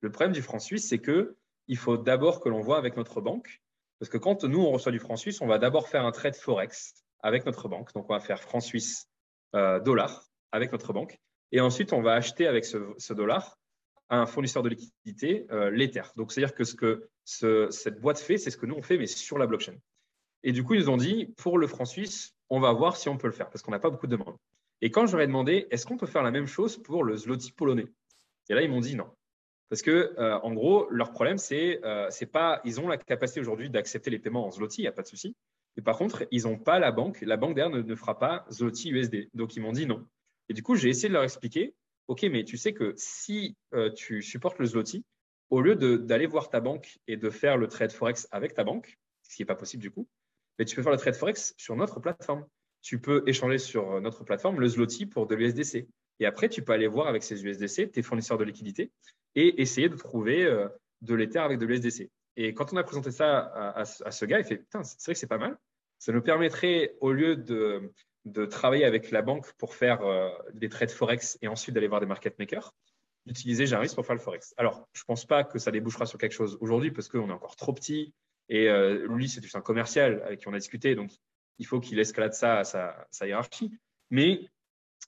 le 0.00 0.10
problème 0.10 0.32
du 0.32 0.42
franc 0.42 0.58
suisse, 0.58 0.88
c'est 0.88 1.00
que 1.00 1.36
il 1.68 1.76
faut 1.76 1.96
d'abord 1.96 2.40
que 2.40 2.48
l'on 2.48 2.60
voit 2.60 2.78
avec 2.78 2.96
notre 2.96 3.20
banque, 3.20 3.62
parce 3.98 4.10
que 4.10 4.18
quand 4.18 4.44
nous, 4.44 4.60
on 4.60 4.72
reçoit 4.72 4.90
du 4.90 4.98
franc 4.98 5.16
suisse, 5.16 5.40
on 5.40 5.46
va 5.46 5.58
d'abord 5.58 5.88
faire 5.88 6.04
un 6.04 6.10
trade 6.10 6.34
forex 6.34 6.94
avec 7.20 7.46
notre 7.46 7.68
banque. 7.68 7.92
Donc, 7.94 8.10
on 8.10 8.14
va 8.14 8.20
faire 8.20 8.42
franc 8.42 8.60
suisse 8.60 9.08
euh, 9.54 9.78
dollar 9.78 10.28
avec 10.50 10.72
notre 10.72 10.92
banque. 10.92 11.20
Et 11.52 11.60
ensuite, 11.60 11.92
on 11.92 12.02
va 12.02 12.14
acheter 12.14 12.46
avec 12.46 12.64
ce 12.64 13.12
dollar 13.12 13.58
un 14.12 14.26
fournisseur 14.26 14.62
de 14.62 14.68
liquidité, 14.68 15.46
euh, 15.50 15.70
l'Ether. 15.70 16.02
Donc, 16.16 16.32
c'est-à-dire 16.32 16.54
que 16.54 16.64
ce 16.64 16.74
que 16.74 17.08
cette 17.70 18.00
boîte 18.00 18.18
fait, 18.18 18.36
c'est 18.36 18.50
ce 18.50 18.58
que 18.58 18.66
nous, 18.66 18.74
on 18.74 18.82
fait, 18.82 18.98
mais 18.98 19.06
sur 19.06 19.38
la 19.38 19.46
blockchain. 19.46 19.74
Et 20.42 20.52
du 20.52 20.64
coup, 20.64 20.74
ils 20.74 20.80
nous 20.80 20.90
ont 20.90 20.98
dit, 20.98 21.32
pour 21.38 21.56
le 21.56 21.66
franc 21.66 21.86
suisse, 21.86 22.34
on 22.50 22.60
va 22.60 22.72
voir 22.72 22.96
si 22.96 23.08
on 23.08 23.16
peut 23.16 23.26
le 23.26 23.32
faire, 23.32 23.48
parce 23.48 23.62
qu'on 23.62 23.70
n'a 23.70 23.78
pas 23.78 23.88
beaucoup 23.88 24.06
de 24.06 24.16
demandes. 24.16 24.36
Et 24.82 24.90
quand 24.90 25.06
je 25.06 25.12
leur 25.12 25.22
ai 25.22 25.26
demandé, 25.26 25.66
est-ce 25.70 25.86
qu'on 25.86 25.96
peut 25.96 26.06
faire 26.06 26.22
la 26.22 26.30
même 26.30 26.46
chose 26.46 26.76
pour 26.76 27.04
le 27.04 27.16
zloty 27.16 27.52
polonais? 27.52 27.86
Et 28.50 28.54
là, 28.54 28.62
ils 28.62 28.70
m'ont 28.70 28.80
dit 28.80 28.96
non. 28.96 29.08
Parce 29.70 29.80
que, 29.80 30.12
euh, 30.18 30.38
en 30.40 30.52
gros, 30.52 30.88
leur 30.90 31.12
problème, 31.12 31.38
c'est 31.38 31.82
euh, 31.84 32.08
c'est 32.10 32.26
pas, 32.26 32.60
ils 32.64 32.80
ont 32.80 32.88
la 32.88 32.98
capacité 32.98 33.40
aujourd'hui 33.40 33.70
d'accepter 33.70 34.10
les 34.10 34.18
paiements 34.18 34.46
en 34.46 34.50
zloty, 34.50 34.82
il 34.82 34.84
n'y 34.84 34.88
a 34.88 34.92
pas 34.92 35.02
de 35.02 35.06
souci. 35.06 35.34
Mais 35.76 35.82
par 35.82 35.96
contre, 35.96 36.24
ils 36.30 36.42
n'ont 36.42 36.58
pas 36.58 36.78
la 36.78 36.92
banque, 36.92 37.22
la 37.22 37.38
banque 37.38 37.54
derrière 37.54 37.74
ne, 37.74 37.80
ne 37.80 37.94
fera 37.94 38.18
pas 38.18 38.44
zloty 38.50 38.90
USD. 38.90 39.30
Donc, 39.32 39.56
ils 39.56 39.60
m'ont 39.60 39.72
dit 39.72 39.86
non. 39.86 40.04
Et 40.52 40.54
du 40.54 40.62
coup, 40.62 40.74
j'ai 40.74 40.90
essayé 40.90 41.08
de 41.08 41.14
leur 41.14 41.22
expliquer 41.22 41.74
OK, 42.08 42.24
mais 42.24 42.44
tu 42.44 42.58
sais 42.58 42.74
que 42.74 42.92
si 42.98 43.56
euh, 43.72 43.88
tu 43.90 44.20
supportes 44.20 44.58
le 44.58 44.66
zloty, 44.66 45.02
au 45.48 45.62
lieu 45.62 45.76
d'aller 45.96 46.26
voir 46.26 46.50
ta 46.50 46.60
banque 46.60 46.98
et 47.06 47.16
de 47.16 47.30
faire 47.30 47.56
le 47.56 47.68
trade 47.68 47.90
forex 47.90 48.28
avec 48.32 48.52
ta 48.52 48.62
banque, 48.62 48.98
ce 49.22 49.34
qui 49.34 49.40
n'est 49.40 49.46
pas 49.46 49.54
possible 49.54 49.82
du 49.82 49.90
coup, 49.90 50.06
mais 50.58 50.66
tu 50.66 50.76
peux 50.76 50.82
faire 50.82 50.92
le 50.92 50.98
trade 50.98 51.14
forex 51.14 51.54
sur 51.56 51.74
notre 51.74 52.00
plateforme. 52.00 52.46
Tu 52.82 53.00
peux 53.00 53.22
échanger 53.26 53.56
sur 53.56 53.98
notre 54.02 54.24
plateforme 54.24 54.60
le 54.60 54.68
zloty 54.68 55.06
pour 55.06 55.26
de 55.26 55.34
l'USDC. 55.34 55.88
Et 56.20 56.26
après, 56.26 56.50
tu 56.50 56.60
peux 56.60 56.72
aller 56.74 56.86
voir 56.86 57.06
avec 57.06 57.22
ces 57.22 57.42
USDC 57.42 57.90
tes 57.90 58.02
fournisseurs 58.02 58.36
de 58.36 58.44
liquidité 58.44 58.92
et 59.34 59.62
essayer 59.62 59.88
de 59.88 59.96
trouver 59.96 60.44
euh, 60.44 60.68
de 61.00 61.14
l'Ether 61.14 61.38
avec 61.38 61.58
de 61.58 61.64
l'USDC. 61.64 62.10
Et 62.36 62.52
quand 62.52 62.74
on 62.74 62.76
a 62.76 62.84
présenté 62.84 63.10
ça 63.10 63.38
à, 63.38 63.80
à 63.80 64.10
ce 64.10 64.24
gars, 64.26 64.38
il 64.38 64.44
fait 64.44 64.58
Putain, 64.58 64.84
c'est 64.84 65.02
vrai 65.02 65.14
que 65.14 65.18
c'est 65.18 65.26
pas 65.26 65.38
mal. 65.38 65.56
Ça 65.98 66.12
nous 66.12 66.20
permettrait, 66.20 66.94
au 67.00 67.10
lieu 67.10 67.36
de, 67.36 67.90
de 68.24 68.46
travailler 68.46 68.84
avec 68.84 69.10
la 69.10 69.22
banque 69.22 69.52
pour 69.54 69.74
faire 69.74 70.02
euh, 70.02 70.30
des 70.54 70.68
trades 70.68 70.90
forex 70.90 71.38
et 71.42 71.48
ensuite 71.48 71.74
d'aller 71.74 71.88
voir 71.88 72.00
des 72.00 72.06
market 72.06 72.38
makers, 72.38 72.72
d'utiliser 73.26 73.66
Jarvis 73.66 73.94
pour 73.94 74.06
faire 74.06 74.14
le 74.14 74.20
forex. 74.20 74.54
Alors, 74.56 74.88
je 74.92 75.02
ne 75.02 75.06
pense 75.06 75.24
pas 75.24 75.44
que 75.44 75.58
ça 75.58 75.70
débouchera 75.70 76.06
sur 76.06 76.18
quelque 76.18 76.32
chose 76.32 76.56
aujourd'hui 76.60 76.90
parce 76.90 77.08
qu'on 77.08 77.28
est 77.28 77.32
encore 77.32 77.56
trop 77.56 77.72
petit 77.72 78.14
et 78.48 78.68
euh, 78.68 79.06
lui, 79.08 79.28
c'est 79.28 79.42
juste 79.42 79.56
un 79.56 79.60
commercial 79.60 80.22
avec 80.24 80.40
qui 80.40 80.48
on 80.48 80.52
a 80.52 80.58
discuté, 80.58 80.94
donc 80.94 81.10
il 81.58 81.66
faut 81.66 81.80
qu'il 81.80 81.98
escalade 81.98 82.34
ça 82.34 82.58
à 82.58 82.64
sa, 82.64 83.26
hiérarchie. 83.26 83.72
Mais 84.10 84.48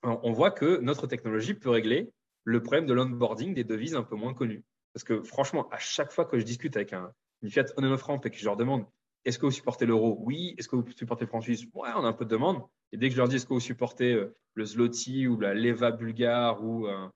on 0.02 0.32
voit 0.32 0.50
que 0.50 0.78
notre 0.78 1.06
technologie 1.06 1.54
peut 1.54 1.70
régler 1.70 2.10
le 2.44 2.62
problème 2.62 2.86
de 2.86 2.94
l'onboarding 2.94 3.54
des 3.54 3.64
devises 3.64 3.94
un 3.94 4.02
peu 4.02 4.16
moins 4.16 4.34
connues. 4.34 4.64
Parce 4.92 5.04
que 5.04 5.22
franchement, 5.22 5.68
à 5.70 5.78
chaque 5.78 6.12
fois 6.12 6.24
que 6.24 6.38
je 6.38 6.44
discute 6.44 6.76
avec 6.76 6.92
un, 6.92 7.12
une 7.42 7.50
Fiat 7.50 7.66
on 7.76 7.84
off 7.84 8.02
ramp 8.02 8.20
et 8.24 8.30
que 8.30 8.36
je 8.36 8.44
leur 8.44 8.56
demande 8.56 8.86
est-ce 9.24 9.38
que 9.38 9.46
vous 9.46 9.52
supportez 9.52 9.86
l'euro? 9.86 10.18
Oui. 10.20 10.54
Est-ce 10.58 10.68
que 10.68 10.76
vous 10.76 10.84
supportez 10.92 11.24
le 11.24 11.28
franc 11.28 11.40
suisse 11.40 11.64
Ouais, 11.74 11.88
on 11.96 12.04
a 12.04 12.08
un 12.08 12.12
peu 12.12 12.24
de 12.24 12.30
demande. 12.30 12.62
Et 12.92 12.96
dès 12.96 13.08
que 13.08 13.14
je 13.14 13.18
leur 13.18 13.28
dis 13.28 13.36
est-ce 13.36 13.46
que 13.46 13.54
vous 13.54 13.60
supportez 13.60 14.12
euh, 14.12 14.34
le 14.54 14.64
zloty 14.64 15.26
ou 15.26 15.40
la 15.40 15.54
leva 15.54 15.90
bulgare 15.90 16.62
ou, 16.62 16.86
euh, 16.86 17.08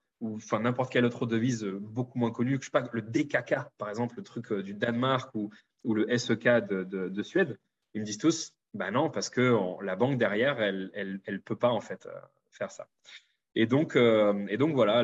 n'importe 0.59 0.91
quelle 0.91 1.05
autre 1.05 1.25
devise 1.25 1.63
euh, 1.63 1.79
beaucoup 1.79 2.17
moins 2.17 2.31
connue, 2.31 2.57
que 2.57 2.65
je 2.65 2.69
sais 2.69 2.71
pas, 2.71 2.89
le 2.91 3.01
DKK 3.01 3.55
par 3.77 3.89
exemple, 3.89 4.15
le 4.17 4.23
truc 4.23 4.51
du 4.53 4.73
Danemark 4.73 5.33
ou, 5.35 5.49
ou 5.83 5.93
le 5.93 6.17
SEK 6.17 6.43
de, 6.67 6.83
de, 6.83 7.23
Suède, 7.23 7.57
ils 7.93 8.01
me 8.01 8.05
disent 8.05 8.17
tous 8.17 8.53
bah 8.73 8.91
non 8.91 9.09
parce 9.09 9.29
que 9.29 9.57
la 9.81 9.95
banque 9.95 10.19
derrière 10.19 10.61
elle 10.61 10.91
elle, 10.93 11.21
elle 11.25 11.41
peut 11.41 11.55
pas 11.55 11.69
en 11.69 11.79
fait 11.79 12.07
faire 12.51 12.69
ça. 12.69 12.87
Et 13.55 13.65
donc 13.65 13.95
et 13.95 14.57
donc 14.57 14.75
voilà 14.75 15.01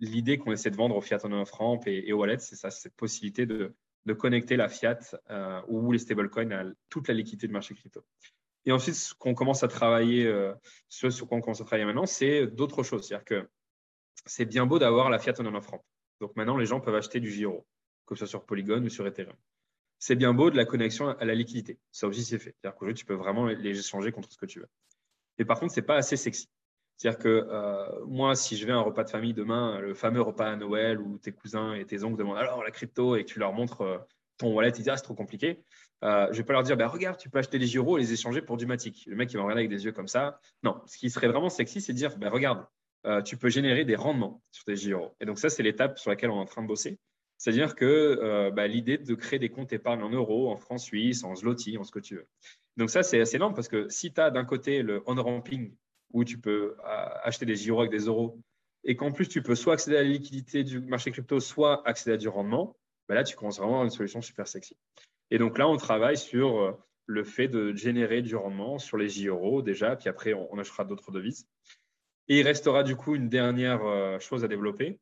l'idée 0.00 0.38
qu'on 0.38 0.50
essaie 0.50 0.70
de 0.70 0.76
vendre 0.76 0.96
au 0.96 1.00
Fiat 1.00 1.20
en 1.24 1.44
franc 1.44 1.78
et, 1.86 2.08
et 2.08 2.12
au 2.12 2.20
wallet, 2.20 2.38
c'est 2.38 2.56
ça, 2.56 2.70
cette 2.70 2.96
possibilité 2.96 3.46
de 3.46 3.74
de 4.06 4.12
connecter 4.12 4.56
la 4.56 4.68
fiat 4.68 4.98
euh, 5.30 5.60
ou 5.68 5.92
les 5.92 5.98
stablecoins 5.98 6.50
à 6.50 6.64
toute 6.88 7.08
la 7.08 7.14
liquidité 7.14 7.46
du 7.46 7.52
marché 7.52 7.74
crypto. 7.74 8.04
Et 8.64 8.72
ensuite, 8.72 8.94
ce 8.94 9.14
qu'on 9.14 9.34
commence 9.34 9.62
à 9.62 9.68
travailler, 9.68 10.26
euh, 10.26 10.52
ce 10.88 11.10
sur 11.10 11.28
quoi 11.28 11.38
on 11.38 11.40
commence 11.40 11.60
à 11.60 11.64
travailler 11.64 11.86
maintenant, 11.86 12.06
c'est 12.06 12.46
d'autres 12.46 12.82
choses. 12.82 13.06
C'est-à-dire 13.06 13.24
que 13.24 13.48
c'est 14.26 14.44
bien 14.44 14.66
beau 14.66 14.78
d'avoir 14.78 15.10
la 15.10 15.18
fiat 15.18 15.34
en 15.38 15.46
un 15.46 15.60
franc. 15.60 15.84
Donc 16.20 16.36
maintenant, 16.36 16.56
les 16.56 16.66
gens 16.66 16.80
peuvent 16.80 16.94
acheter 16.94 17.20
du 17.20 17.30
Giro, 17.30 17.66
que 18.06 18.14
ce 18.14 18.20
soit 18.20 18.28
sur 18.28 18.44
Polygon 18.44 18.82
ou 18.84 18.88
sur 18.88 19.06
Ethereum. 19.06 19.36
C'est 19.98 20.16
bien 20.16 20.32
beau 20.32 20.50
de 20.50 20.56
la 20.56 20.64
connexion 20.64 21.08
à 21.08 21.24
la 21.24 21.34
liquidité. 21.34 21.78
Ça 21.90 22.06
aussi, 22.06 22.24
c'est 22.24 22.38
fait. 22.38 22.54
C'est-à-dire 22.60 22.76
qu'aujourd'hui, 22.76 22.98
tu 22.98 23.04
peux 23.04 23.14
vraiment 23.14 23.46
les 23.46 23.78
échanger 23.78 24.12
contre 24.12 24.32
ce 24.32 24.38
que 24.38 24.46
tu 24.46 24.60
veux. 24.60 24.68
Et 25.38 25.44
par 25.44 25.58
contre, 25.58 25.74
ce 25.74 25.80
n'est 25.80 25.86
pas 25.86 25.96
assez 25.96 26.16
sexy. 26.16 26.48
C'est-à-dire 27.00 27.18
que 27.18 27.48
euh, 27.50 28.04
moi, 28.04 28.34
si 28.34 28.58
je 28.58 28.66
vais 28.66 28.72
à 28.72 28.76
un 28.76 28.82
repas 28.82 29.04
de 29.04 29.08
famille 29.08 29.32
demain, 29.32 29.80
le 29.80 29.94
fameux 29.94 30.20
repas 30.20 30.50
à 30.50 30.56
Noël 30.56 31.00
où 31.00 31.16
tes 31.16 31.32
cousins 31.32 31.72
et 31.72 31.86
tes 31.86 32.04
oncles 32.04 32.18
demandent 32.18 32.36
alors 32.36 32.62
la 32.62 32.70
crypto 32.70 33.16
et 33.16 33.24
que 33.24 33.30
tu 33.32 33.38
leur 33.38 33.54
montres 33.54 33.80
euh, 33.80 33.96
ton 34.36 34.52
wallet, 34.52 34.68
ils 34.68 34.72
disent 34.72 34.90
ah, 34.90 34.98
c'est 34.98 35.04
trop 35.04 35.14
compliqué. 35.14 35.64
Euh, 36.04 36.26
je 36.26 36.32
ne 36.32 36.36
vais 36.36 36.42
pas 36.42 36.52
leur 36.52 36.62
dire 36.62 36.76
bah, 36.76 36.88
regarde, 36.88 37.16
tu 37.16 37.30
peux 37.30 37.38
acheter 37.38 37.58
des 37.58 37.64
gyros 37.64 37.96
et 37.96 38.02
les 38.02 38.12
échanger 38.12 38.42
pour 38.42 38.58
du 38.58 38.66
Matic. 38.66 39.06
Le 39.06 39.16
mec, 39.16 39.32
il 39.32 39.38
va 39.38 39.44
regarder 39.44 39.62
avec 39.62 39.70
des 39.70 39.86
yeux 39.86 39.92
comme 39.92 40.08
ça. 40.08 40.40
Non, 40.62 40.82
ce 40.84 40.98
qui 40.98 41.08
serait 41.08 41.28
vraiment 41.28 41.48
sexy, 41.48 41.80
c'est 41.80 41.94
de 41.94 41.96
dire 41.96 42.18
bah, 42.18 42.28
regarde, 42.28 42.66
tu 43.24 43.38
peux 43.38 43.48
générer 43.48 43.86
des 43.86 43.96
rendements 43.96 44.42
sur 44.50 44.64
tes 44.64 44.76
gyros. 44.76 45.14
Et 45.22 45.24
donc, 45.24 45.38
ça, 45.38 45.48
c'est 45.48 45.62
l'étape 45.62 45.98
sur 45.98 46.10
laquelle 46.10 46.28
on 46.28 46.36
est 46.36 46.42
en 46.42 46.44
train 46.44 46.60
de 46.60 46.68
bosser. 46.68 46.98
C'est-à-dire 47.38 47.76
que 47.76 48.50
bah, 48.50 48.66
l'idée 48.66 48.98
de 48.98 49.14
créer 49.14 49.38
des 49.38 49.48
comptes 49.48 49.72
épargne 49.72 50.02
en 50.02 50.10
euros, 50.10 50.50
en 50.50 50.58
francs 50.58 50.80
suisses, 50.80 51.24
en 51.24 51.34
zloty, 51.34 51.78
en 51.78 51.84
ce 51.84 51.92
que 51.92 51.98
tu 51.98 52.16
veux. 52.16 52.26
Donc, 52.76 52.90
ça, 52.90 53.02
c'est 53.02 53.22
assez 53.22 53.36
énorme 53.36 53.54
parce 53.54 53.68
que 53.68 53.88
si 53.88 54.12
tu 54.12 54.20
as 54.20 54.30
d'un 54.30 54.44
côté 54.44 54.82
le 54.82 55.02
on-ramping 55.06 55.72
où 56.12 56.24
tu 56.24 56.38
peux 56.38 56.76
euh, 56.78 57.08
acheter 57.22 57.46
des 57.46 57.56
gyros 57.56 57.80
avec 57.80 57.90
des 57.90 58.06
euros 58.06 58.38
et 58.84 58.96
qu'en 58.96 59.12
plus 59.12 59.28
tu 59.28 59.42
peux 59.42 59.54
soit 59.54 59.74
accéder 59.74 59.96
à 59.96 60.02
la 60.02 60.08
liquidité 60.08 60.64
du 60.64 60.80
marché 60.80 61.10
crypto, 61.10 61.40
soit 61.40 61.86
accéder 61.86 62.14
à 62.14 62.16
du 62.16 62.28
rendement, 62.28 62.76
ben 63.08 63.14
là 63.14 63.24
tu 63.24 63.36
commences 63.36 63.58
vraiment 63.58 63.82
à 63.82 63.84
une 63.84 63.90
solution 63.90 64.22
super 64.22 64.48
sexy. 64.48 64.76
Et 65.30 65.38
donc 65.38 65.58
là, 65.58 65.68
on 65.68 65.76
travaille 65.76 66.16
sur 66.16 66.58
euh, 66.60 66.72
le 67.06 67.24
fait 67.24 67.48
de 67.48 67.74
générer 67.74 68.22
du 68.22 68.36
rendement 68.36 68.78
sur 68.78 68.96
les 68.96 69.08
J-euros 69.08 69.62
déjà, 69.62 69.96
puis 69.96 70.08
après 70.08 70.34
on, 70.34 70.58
achètera 70.58 70.84
d'autres 70.84 71.12
devises. 71.12 71.46
Et 72.28 72.40
il 72.40 72.46
restera 72.46 72.82
du 72.82 72.96
coup 72.96 73.14
une 73.14 73.28
dernière 73.28 73.84
euh, 73.84 74.18
chose 74.18 74.44
à 74.44 74.48
développer, 74.48 74.98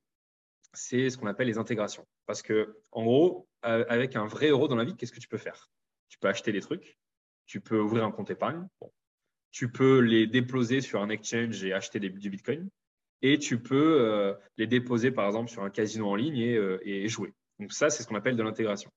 c'est 0.75 1.11
ce 1.11 1.17
qu'on 1.17 1.27
appelle 1.27 1.47
les 1.47 1.59
intégrations. 1.59 2.07
Parce 2.27 2.43
que 2.43 2.77
en 2.93 3.05
gros, 3.05 3.49
avec 3.63 4.17
un 4.17 4.27
vrai 4.27 4.49
euro 4.49 4.69
dans 4.69 4.77
la 4.77 4.85
vie, 4.85 4.95
qu'est-ce 4.97 5.13
que 5.13 5.21
tu 5.21 5.29
peux 5.29 5.39
faire? 5.39 5.71
Tu 6.09 6.19
peux 6.19 6.29
acheter 6.29 6.53
des 6.53 6.61
trucs, 6.61 6.99
tu 7.47 7.61
peux 7.61 7.81
ouvrir 7.81 8.05
un 8.05 8.11
compte 8.11 8.31
épargne. 8.31 8.67
Tu 9.51 9.71
peux 9.71 9.99
les 9.99 10.27
déposer 10.27 10.81
sur 10.81 11.01
un 11.03 11.09
exchange 11.09 11.65
et 11.65 11.73
acheter 11.73 12.01
du 12.01 12.31
Bitcoin. 12.31 12.69
Et 13.23 13.39
tu 13.39 13.61
peux 13.61 14.01
euh, 14.01 14.35
les 14.59 14.67
déposer, 14.67 15.11
par 15.11 15.27
exemple, 15.27 15.51
sur 15.51 15.63
un 15.63 15.71
casino 15.71 16.09
en 16.09 16.15
ligne 16.15 16.39
et, 16.39 16.59
et 16.85 17.09
jouer. 17.09 17.33
Donc 17.59 17.73
ça, 17.73 17.91
c'est 17.91 18.03
ce 18.03 18.09
qu'on 18.09 18.15
appelle 18.15 18.37
de 18.37 18.43
l'intégration. 18.43 18.91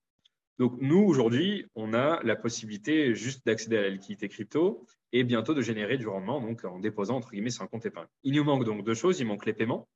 Donc 0.60 0.78
nous, 0.80 1.00
aujourd'hui, 1.00 1.66
on 1.74 1.94
a 1.96 2.22
la 2.24 2.36
possibilité 2.36 3.16
juste 3.16 3.46
d'accéder 3.46 3.78
à 3.78 3.82
la 3.82 3.90
liquidité 3.90 4.30
crypto 4.30 4.86
et 5.12 5.24
bientôt 5.24 5.56
de 5.56 5.62
générer 5.62 5.98
du 5.98 6.08
rendement 6.08 6.40
donc 6.40 6.64
en 6.66 6.80
déposant, 6.80 7.16
entre 7.16 7.32
guillemets, 7.32 7.50
sur 7.50 7.64
un 7.64 7.68
compte 7.68 7.86
épargne. 7.86 8.08
Il 8.24 8.36
nous 8.36 8.44
manque 8.44 8.64
donc 8.64 8.86
deux 8.86 8.94
choses. 8.94 9.20
Il 9.20 9.26
manque 9.26 9.48
les 9.48 9.54
paiements 9.54 9.88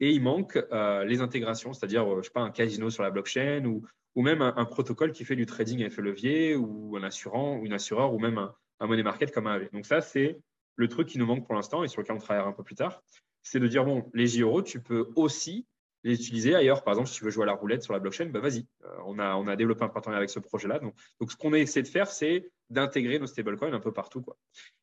et 0.00 0.12
il 0.12 0.22
manque 0.22 0.56
euh, 0.70 1.04
les 1.04 1.20
intégrations, 1.20 1.72
c'est-à-dire, 1.72 2.06
euh, 2.06 2.22
je 2.22 2.26
sais 2.26 2.32
pas, 2.32 2.42
un 2.42 2.50
casino 2.50 2.90
sur 2.90 3.02
la 3.02 3.10
blockchain 3.10 3.64
ou, 3.64 3.82
ou 4.14 4.22
même 4.22 4.42
un, 4.42 4.64
protocole 4.64 5.12
qui 5.12 5.24
fait 5.24 5.36
du 5.36 5.46
trading 5.46 5.82
à 5.82 5.86
effet 5.86 6.02
levier 6.02 6.54
ou 6.54 6.96
un 6.96 7.02
assurant 7.02 7.58
ou 7.58 7.66
une 7.66 7.72
assureur 7.72 8.14
ou 8.14 8.18
même 8.18 8.38
un, 8.38 8.54
un 8.80 8.86
money 8.86 9.02
market 9.02 9.32
comme 9.32 9.46
un 9.46 9.54
AV. 9.54 9.70
Donc 9.72 9.86
ça, 9.86 10.00
c'est 10.00 10.38
le 10.76 10.88
truc 10.88 11.08
qui 11.08 11.18
nous 11.18 11.26
manque 11.26 11.44
pour 11.44 11.54
l'instant 11.54 11.84
et 11.84 11.88
sur 11.88 12.00
lequel 12.00 12.16
on 12.16 12.20
travaillera 12.20 12.48
un 12.48 12.52
peu 12.52 12.62
plus 12.62 12.76
tard. 12.76 13.02
C'est 13.42 13.60
de 13.60 13.68
dire, 13.68 13.84
bon, 13.84 14.10
les 14.14 14.26
JRO, 14.26 14.62
tu 14.62 14.80
peux 14.80 15.10
aussi 15.16 15.66
les 16.04 16.14
utiliser 16.14 16.54
ailleurs. 16.54 16.84
Par 16.84 16.94
exemple, 16.94 17.08
si 17.08 17.16
tu 17.16 17.24
veux 17.24 17.30
jouer 17.30 17.44
à 17.44 17.46
la 17.46 17.54
roulette 17.54 17.82
sur 17.82 17.92
la 17.92 17.98
blockchain, 17.98 18.26
bah 18.26 18.40
vas-y. 18.40 18.66
Euh, 18.84 18.88
on, 19.06 19.18
a, 19.18 19.50
a 19.50 19.56
développé 19.56 19.84
un 19.84 19.88
partenariat 19.88 20.18
avec 20.18 20.30
ce 20.30 20.38
projet-là. 20.38 20.78
Donc, 20.78 20.94
ce 21.30 21.36
qu'on 21.36 21.52
essaie 21.54 21.82
de 21.82 21.88
faire, 21.88 22.08
c'est 22.10 22.50
d'intégrer 22.70 23.18
nos 23.18 23.26
stablecoins 23.26 23.72
un 23.72 23.80
peu 23.80 23.92
partout. 23.92 24.24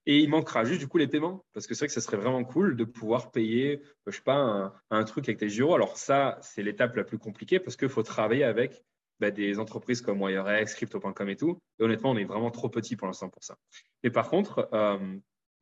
Et 0.06 0.20
il 0.20 0.30
manquera 0.30 0.64
juste 0.64 0.80
du 0.80 0.88
coup 0.88 0.98
les 0.98 1.08
paiements, 1.08 1.46
parce 1.54 1.68
que 1.68 1.76
c'est 1.76 1.82
vrai 1.82 1.88
que 1.88 1.94
ce 1.94 2.02
serait 2.02 2.18
vraiment 2.18 2.44
cool 2.44 2.76
de 2.76 2.84
pouvoir 2.84 3.32
payer, 3.32 3.82
je 4.08 4.16
sais 4.16 4.24
pas, 4.24 4.74
un, 4.90 5.04
truc 5.04 5.30
avec 5.30 5.40
tes 5.40 5.50
gyros. 5.50 5.76
Alors 5.76 5.98
ça, 5.98 6.40
c'est 6.42 6.64
l'étape 6.64 6.96
la 6.96 7.04
plus 7.04 7.20
compliquée 7.20 7.60
parce 7.60 7.76
qu'il 7.76 7.90
faut 7.90 8.04
travailler 8.04 8.44
avec 8.44 8.84
bah, 9.20 9.32
des 9.32 9.60
entreprises 9.60 10.02
comme 10.02 10.22
WireX, 10.22 10.76
Crypto.com 10.76 11.30
et 11.30 11.36
tout. 11.36 11.60
Et 11.80 11.84
honnêtement, 11.84 12.12
on 12.12 12.18
est 12.18 12.26
vraiment 12.26 12.52
trop 12.52 12.70
petit 12.70 12.96
pour 12.96 13.08
l'instant 13.08 13.30
pour 13.30 13.44
ça. 13.44 13.56
Et 14.04 14.10
par 14.10 14.30
contre, 14.30 14.70
euh, 14.74 15.18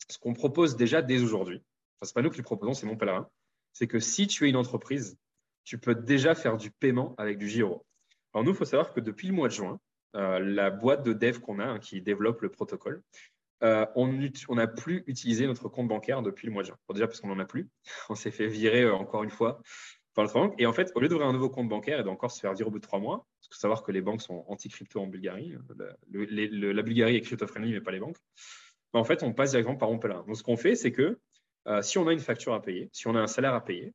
ce 0.10 0.18
qu'on 0.18 0.34
propose 0.34 0.76
déjà 0.76 1.02
dès 1.02 1.22
aujourd'hui, 1.22 1.58
enfin, 1.58 2.06
c'est 2.06 2.14
pas 2.14 2.22
nous 2.22 2.30
qui 2.30 2.38
le 2.38 2.44
proposons, 2.44 2.74
c'est 2.74 2.88
mon 2.88 2.98
pèlerin, 2.98 3.28
c'est 3.74 3.88
que 3.88 4.00
si 4.00 4.28
tu 4.28 4.46
es 4.46 4.50
une 4.50 4.56
entreprise 4.56 5.18
tu 5.64 5.78
peux 5.78 5.96
déjà 5.96 6.36
faire 6.36 6.58
du 6.58 6.72
paiement 6.72 7.16
avec 7.18 7.38
du 7.38 7.48
Giro. 7.48 7.86
Alors 8.34 8.44
nous, 8.44 8.52
il 8.52 8.58
faut 8.58 8.66
savoir 8.66 8.94
que 8.94 9.00
depuis 9.00 9.28
le 9.28 9.34
mois 9.34 9.48
de 9.48 9.54
juin, 9.54 9.80
euh, 10.16 10.40
la 10.40 10.70
boîte 10.70 11.04
de 11.04 11.14
dev 11.14 11.40
qu'on 11.40 11.60
a, 11.60 11.66
hein, 11.66 11.80
qui 11.80 12.02
développe 12.02 12.42
le 12.42 12.50
protocole, 12.50 13.02
euh, 13.64 13.86
on 13.96 14.56
n'a 14.56 14.68
plus 14.68 15.04
utilisé 15.08 15.48
notre 15.48 15.70
compte 15.70 15.88
bancaire 15.88 16.22
depuis 16.22 16.48
le 16.48 16.54
mois 16.54 16.64
de 16.64 16.68
juin. 16.68 16.78
déjà 16.94 17.08
parce 17.08 17.22
qu'on 17.22 17.30
n'en 17.30 17.40
a 17.40 17.46
plus. 17.46 17.70
On 18.10 18.16
s'est 18.16 18.32
fait 18.32 18.48
virer 18.48 18.90
encore 18.90 19.24
une 19.24 19.30
fois 19.30 19.62
par. 20.14 20.28
Et 20.58 20.66
en 20.66 20.74
fait, 20.74 20.92
au 20.96 21.00
lieu 21.00 21.08
d'ouvrir 21.08 21.28
un 21.28 21.34
nouveau 21.34 21.50
compte 21.50 21.70
bancaire 21.70 22.00
et 22.00 22.04
d'encore 22.04 22.32
se 22.32 22.40
faire 22.40 22.54
virer 22.54 22.68
au 22.68 22.72
bout 22.72 22.80
de 22.80 22.84
trois 22.84 23.00
mois, 23.00 23.26
parce 23.40 23.48
qu'il 23.48 23.56
faut 23.56 23.62
savoir 23.62 23.84
que 23.84 23.92
les 23.92 24.02
banques 24.02 24.22
sont 24.22 24.46
anti-crypto 24.48 25.00
en 25.00 25.08
Bulgarie, 25.08 25.56
la, 26.12 26.82
Bulgarie 26.82 27.16
est 27.16 27.22
crypto-friendly, 27.22 27.74
mais 27.74 27.82
pas 27.82 27.92
les 27.92 28.00
banques, 28.00 28.18
en 28.94 29.04
fait, 29.04 29.24
on 29.24 29.34
passe 29.34 29.52
directement 29.52 29.76
par 29.76 29.90
Montpellier. 29.90 30.20
Donc 30.28 30.38
ce 30.38 30.44
qu'on 30.44 30.58
fait, 30.58 30.76
c'est 30.76 30.92
que 30.92 31.20
si 31.82 31.98
on 31.98 32.08
a 32.08 32.14
une 32.14 32.20
facture 32.20 32.54
à 32.54 32.62
payer, 32.62 32.90
si 32.92 33.08
on 33.08 33.16
a 33.16 33.20
un 33.20 33.28
salaire 33.28 33.54
à 33.54 33.64
payer, 33.64 33.94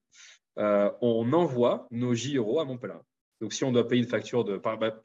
euh, 0.58 0.90
on 1.00 1.32
envoie 1.32 1.86
nos 1.90 2.14
JRO 2.14 2.58
à 2.58 2.64
Montpellier. 2.64 2.98
Donc, 3.40 3.52
si 3.52 3.64
on 3.64 3.72
doit 3.72 3.86
payer 3.86 4.02
une 4.02 4.08
facture 4.08 4.44
de. 4.44 4.56
Bah, 4.56 5.00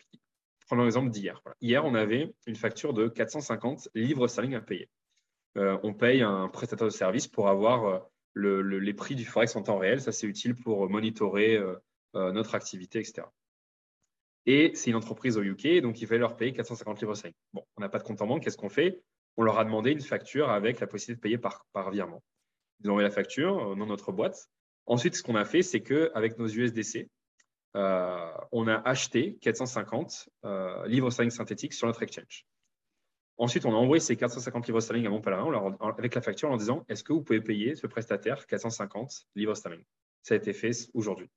prenons 0.67 0.83
l'exemple 0.83 1.11
d'hier. 1.11 1.41
Hier, 1.61 1.85
on 1.85 1.93
avait 1.93 2.33
une 2.47 2.55
facture 2.55 2.93
de 2.93 3.07
450 3.07 3.89
livres 3.93 4.27
sterling 4.27 4.55
à 4.55 4.61
payer. 4.61 4.89
Euh, 5.57 5.77
on 5.83 5.93
paye 5.93 6.23
un 6.23 6.47
prestataire 6.49 6.87
de 6.87 6.91
service 6.91 7.27
pour 7.27 7.47
avoir 7.47 8.07
euh, 8.37 8.61
les 8.61 8.93
prix 8.93 9.15
du 9.15 9.25
Forex 9.25 9.55
en 9.55 9.63
temps 9.63 9.77
réel. 9.77 10.01
Ça, 10.01 10.11
c'est 10.11 10.27
utile 10.27 10.55
pour 10.55 10.89
monitorer 10.89 11.59
notre 12.13 12.53
activité, 12.53 12.99
etc. 12.99 13.23
Et 14.45 14.71
c'est 14.75 14.89
une 14.91 14.97
entreprise 14.97 15.37
au 15.37 15.41
UK, 15.41 15.81
donc 15.81 16.01
il 16.01 16.07
fallait 16.07 16.19
leur 16.19 16.35
payer 16.35 16.53
450 16.53 16.99
livres 17.01 17.15
sterling. 17.15 17.35
Bon, 17.53 17.63
on 17.77 17.81
n'a 17.81 17.89
pas 17.89 17.97
de 17.97 18.03
compte 18.03 18.21
en 18.21 18.27
banque, 18.27 18.43
qu'est-ce 18.43 18.57
qu'on 18.57 18.69
fait? 18.69 19.01
On 19.37 19.43
leur 19.43 19.57
a 19.57 19.65
demandé 19.65 19.91
une 19.91 20.01
facture 20.01 20.49
avec 20.49 20.79
la 20.79 20.85
possibilité 20.85 21.15
de 21.15 21.21
payer 21.21 21.37
par, 21.37 21.91
virement. 21.91 22.21
Ils 22.79 22.89
ont 22.89 22.91
envoyé 22.91 23.07
la 23.07 23.13
facture 23.13 23.75
dans 23.75 23.85
notre 23.85 24.11
boîte. 24.11 24.47
Ensuite, 24.85 25.15
ce 25.15 25.23
qu'on 25.23 25.35
a 25.35 25.45
fait, 25.45 25.63
c'est 25.63 25.81
qu'avec 25.81 26.37
nos 26.37 26.47
USDC, 26.47 27.09
euh, 27.75 28.31
on 28.51 28.67
a 28.67 28.75
acheté 28.75 29.37
450 29.41 30.29
euh, 30.45 30.85
livres 30.87 31.09
sterling 31.09 31.31
synthétiques 31.31 31.73
sur 31.73 31.87
notre 31.87 32.03
exchange. 32.03 32.45
Ensuite, 33.37 33.65
on 33.65 33.73
a 33.73 33.77
envoyé 33.77 33.99
ces 33.99 34.15
450 34.15 34.67
livres 34.67 34.79
sterling 34.79 35.07
à 35.07 35.09
mon 35.09 35.21
pèlerin 35.21 35.75
avec 35.97 36.13
la 36.15 36.21
facture 36.21 36.51
en 36.51 36.57
disant 36.57 36.85
est-ce 36.87 37.03
que 37.03 37.13
vous 37.13 37.21
pouvez 37.21 37.41
payer 37.41 37.75
ce 37.75 37.87
prestataire 37.87 38.45
450 38.45 39.25
livres 39.35 39.55
sterling? 39.55 39.83
Ça 40.21 40.35
a 40.35 40.37
été 40.37 40.53
fait 40.53 40.71
aujourd'hui. 40.93 41.29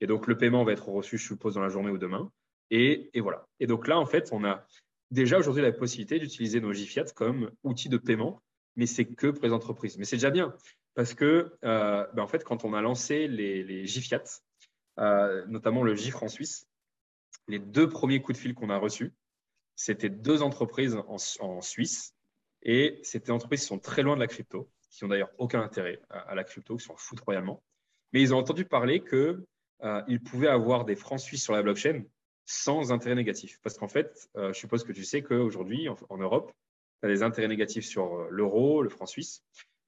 Et 0.00 0.06
donc, 0.06 0.26
le 0.26 0.36
paiement 0.36 0.64
va 0.64 0.72
être 0.72 0.88
reçu, 0.88 1.18
je 1.18 1.26
suppose, 1.26 1.54
dans 1.54 1.60
la 1.60 1.68
journée 1.68 1.90
ou 1.90 1.98
demain. 1.98 2.30
Et, 2.70 3.10
voilà. 3.20 3.46
Et 3.58 3.66
donc 3.66 3.88
là, 3.88 3.98
en 3.98 4.06
fait, 4.06 4.30
on 4.32 4.44
a 4.44 4.64
déjà 5.10 5.38
aujourd'hui 5.38 5.62
la 5.62 5.72
possibilité 5.72 6.18
d'utiliser 6.18 6.60
nos 6.60 6.72
JFIAT 6.72 7.06
comme 7.14 7.50
outil 7.64 7.88
de 7.88 7.98
paiement, 7.98 8.40
mais 8.76 8.86
c'est 8.86 9.04
que 9.04 9.26
pour 9.26 9.44
les 9.44 9.52
entreprises. 9.52 9.98
Mais 9.98 10.04
c'est 10.04 10.16
déjà 10.16 10.30
bien. 10.30 10.54
Parce 10.94 11.14
que, 11.14 11.52
euh, 11.64 12.06
ben, 12.14 12.22
en 12.22 12.28
fait, 12.28 12.44
quand 12.44 12.64
on 12.64 12.74
a 12.74 12.80
lancé 12.80 13.26
les, 13.26 13.62
les 13.64 13.84
euh, 14.98 15.46
notamment 15.46 15.82
le 15.82 15.94
GIFRE 15.94 16.22
en 16.22 16.28
Suisse, 16.28 16.66
les 17.48 17.58
deux 17.58 17.88
premiers 17.88 18.20
coups 18.20 18.38
de 18.38 18.42
fil 18.42 18.54
qu'on 18.54 18.70
a 18.70 18.76
reçus, 18.76 19.12
c'était 19.82 20.10
deux 20.10 20.42
entreprises 20.42 20.96
en, 21.06 21.60
Suisse. 21.60 22.14
Et 22.62 23.00
c'était 23.02 23.26
des 23.26 23.32
entreprises 23.32 23.60
qui 23.60 23.66
sont 23.66 23.78
très 23.78 24.02
loin 24.02 24.14
de 24.14 24.20
la 24.20 24.26
crypto, 24.26 24.70
qui 24.90 25.04
n'ont 25.04 25.08
d'ailleurs 25.08 25.30
aucun 25.38 25.62
intérêt 25.62 26.00
à, 26.10 26.34
la 26.34 26.44
crypto, 26.44 26.76
qui 26.76 26.84
s'en 26.84 26.96
foutent 26.96 27.20
royalement. 27.20 27.62
Mais 28.12 28.20
ils 28.20 28.34
ont 28.34 28.38
entendu 28.38 28.64
parler 28.64 29.02
qu'ils 29.02 29.38
euh, 29.82 30.18
pouvaient 30.26 30.48
avoir 30.48 30.84
des 30.84 30.96
francs 30.96 31.20
suisses 31.20 31.42
sur 31.42 31.54
la 31.54 31.62
blockchain 31.62 32.02
sans 32.44 32.92
intérêt 32.92 33.14
négatif. 33.14 33.58
Parce 33.62 33.78
qu'en 33.78 33.88
fait, 33.88 34.28
je 34.34 34.52
suppose 34.52 34.84
que 34.84 34.92
tu 34.92 35.04
sais 35.04 35.22
qu'aujourd'hui, 35.22 35.88
en, 35.88 35.96
en 36.08 36.18
Europe, 36.18 36.52
tu 37.00 37.06
as 37.06 37.08
des 37.08 37.22
intérêts 37.22 37.48
négatifs 37.48 37.86
sur 37.86 38.26
l'euro, 38.30 38.82
le 38.82 38.88
franc 38.88 39.06
suisse. 39.06 39.42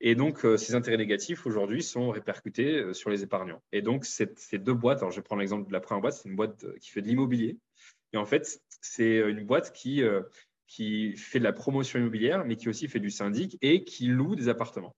Et 0.05 0.17
donc, 0.17 0.45
euh, 0.45 0.57
ces 0.57 0.75
intérêts 0.75 0.97
négatifs 0.97 1.47
aujourd'hui 1.47 1.81
sont 1.81 2.11
répercutés 2.11 2.75
euh, 2.75 2.93
sur 2.93 3.09
les 3.09 3.23
épargnants. 3.23 3.63
Et 3.71 3.83
donc, 3.83 4.05
ces 4.05 4.27
deux 4.59 4.75
boîtes, 4.75 4.99
alors 4.99 5.13
je 5.13 5.17
vais 5.17 5.23
prendre 5.23 5.39
l'exemple 5.39 5.69
de 5.69 5.73
la 5.73 5.79
première 5.79 6.03
boîte, 6.03 6.15
c'est 6.15 6.29
une 6.29 6.35
boîte 6.35 6.65
euh, 6.65 6.77
qui 6.81 6.91
fait 6.91 7.03
de 7.03 7.07
l'immobilier. 7.07 7.57
Et 8.13 8.17
en 8.17 8.27
fait, 8.27 8.61
c'est 8.83 9.19
une 9.19 9.45
boîte 9.45 9.73
qui, 9.73 10.03
qui 10.67 11.17
fait 11.17 11.39
de 11.39 11.45
la 11.45 11.53
promotion 11.53 11.99
immobilière, 11.99 12.45
mais 12.45 12.57
qui 12.57 12.69
aussi 12.69 12.89
fait 12.89 13.01
du 13.01 13.11
syndic 13.11 13.57
et 13.63 13.85
qui 13.85 14.07
loue 14.07 14.37
des 14.37 14.49
appartements. 14.49 14.95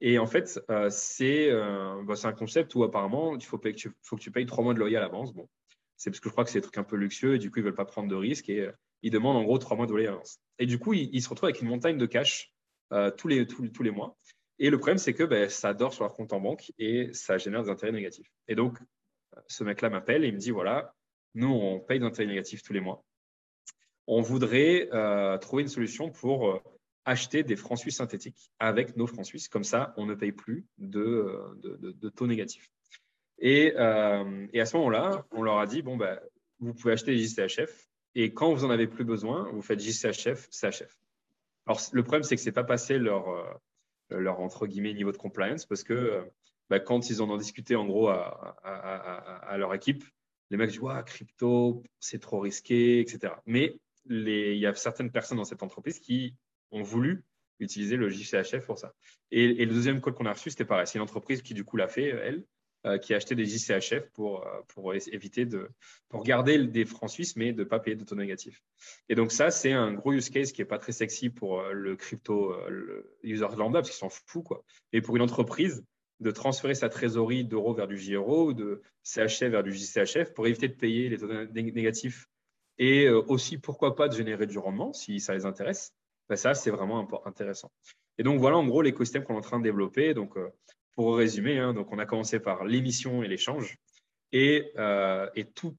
Et 0.00 0.18
en 0.18 0.26
fait, 0.26 0.60
c'est 0.88 1.52
bah, 1.52 2.14
un 2.24 2.32
concept 2.32 2.74
où 2.74 2.82
apparemment, 2.82 3.36
il 3.36 3.44
faut, 3.44 3.58
que 3.58 3.68
tu, 3.68 3.92
faut 4.02 4.16
que 4.16 4.22
tu 4.22 4.30
payes 4.30 4.46
trois 4.46 4.64
mois 4.64 4.74
de 4.74 4.78
loyer 4.78 4.96
à 4.96 5.00
l'avance. 5.00 5.32
Bon, 5.34 5.48
c'est 5.96 6.10
parce 6.10 6.20
que 6.20 6.28
je 6.28 6.32
crois 6.32 6.44
que 6.44 6.50
c'est 6.50 6.58
des 6.58 6.62
trucs 6.62 6.78
un 6.78 6.84
peu 6.84 6.96
luxueux 6.96 7.34
et 7.34 7.38
du 7.38 7.50
coup, 7.50 7.58
ils 7.58 7.62
ne 7.62 7.66
veulent 7.66 7.74
pas 7.74 7.84
prendre 7.84 8.08
de 8.08 8.14
risques 8.14 8.48
et 8.48 8.70
ils 9.02 9.10
demandent 9.10 9.36
en 9.36 9.44
gros 9.44 9.58
trois 9.58 9.76
mois 9.76 9.86
de 9.86 9.92
loyer 9.92 10.08
à 10.08 10.12
l'avance. 10.12 10.40
Et 10.58 10.66
du 10.66 10.78
coup, 10.78 10.94
ils, 10.94 11.22
se 11.22 11.28
retrouvent 11.28 11.50
avec 11.50 11.60
une 11.60 11.68
montagne 11.68 11.98
de 11.98 12.06
cash 12.06 12.52
tous, 13.18 13.28
les, 13.28 13.46
tous 13.46 13.82
les 13.82 13.90
mois. 13.90 14.16
Et 14.58 14.68
le 14.68 14.78
problème, 14.78 14.98
c'est 14.98 15.14
que 15.14 15.24
ben, 15.24 15.48
ça 15.48 15.72
dort 15.72 15.94
sur 15.94 16.04
leur 16.04 16.14
compte 16.14 16.34
en 16.34 16.40
banque 16.40 16.70
et 16.78 17.12
ça 17.14 17.38
génère 17.38 17.62
des 17.62 17.70
intérêts 17.70 17.92
négatifs. 17.92 18.30
Et 18.46 18.54
donc, 18.54 18.78
ce 19.46 19.64
mec-là 19.64 19.88
m'appelle 19.88 20.22
et 20.22 20.28
il 20.28 20.34
me 20.34 20.38
dit, 20.38 20.50
voilà, 20.50 20.94
nous, 21.34 21.48
on 21.48 21.80
paye 21.80 21.98
des 21.98 22.04
intérêts 22.04 22.28
négatifs 22.28 22.62
tous 22.62 22.74
les 22.74 22.80
mois. 22.80 23.02
On 24.06 24.20
voudrait 24.20 24.88
euh, 24.92 25.38
trouver 25.38 25.62
une 25.62 25.68
solution 25.68 26.10
pour 26.10 26.50
euh, 26.50 26.60
acheter 27.04 27.42
des 27.42 27.56
francs 27.56 27.78
suisses 27.78 27.96
synthétiques 27.96 28.50
avec 28.58 28.96
nos 28.96 29.06
francs 29.06 29.26
suisses. 29.26 29.48
Comme 29.48 29.64
ça, 29.64 29.94
on 29.96 30.06
ne 30.06 30.14
paye 30.14 30.32
plus 30.32 30.66
de, 30.78 31.00
euh, 31.00 32.10
taux 32.14 32.26
négatifs. 32.26 32.70
Et, 33.38 33.74
à 33.76 34.24
ce 34.66 34.76
moment-là, 34.76 35.24
on 35.30 35.42
leur 35.42 35.58
a 35.58 35.66
dit, 35.66 35.82
bon, 35.82 35.96
ben, 35.96 36.18
vous 36.58 36.74
pouvez 36.74 36.92
acheter 36.92 37.12
des 37.12 37.24
JCHF 37.24 37.86
et 38.14 38.34
quand 38.34 38.52
vous 38.52 38.64
en 38.64 38.70
avez 38.70 38.86
plus 38.86 39.04
besoin, 39.04 39.48
vous 39.52 39.62
faites 39.62 39.80
JCHF, 39.80 40.48
CHF. 40.50 40.98
Alors, 41.66 41.80
le 41.92 42.02
problème, 42.02 42.22
c'est 42.22 42.36
que 42.36 42.42
ce 42.42 42.48
n'est 42.48 42.54
pas 42.54 42.64
passé 42.64 42.98
leur 42.98 43.60
leur 44.10 44.40
entre 44.40 44.66
guillemets 44.66 44.92
niveau 44.92 45.12
de 45.12 45.16
compliance 45.16 45.66
parce 45.66 45.84
que 45.84 46.24
bah, 46.70 46.80
quand 46.80 47.10
ils 47.10 47.20
en 47.20 47.30
ont 47.30 47.36
discuté 47.36 47.76
en 47.76 47.84
gros 47.84 48.08
à, 48.08 48.56
à, 48.62 49.56
leur 49.58 49.74
équipe, 49.74 50.04
les 50.50 50.56
mecs 50.56 50.70
disent 50.70 50.80
ouais, 50.80 51.02
crypto, 51.04 51.82
c'est 51.98 52.20
trop 52.20 52.40
risqué, 52.40 53.00
etc. 53.00 53.34
Mais 53.44 53.76
il 54.10 54.58
y 54.58 54.66
a 54.66 54.74
certaines 54.74 55.10
personnes 55.10 55.38
dans 55.38 55.44
cette 55.44 55.62
entreprise 55.62 55.98
qui 55.98 56.34
ont 56.70 56.82
voulu 56.82 57.24
utiliser 57.60 57.96
le 57.96 58.08
JCHF 58.08 58.64
pour 58.66 58.78
ça. 58.78 58.94
Et, 59.30 59.64
le 59.64 59.72
deuxième 59.72 60.00
code 60.00 60.14
qu'on 60.14 60.26
a 60.26 60.32
reçu, 60.32 60.50
c'était 60.50 60.64
pareil. 60.64 60.86
C'est 60.86 60.98
une 60.98 61.02
entreprise 61.02 61.42
qui 61.42 61.54
du 61.54 61.64
coup 61.64 61.76
l'a 61.76 61.88
fait, 61.88 62.08
elle, 62.08 62.44
euh, 62.86 62.98
qui 62.98 63.12
a 63.12 63.16
acheté 63.16 63.34
des 63.34 63.44
JCHF 63.44 64.10
pour, 64.14 64.46
euh, 64.46 64.60
pour 64.68 64.94
éviter 64.94 65.44
de 65.44 65.68
pour 66.08 66.24
garder 66.24 66.66
des 66.66 66.86
francs 66.86 67.10
suisses, 67.10 67.36
mais 67.36 67.52
de 67.52 67.60
ne 67.60 67.68
pas 67.68 67.78
payer 67.78 67.96
de 67.96 68.04
taux 68.04 68.14
négatif. 68.16 68.62
Et 69.08 69.14
donc 69.14 69.32
ça, 69.32 69.50
c'est 69.50 69.72
un 69.72 69.92
gros 69.92 70.12
use 70.12 70.30
case 70.30 70.52
qui 70.52 70.62
n'est 70.62 70.66
pas 70.66 70.78
très 70.78 70.92
sexy 70.92 71.28
pour 71.28 71.60
euh, 71.60 71.72
le 71.72 71.96
crypto 71.96 72.54
le 72.68 73.16
user 73.22 73.46
lambda, 73.56 73.80
parce 73.80 73.90
qu'ils 73.90 73.98
s'en 73.98 74.08
foutent. 74.08 74.44
Quoi. 74.44 74.64
Et 74.92 75.02
pour 75.02 75.16
une 75.16 75.22
entreprise, 75.22 75.84
de 76.20 76.30
transférer 76.30 76.74
sa 76.74 76.88
trésorerie 76.88 77.44
d'euros 77.44 77.74
vers 77.74 77.88
du 77.88 77.96
JRO 77.96 78.48
ou 78.48 78.52
de 78.52 78.82
CHF 79.02 79.44
vers 79.44 79.62
du 79.62 79.72
JCHF 79.72 80.32
pour 80.34 80.46
éviter 80.46 80.68
de 80.68 80.74
payer 80.74 81.08
les 81.08 81.16
taux 81.16 81.26
négatifs 81.26 82.26
et 82.80 83.10
aussi, 83.10 83.58
pourquoi 83.58 83.94
pas, 83.94 84.08
de 84.08 84.16
générer 84.16 84.46
du 84.46 84.58
rendement 84.58 84.94
si 84.94 85.20
ça 85.20 85.34
les 85.34 85.44
intéresse. 85.44 85.92
Ben 86.30 86.36
ça, 86.36 86.54
c'est 86.54 86.70
vraiment 86.70 87.06
intéressant. 87.26 87.70
Et 88.16 88.22
donc, 88.22 88.40
voilà 88.40 88.56
en 88.56 88.66
gros 88.66 88.80
l'écosystème 88.80 89.22
qu'on 89.22 89.34
est 89.34 89.38
en 89.38 89.42
train 89.42 89.58
de 89.58 89.64
développer. 89.64 90.14
Donc, 90.14 90.38
pour 90.94 91.18
résumer, 91.18 91.58
hein, 91.58 91.74
donc 91.74 91.92
on 91.92 91.98
a 91.98 92.06
commencé 92.06 92.40
par 92.40 92.64
l'émission 92.64 93.22
et 93.22 93.28
l'échange. 93.28 93.76
Et, 94.32 94.72
euh, 94.78 95.28
tout, 95.54 95.76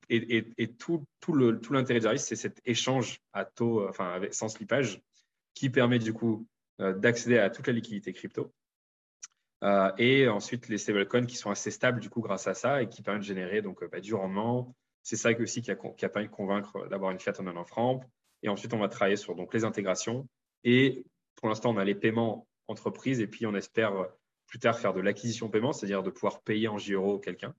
l'intérêt 1.71 1.99
de 1.99 2.03
Jarvis, 2.03 2.19
c'est 2.19 2.35
cet 2.35 2.61
échange 2.65 3.19
à 3.33 3.45
taux, 3.45 3.87
enfin, 3.89 4.21
sans 4.29 4.49
slippage, 4.49 5.01
qui 5.55 5.71
permet 5.71 5.97
du 5.97 6.13
coup 6.13 6.47
d'accéder 6.77 7.39
à 7.39 7.49
toute 7.49 7.65
la 7.65 7.73
liquidité 7.73 8.13
crypto. 8.13 8.53
et 9.97 10.27
ensuite, 10.27 10.69
les 10.69 10.77
stablecoins 10.77 11.25
qui 11.25 11.35
sont 11.35 11.49
assez 11.49 11.71
stables 11.71 11.99
du 11.99 12.11
coup 12.11 12.21
grâce 12.21 12.45
à 12.45 12.53
ça 12.53 12.83
et 12.83 12.89
qui 12.89 13.01
permettent 13.01 13.23
de 13.23 13.27
générer 13.27 13.63
donc, 13.63 13.83
bah, 13.89 14.01
du 14.01 14.13
rendement. 14.13 14.75
C'est 15.03 15.15
ça 15.15 15.31
aussi 15.39 15.61
qui 15.61 15.71
a, 15.71 15.75
qui 15.75 16.05
a 16.05 16.09
permis 16.09 16.27
de 16.27 16.33
convaincre 16.33 16.87
d'avoir 16.89 17.11
une 17.11 17.19
fiat 17.19 17.33
en 17.39 17.47
un 17.47 17.63
franc. 17.65 18.01
Et 18.43 18.49
ensuite, 18.49 18.73
on 18.73 18.79
va 18.79 18.87
travailler 18.87 19.17
sur 19.17 19.35
donc, 19.35 19.53
les 19.53 19.65
intégrations. 19.65 20.27
Et 20.63 21.05
pour 21.35 21.49
l'instant, 21.49 21.71
on 21.71 21.77
a 21.77 21.85
les 21.85 21.95
paiements 21.95 22.47
entreprises 22.67 23.19
et 23.19 23.27
puis 23.27 23.45
on 23.45 23.55
espère 23.55 24.07
plus 24.47 24.59
tard 24.59 24.77
faire 24.77 24.93
de 24.93 25.01
l'acquisition 25.01 25.49
paiement, 25.49 25.71
c'est-à-dire 25.71 26.03
de 26.03 26.09
pouvoir 26.09 26.41
payer 26.41 26.67
en 26.67 26.77
JEuro 26.77 27.19
quelqu'un, 27.19 27.55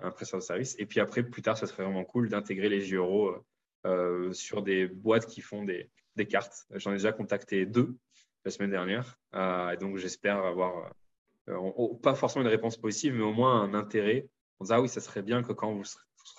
un 0.00 0.10
prestataire 0.10 0.40
de 0.40 0.44
service. 0.44 0.76
Et 0.78 0.86
puis 0.86 1.00
après, 1.00 1.22
plus 1.22 1.42
tard, 1.42 1.56
ce 1.56 1.66
serait 1.66 1.84
vraiment 1.84 2.04
cool 2.04 2.28
d'intégrer 2.28 2.68
les 2.68 2.82
JEuro 2.82 3.34
euh, 3.86 4.32
sur 4.32 4.62
des 4.62 4.86
boîtes 4.86 5.26
qui 5.26 5.40
font 5.40 5.64
des, 5.64 5.90
cartes. 6.28 6.66
J'en 6.74 6.92
ai 6.92 6.96
déjà 6.96 7.12
contacté 7.12 7.66
deux 7.66 7.96
la 8.44 8.50
semaine 8.50 8.70
dernière. 8.70 9.18
Euh, 9.34 9.70
et 9.70 9.76
donc, 9.78 9.96
j'espère 9.96 10.44
avoir 10.44 10.92
euh, 11.48 11.94
pas 12.02 12.14
forcément 12.14 12.44
une 12.44 12.50
réponse 12.50 12.76
positive, 12.76 13.14
mais 13.14 13.24
au 13.24 13.32
moins 13.32 13.62
un 13.62 13.74
intérêt. 13.74 14.28
On 14.60 14.64
dit, 14.64 14.72
ah 14.72 14.80
oui, 14.80 14.88
ça 14.88 15.00
serait 15.00 15.22
bien 15.22 15.42
que 15.42 15.52
quand 15.52 15.72
vous 15.72 15.84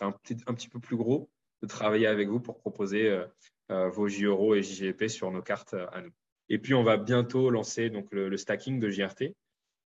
un, 0.02 0.12
petit, 0.12 0.38
un 0.48 0.54
petit 0.54 0.70
peu 0.70 0.80
plus 0.80 0.96
gros, 0.96 1.30
de 1.62 1.68
travailler 1.68 2.08
avec 2.08 2.28
vous 2.28 2.40
pour 2.40 2.58
proposer 2.58 3.24
vos 3.70 4.08
JEuro 4.08 4.56
et 4.56 4.62
JGP 4.62 5.08
sur 5.08 5.32
nos 5.32 5.42
cartes 5.42 5.74
à 5.74 6.02
nous. 6.02 6.12
Et 6.50 6.60
puis, 6.60 6.74
on 6.74 6.84
va 6.84 6.98
bientôt 6.98 7.50
lancer 7.50 7.90
donc, 7.90 8.08
le, 8.12 8.36
stacking 8.38 8.80
de 8.80 8.90
JRT. 8.90 9.34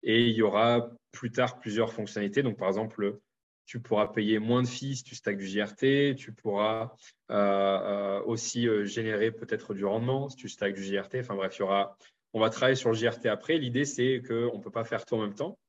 Et 0.04 0.28
il 0.28 0.36
y 0.36 0.42
aura 0.42 0.90
plus 1.12 1.32
tard 1.32 1.60
plusieurs 1.60 1.94
fonctionnalités. 1.94 2.44
Donc, 2.44 2.58
par 2.58 2.68
exemple, 2.68 3.20
tu 3.66 3.80
pourras 3.80 4.08
payer 4.08 4.40
moins 4.40 4.64
de 4.64 4.68
fees 4.68 4.98
si 4.98 5.04
tu 5.04 5.16
stacks 5.16 5.38
du 5.38 5.48
JRT. 5.48 6.16
Tu 6.16 6.34
pourras 6.34 6.94
euh, 7.32 7.36
euh, 7.36 8.22
aussi 8.24 8.68
euh, 8.68 8.86
générer 8.86 9.32
peut-être 9.32 9.74
du 9.74 9.86
rendement 9.86 10.30
si 10.30 10.38
tu 10.38 10.50
stacks 10.50 10.74
du 10.74 10.84
JRT. 10.84 11.16
Enfin 11.20 11.36
bref, 11.36 11.56
il 11.58 11.60
y 11.60 11.64
aura, 11.64 11.98
on 12.34 12.40
va 12.40 12.50
travailler 12.50 12.76
sur 12.76 12.90
le 12.90 12.96
JRT 12.96 13.28
après. 13.28 13.58
L'idée, 13.58 13.86
c'est 13.86 14.22
qu'on 14.28 14.58
ne 14.58 14.62
peut 14.62 14.72
pas 14.72 14.86
faire 14.86 15.06
tout 15.06 15.16
en 15.16 15.22
même 15.22 15.36
temps. 15.36 15.60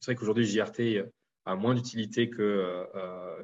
C'est 0.00 0.12
vrai 0.12 0.16
qu'aujourd'hui, 0.16 0.44
JRT 0.44 1.06
a 1.44 1.56
moins 1.56 1.74
d'utilité 1.74 2.30
que, 2.30 2.86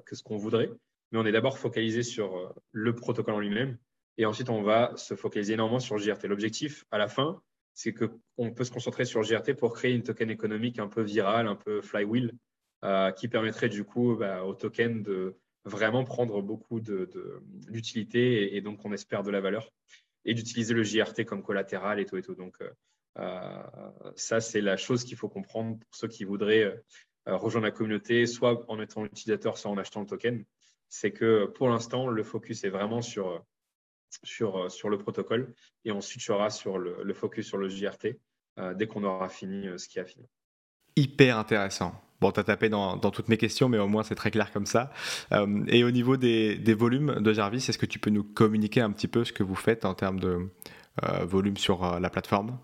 que 0.04 0.14
ce 0.14 0.22
qu'on 0.22 0.36
voudrait. 0.36 0.70
Mais 1.10 1.18
on 1.18 1.26
est 1.26 1.32
d'abord 1.32 1.58
focalisé 1.58 2.02
sur 2.02 2.54
le 2.72 2.94
protocole 2.94 3.34
en 3.34 3.40
lui-même 3.40 3.78
et 4.18 4.26
ensuite, 4.26 4.50
on 4.50 4.62
va 4.62 4.94
se 4.96 5.14
focaliser 5.14 5.54
énormément 5.54 5.78
sur 5.78 5.96
JRT. 5.96 6.24
L'objectif, 6.24 6.84
à 6.90 6.98
la 6.98 7.06
fin, 7.06 7.40
c'est 7.72 7.94
qu'on 7.94 8.50
peut 8.50 8.64
se 8.64 8.72
concentrer 8.72 9.04
sur 9.04 9.22
JRT 9.22 9.54
pour 9.54 9.72
créer 9.72 9.94
une 9.94 10.02
token 10.02 10.28
économique 10.28 10.80
un 10.80 10.88
peu 10.88 11.02
virale, 11.02 11.46
un 11.46 11.54
peu 11.54 11.80
flywheel, 11.80 12.32
euh, 12.84 13.12
qui 13.12 13.28
permettrait 13.28 13.68
du 13.68 13.84
coup 13.84 14.16
bah, 14.16 14.44
au 14.44 14.54
token 14.54 15.02
de 15.02 15.36
vraiment 15.64 16.04
prendre 16.04 16.42
beaucoup 16.42 16.80
d'utilité 16.80 18.56
et, 18.56 18.60
donc 18.60 18.84
on 18.84 18.92
espère 18.92 19.22
de 19.22 19.30
la 19.30 19.40
valeur 19.40 19.70
et 20.24 20.34
d'utiliser 20.34 20.74
le 20.74 20.82
JRT 20.82 21.24
comme 21.24 21.42
collatéral 21.42 22.00
et 22.00 22.04
tout 22.04 22.16
et 22.16 22.22
tout. 22.22 22.34
Donc 22.34 22.56
euh, 22.60 22.70
euh, 23.18 23.62
ça, 24.16 24.40
c'est 24.40 24.60
la 24.60 24.76
chose 24.76 25.04
qu'il 25.04 25.16
faut 25.16 25.28
comprendre 25.28 25.78
pour 25.78 25.94
ceux 25.94 26.08
qui 26.08 26.24
voudraient 26.24 26.82
rejoindre 27.36 27.66
la 27.66 27.72
communauté, 27.72 28.26
soit 28.26 28.64
en 28.68 28.80
étant 28.80 29.04
utilisateur, 29.04 29.58
soit 29.58 29.70
en 29.70 29.78
achetant 29.78 30.00
le 30.00 30.06
token. 30.06 30.44
C'est 30.88 31.12
que 31.12 31.46
pour 31.46 31.68
l'instant, 31.68 32.08
le 32.08 32.22
focus 32.22 32.64
est 32.64 32.70
vraiment 32.70 33.02
sur 33.02 33.44
sur, 34.22 34.56
euh, 34.56 34.68
sur 34.68 34.88
le 34.88 34.98
protocole 34.98 35.54
et 35.84 35.92
tu 36.00 36.32
auras 36.32 36.50
sur 36.50 36.78
le, 36.78 37.12
focus 37.14 37.46
sur 37.46 37.58
le 37.58 37.68
JRT 37.68 38.18
euh, 38.58 38.74
dès 38.74 38.86
qu'on 38.86 39.04
aura 39.04 39.28
fini 39.28 39.66
euh, 39.66 39.78
ce 39.78 39.88
qui 39.88 39.98
a 39.98 40.04
fini. 40.04 40.26
Hyper 40.96 41.38
intéressant. 41.38 41.94
Bon, 42.20 42.32
tu 42.32 42.40
as 42.40 42.44
tapé 42.44 42.68
dans, 42.68 42.96
dans, 42.96 43.12
toutes 43.12 43.28
mes 43.28 43.36
questions, 43.36 43.68
mais 43.68 43.78
au 43.78 43.86
moins 43.86 44.02
c'est 44.02 44.16
très 44.16 44.32
clair 44.32 44.50
comme 44.50 44.66
ça. 44.66 44.90
et 45.68 45.84
au 45.84 45.90
niveau 45.92 46.16
des, 46.16 46.56
des 46.56 46.74
volumes 46.74 47.20
de 47.20 47.32
Jarvis, 47.32 47.58
est-ce 47.68 47.78
que 47.78 47.86
tu 47.86 48.00
peux 48.00 48.10
nous 48.10 48.24
communiquer 48.24 48.80
un 48.80 48.90
petit 48.90 49.06
peu 49.06 49.24
ce 49.24 49.32
que 49.32 49.44
vous 49.44 49.54
faites 49.54 49.84
en 49.84 49.94
termes 49.94 50.18
de 50.18 50.50
volume 51.22 51.56
sur 51.56 52.00
la 52.00 52.10
plateforme? 52.10 52.58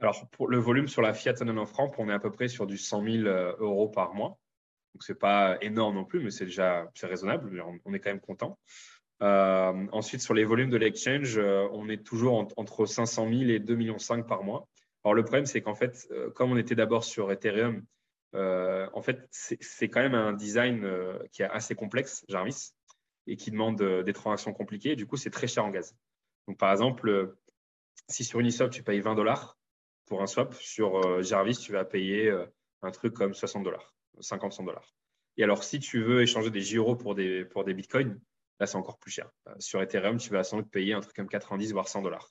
Alors, 0.00 0.26
pour 0.30 0.48
le 0.48 0.58
volume 0.58 0.88
sur 0.88 1.02
la 1.02 1.12
Fiat 1.12 1.34
en 1.42 1.66
francs, 1.66 1.94
on 1.98 2.08
est 2.08 2.12
à 2.12 2.18
peu 2.18 2.30
près 2.30 2.48
sur 2.48 2.66
du 2.66 2.78
100 2.78 3.04
000 3.04 3.28
euros 3.58 3.88
par 3.88 4.14
mois. 4.14 4.38
Donc, 4.94 5.02
ce 5.02 5.12
n'est 5.12 5.18
pas 5.18 5.58
énorme 5.60 5.94
non 5.94 6.04
plus, 6.04 6.20
mais 6.20 6.30
c'est 6.30 6.46
déjà 6.46 6.90
raisonnable. 7.02 7.62
On 7.84 7.92
est 7.92 8.00
quand 8.00 8.10
même 8.10 8.20
content. 8.20 8.58
Euh, 9.22 9.86
ensuite, 9.92 10.22
sur 10.22 10.32
les 10.32 10.44
volumes 10.44 10.70
de 10.70 10.78
l'exchange, 10.78 11.36
euh, 11.36 11.68
on 11.72 11.90
est 11.90 12.02
toujours 12.02 12.48
entre 12.56 12.86
500 12.86 13.28
000 13.28 13.40
et 13.50 13.58
2,5 13.58 13.76
millions 13.76 13.98
par 14.26 14.42
mois. 14.42 14.66
Alors, 15.04 15.14
le 15.14 15.22
problème, 15.22 15.44
c'est 15.44 15.60
qu'en 15.60 15.74
fait, 15.74 16.08
euh, 16.10 16.30
comme 16.30 16.50
on 16.50 16.56
était 16.56 16.74
d'abord 16.74 17.04
sur 17.04 17.30
Ethereum, 17.30 17.84
en 18.32 19.02
fait, 19.02 19.28
c'est 19.30 19.88
quand 19.88 20.00
même 20.00 20.14
un 20.14 20.32
design 20.32 20.88
qui 21.32 21.42
est 21.42 21.50
assez 21.50 21.74
complexe, 21.74 22.24
Jarvis, 22.28 22.70
et 23.26 23.36
qui 23.36 23.50
demande 23.50 23.82
des 23.82 24.12
transactions 24.12 24.52
compliquées. 24.52 24.96
Du 24.96 25.06
coup, 25.06 25.16
c'est 25.16 25.30
très 25.30 25.46
cher 25.46 25.64
en 25.64 25.70
gaz. 25.70 25.94
Donc, 26.46 26.56
par 26.56 26.70
exemple, 26.70 27.34
si 28.08 28.24
sur 28.24 28.40
Uniswap, 28.40 28.70
tu 28.70 28.82
payes 28.82 29.00
20 29.00 29.16
dollars 29.16 29.59
pour 30.10 30.20
un 30.20 30.26
swap, 30.26 30.52
sur 30.56 31.22
Jarvis, 31.22 31.56
tu 31.56 31.72
vas 31.72 31.86
payer 31.86 32.30
un 32.82 32.90
truc 32.90 33.14
comme 33.14 33.32
60 33.32 33.64
dollars, 33.64 33.94
50-100 34.20 34.66
dollars. 34.66 34.94
Et 35.38 35.44
alors, 35.44 35.64
si 35.64 35.78
tu 35.78 36.02
veux 36.02 36.20
échanger 36.20 36.50
des 36.50 36.60
gyros 36.60 36.96
pour 36.96 37.14
des, 37.14 37.46
pour 37.46 37.64
des 37.64 37.72
bitcoins, 37.72 38.20
Là, 38.60 38.66
c'est 38.66 38.76
encore 38.76 38.98
plus 38.98 39.10
cher. 39.10 39.30
Euh, 39.48 39.54
sur 39.58 39.80
Ethereum, 39.80 40.18
tu 40.18 40.30
vas 40.30 40.44
sans 40.44 40.58
doute 40.58 40.70
payer 40.70 40.92
un 40.92 41.00
truc 41.00 41.16
comme 41.16 41.28
90 41.28 41.72
voire 41.72 41.88
100 41.88 42.02
dollars. 42.02 42.30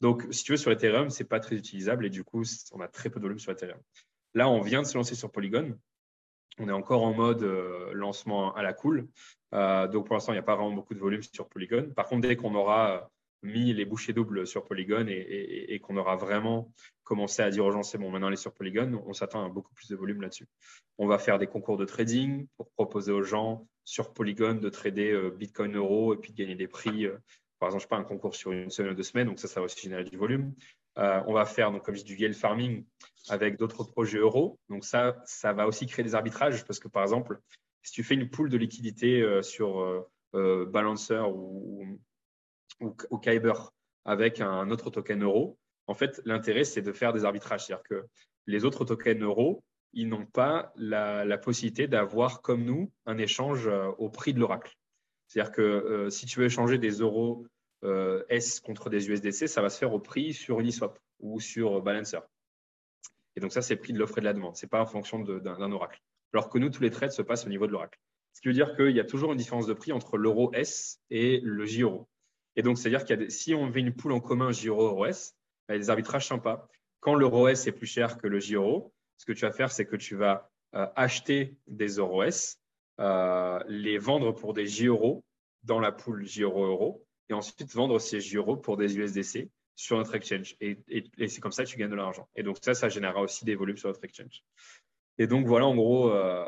Donc, 0.00 0.26
si 0.30 0.42
tu 0.42 0.52
veux, 0.52 0.56
sur 0.56 0.72
Ethereum, 0.72 1.10
ce 1.10 1.22
n'est 1.22 1.28
pas 1.28 1.40
très 1.40 1.56
utilisable 1.56 2.06
et 2.06 2.10
du 2.10 2.24
coup, 2.24 2.42
on 2.72 2.80
a 2.80 2.88
très 2.88 3.10
peu 3.10 3.20
de 3.20 3.24
volume 3.24 3.38
sur 3.38 3.52
Ethereum. 3.52 3.78
Là, 4.34 4.48
on 4.48 4.60
vient 4.60 4.80
de 4.80 4.86
se 4.86 4.96
lancer 4.96 5.14
sur 5.14 5.30
Polygon. 5.30 5.78
On 6.58 6.68
est 6.68 6.72
encore 6.72 7.02
en 7.02 7.12
mode 7.12 7.42
euh, 7.42 7.92
lancement 7.92 8.54
à 8.54 8.62
la 8.62 8.72
cool. 8.72 9.08
Euh, 9.52 9.86
donc, 9.88 10.06
pour 10.06 10.14
l'instant, 10.14 10.32
il 10.32 10.36
n'y 10.36 10.40
a 10.40 10.44
pas 10.44 10.56
vraiment 10.56 10.72
beaucoup 10.72 10.94
de 10.94 11.00
volume 11.00 11.22
sur 11.22 11.48
Polygon. 11.48 11.92
Par 11.94 12.06
contre, 12.06 12.26
dès 12.26 12.36
qu'on 12.36 12.54
aura 12.54 13.10
mis 13.42 13.72
les 13.72 13.84
bouchées 13.84 14.12
doubles 14.12 14.46
sur 14.46 14.64
Polygon 14.64 15.06
et, 15.08 15.78
qu'on 15.80 15.96
aura 15.96 16.16
vraiment 16.16 16.72
commencé 17.04 17.42
à 17.42 17.50
dire 17.50 17.64
aux 17.64 17.70
gens 17.70 17.82
c'est 17.82 17.98
bon, 17.98 18.10
maintenant 18.10 18.28
les 18.28 18.36
sur 18.36 18.52
Polygon, 18.52 19.02
on 19.06 19.12
s'attend 19.12 19.44
à 19.44 19.48
beaucoup 19.48 19.72
plus 19.74 19.88
de 19.88 19.96
volume 19.96 20.20
là-dessus. 20.20 20.46
On 20.98 21.06
va 21.06 21.18
faire 21.18 21.38
des 21.38 21.46
concours 21.46 21.76
de 21.76 21.84
trading 21.84 22.46
pour 22.56 22.70
proposer 22.70 23.12
aux 23.12 23.22
gens 23.22 23.66
sur 23.84 24.12
Polygon 24.12 24.54
de 24.54 24.68
trader 24.68 25.12
euh, 25.12 25.30
Bitcoin 25.30 25.76
euro 25.76 26.14
et 26.14 26.18
puis 26.18 26.32
de 26.32 26.36
gagner 26.36 26.56
des 26.56 26.68
prix. 26.68 27.06
Euh, 27.06 27.16
par 27.58 27.68
exemple, 27.68 27.80
je 27.80 27.84
sais 27.84 27.88
pas, 27.88 27.96
un 27.96 28.04
concours 28.04 28.34
sur 28.34 28.52
une 28.52 28.70
semaine 28.70 28.92
ou 28.92 28.94
deux 28.94 29.02
semaines, 29.02 29.28
donc 29.28 29.38
ça, 29.38 29.48
ça 29.48 29.60
va 29.60 29.64
aussi 29.66 29.80
générer 29.80 30.04
du 30.04 30.16
volume. 30.16 30.54
Euh, 30.98 31.22
on 31.26 31.32
va 31.32 31.44
faire, 31.44 31.72
donc, 31.72 31.84
comme 31.84 31.94
je 31.94 32.04
dis, 32.04 32.14
du 32.14 32.22
yield 32.22 32.34
farming 32.34 32.84
avec 33.28 33.56
d'autres 33.56 33.84
projets 33.84 34.18
euros. 34.18 34.58
Donc 34.68 34.84
ça, 34.84 35.16
ça 35.24 35.52
va 35.52 35.66
aussi 35.66 35.86
créer 35.86 36.04
des 36.04 36.14
arbitrages 36.14 36.64
parce 36.66 36.78
que, 36.78 36.88
par 36.88 37.02
exemple, 37.02 37.40
si 37.82 37.92
tu 37.92 38.02
fais 38.02 38.14
une 38.14 38.28
pool 38.28 38.50
de 38.50 38.56
liquidité 38.58 39.42
sur 39.42 40.06
Balancer 40.32 41.22
ou, 41.32 41.98
ou, 42.80 42.94
ou 43.10 43.18
Kyber 43.18 43.72
avec 44.04 44.40
un 44.40 44.70
autre 44.70 44.90
token 44.90 45.22
euro, 45.22 45.58
en 45.88 45.94
fait, 45.94 46.20
l'intérêt, 46.26 46.64
c'est 46.64 46.82
de 46.82 46.92
faire 46.92 47.12
des 47.12 47.24
arbitrages. 47.24 47.66
C'est-à-dire 47.66 47.82
que 47.82 48.06
les 48.46 48.64
autres 48.64 48.84
tokens 48.84 49.20
euros, 49.22 49.64
ils 49.94 50.08
n'ont 50.08 50.26
pas 50.26 50.72
la, 50.76 51.38
possibilité 51.38 51.88
d'avoir, 51.88 52.42
comme 52.42 52.64
nous, 52.64 52.92
un 53.06 53.18
échange 53.18 53.66
euh, 53.66 53.88
au 53.98 54.10
prix 54.10 54.34
de 54.34 54.38
l'oracle. 54.38 54.76
C'est-à-dire 55.26 55.52
que 55.52 55.62
euh, 55.62 56.10
si 56.10 56.26
tu 56.26 56.38
veux 56.38 56.46
échanger 56.46 56.78
des 56.78 56.90
euros 56.90 57.46
euh, 57.84 58.22
S 58.28 58.60
contre 58.60 58.90
des 58.90 59.08
USDC, 59.08 59.48
ça 59.48 59.62
va 59.62 59.70
se 59.70 59.78
faire 59.78 59.92
au 59.92 59.98
prix 59.98 60.34
sur 60.34 60.60
Uniswap 60.60 60.98
ou 61.20 61.40
sur 61.40 61.80
Balancer. 61.80 62.20
Et 63.36 63.40
donc 63.40 63.52
ça, 63.52 63.62
c'est 63.62 63.74
le 63.74 63.80
prix 63.80 63.94
de 63.94 63.98
l'offre 63.98 64.18
et 64.18 64.20
de 64.20 64.26
la 64.26 64.34
demande. 64.34 64.56
Ce 64.56 64.66
n'est 64.66 64.70
pas 64.70 64.82
en 64.82 64.86
fonction 64.86 65.20
d'un 65.20 65.72
oracle. 65.72 66.00
Alors 66.34 66.50
que 66.50 66.58
nous, 66.58 66.68
tous 66.68 66.82
les 66.82 66.90
trades 66.90 67.12
se 67.12 67.22
passent 67.22 67.46
au 67.46 67.50
niveau 67.50 67.66
de 67.66 67.72
l'oracle. 67.72 67.98
Ce 68.34 68.42
qui 68.42 68.48
veut 68.48 68.54
dire 68.54 68.76
qu'il 68.76 68.94
y 68.94 69.00
a 69.00 69.04
toujours 69.04 69.32
une 69.32 69.38
différence 69.38 69.66
de 69.66 69.72
prix 69.72 69.92
entre 69.92 70.18
l'euro 70.18 70.52
S 70.52 71.00
et 71.08 71.40
le 71.42 71.64
J-euro. 71.64 72.08
Et 72.58 72.62
donc, 72.62 72.76
c'est-à-dire 72.76 73.04
que 73.04 73.28
si 73.28 73.54
on 73.54 73.72
fait 73.72 73.78
une 73.78 73.94
poule 73.94 74.10
en 74.10 74.18
commun 74.18 74.50
J-euro 74.50 75.06
S, 75.06 75.36
il 75.68 75.72
y 75.72 75.74
a 75.76 75.78
des 75.78 75.90
arbitrages 75.90 76.26
sympas. 76.26 76.68
Quand 76.98 77.14
l'euro 77.14 77.46
S 77.46 77.68
est 77.68 77.72
plus 77.72 77.86
cher 77.86 78.18
que 78.18 78.26
le 78.26 78.40
J-euro, 78.40 78.92
ce 79.16 79.24
que 79.24 79.32
tu 79.32 79.42
vas 79.42 79.52
faire, 79.52 79.70
c'est 79.70 79.86
que 79.86 79.94
tu 79.94 80.16
vas 80.16 80.50
euh, 80.74 80.88
acheter 80.96 81.56
des 81.68 81.98
euros 81.98 82.24
S, 82.24 82.60
euh, 82.98 83.60
les 83.68 83.98
vendre 83.98 84.32
pour 84.32 84.54
des 84.54 84.66
J-euros 84.66 85.24
dans 85.62 85.78
la 85.78 85.92
poule 85.92 86.26
J-euro-euro, 86.26 87.06
et 87.28 87.32
ensuite 87.32 87.72
vendre 87.72 88.00
ces 88.00 88.20
J-euros 88.20 88.56
pour 88.56 88.76
des 88.76 88.98
USDC 88.98 89.48
sur 89.76 89.96
notre 89.96 90.16
exchange. 90.16 90.56
Et, 90.60 90.78
c'est 91.28 91.40
comme 91.40 91.52
ça 91.52 91.62
que 91.62 91.68
tu 91.68 91.76
gagnes 91.76 91.90
de 91.90 91.94
l'argent. 91.94 92.28
Et 92.34 92.42
donc 92.42 92.56
ça, 92.60 92.74
ça 92.74 92.88
générera 92.88 93.20
aussi 93.20 93.44
des 93.44 93.54
volumes 93.54 93.76
sur 93.76 93.88
notre 93.88 94.02
exchange. 94.02 94.42
Et 95.18 95.26
donc 95.26 95.46
voilà 95.46 95.66
en 95.66 95.74
gros 95.74 96.10
euh, 96.10 96.44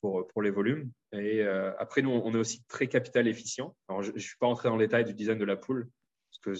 pour, 0.00 0.26
pour 0.28 0.42
les 0.42 0.50
volumes. 0.50 0.90
Et 1.12 1.42
après, 1.78 2.02
nous, 2.02 2.10
on 2.10 2.32
est 2.34 2.38
aussi 2.38 2.64
très 2.66 2.88
capital 2.88 3.28
efficient. 3.28 3.76
Alors, 3.88 4.02
je 4.02 4.12
ne 4.12 4.18
suis 4.18 4.36
pas 4.38 4.46
entré 4.46 4.68
dans 4.68 4.76
le 4.76 4.84
détail 4.84 5.04
du 5.04 5.14
design 5.14 5.38
de 5.38 5.44
la 5.44 5.56
poule, 5.56 5.88
que 6.44 6.54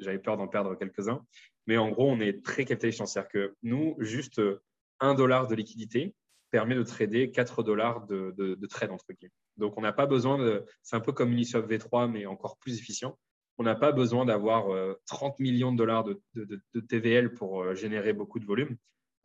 j'avais 0.00 0.18
peur 0.18 0.36
d'en 0.36 0.48
perdre 0.48 0.74
quelques-uns. 0.74 1.24
Mais 1.66 1.76
en 1.76 1.90
gros, 1.90 2.10
on 2.10 2.20
est 2.20 2.44
très 2.44 2.64
capitalisant. 2.64 3.06
C'est-à-dire 3.06 3.30
que 3.30 3.54
nous, 3.62 3.96
juste 3.98 4.40
1 5.00 5.14
dollar 5.14 5.46
de 5.46 5.54
liquidité 5.54 6.14
permet 6.50 6.74
de 6.74 6.82
trader 6.82 7.30
4 7.30 7.62
dollars 7.62 8.06
de, 8.06 8.34
de, 8.36 8.66
trade, 8.66 8.90
entre 8.90 9.12
guillemets. 9.12 9.32
Donc, 9.56 9.76
on 9.76 9.82
n'a 9.82 9.92
pas 9.92 10.06
besoin 10.06 10.38
de. 10.38 10.64
C'est 10.82 10.96
un 10.96 11.00
peu 11.00 11.12
comme 11.12 11.32
Uniswap 11.32 11.68
V3, 11.68 12.10
mais 12.10 12.26
encore 12.26 12.56
plus 12.58 12.78
efficient. 12.78 13.18
On 13.58 13.62
n'a 13.62 13.74
pas 13.74 13.92
besoin 13.92 14.26
d'avoir 14.26 14.66
30 15.06 15.32
euh, 15.32 15.42
millions 15.42 15.72
de 15.72 15.78
dollars 15.78 16.04
de, 16.04 16.80
TVL 16.88 17.34
pour 17.34 17.62
euh, 17.62 17.74
générer 17.74 18.12
beaucoup 18.12 18.38
de 18.38 18.44
volume. 18.44 18.76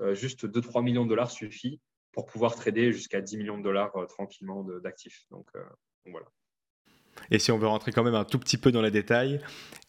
Euh, 0.02 0.16
juste 0.16 0.46
2-3 0.46 0.84
millions 0.84 1.06
de 1.06 1.10
dollars 1.10 1.32
suffit 1.32 1.80
pour 2.12 2.26
pouvoir 2.26 2.56
trader 2.56 2.92
jusqu'à 2.92 3.22
10 3.22 3.38
millions 3.38 3.58
de 3.58 3.64
dollars 3.64 3.94
tranquillement 4.10 4.64
d'actifs. 4.84 5.26
Donc, 5.32 5.48
donc, 5.54 6.12
voilà. 6.12 6.28
Et 7.30 7.40
si 7.40 7.52
on 7.52 7.58
veut 7.58 7.68
rentrer 7.68 7.92
quand 7.92 8.04
même 8.04 8.16
un 8.16 8.26
tout 8.26 8.40
petit 8.40 8.58
peu 8.58 8.72
dans 8.72 8.82
les 8.82 8.92
détails, 8.92 9.40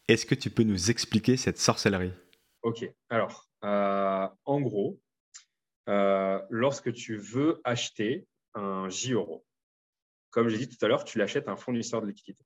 est-ce 0.07 0.25
que 0.25 0.35
tu 0.35 0.49
peux 0.49 0.63
nous 0.63 0.89
expliquer 0.89 1.35
cette 1.35 1.57
sorcellerie? 1.57 2.13
Ok, 2.61 2.89
alors, 3.09 3.49
en 3.61 4.61
gros, 4.61 5.01
lorsque 5.87 6.93
tu 6.93 7.17
veux 7.17 7.59
acheter 7.65 8.25
un 8.53 8.87
J-Euro, 8.87 9.45
comme 10.29 10.47
j'ai 10.47 10.57
dit 10.57 10.69
tout 10.69 10.83
à 10.85 10.87
l'heure, 10.87 11.03
tu 11.03 11.17
l'achètes 11.17 11.47
à 11.47 11.51
un 11.51 11.57
fournisseur 11.57 12.01
de 12.01 12.07
liquidité. 12.07 12.45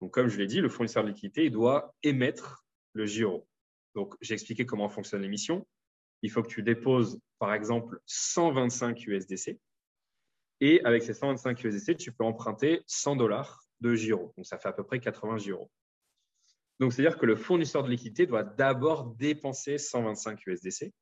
Donc, 0.00 0.12
comme 0.12 0.28
je 0.28 0.36
l'ai 0.36 0.46
dit, 0.46 0.60
le 0.60 0.68
fournisseur 0.68 1.02
de 1.02 1.08
liquidité, 1.08 1.44
il 1.44 1.52
doit 1.52 1.94
émettre 2.02 2.64
le 2.92 3.06
J-Euro. 3.06 3.46
Donc, 3.94 4.14
j'ai 4.20 4.34
expliqué 4.34 4.66
comment 4.66 4.88
fonctionne 4.88 5.22
l'émission. 5.22 5.66
Il 6.26 6.30
faut 6.30 6.42
que 6.42 6.48
tu 6.48 6.64
déposes, 6.64 7.20
par 7.38 7.54
exemple, 7.54 8.00
125 8.06 9.06
USDC. 9.06 9.60
Et 10.60 10.84
avec 10.84 11.04
ces 11.04 11.14
125 11.14 11.62
USDC, 11.62 11.96
tu 11.96 12.10
peux 12.10 12.24
emprunter 12.24 12.82
100 12.88 13.14
dollars 13.14 13.62
de 13.80 13.94
J-Euro. 13.94 14.32
Donc, 14.36 14.44
ça 14.44 14.58
fait 14.58 14.68
à 14.68 14.72
peu 14.72 14.82
près 14.82 14.98
80 14.98 15.38
J-Euro. 15.38 15.70
Donc, 16.80 16.92
c'est-à-dire 16.92 17.16
que 17.16 17.26
le 17.26 17.36
fournisseur 17.36 17.84
de 17.84 17.90
liquidité 17.90 18.26
doit 18.26 18.42
d'abord 18.42 19.14
dépenser 19.14 19.78
125 19.78 20.44
USDC, 20.46 20.92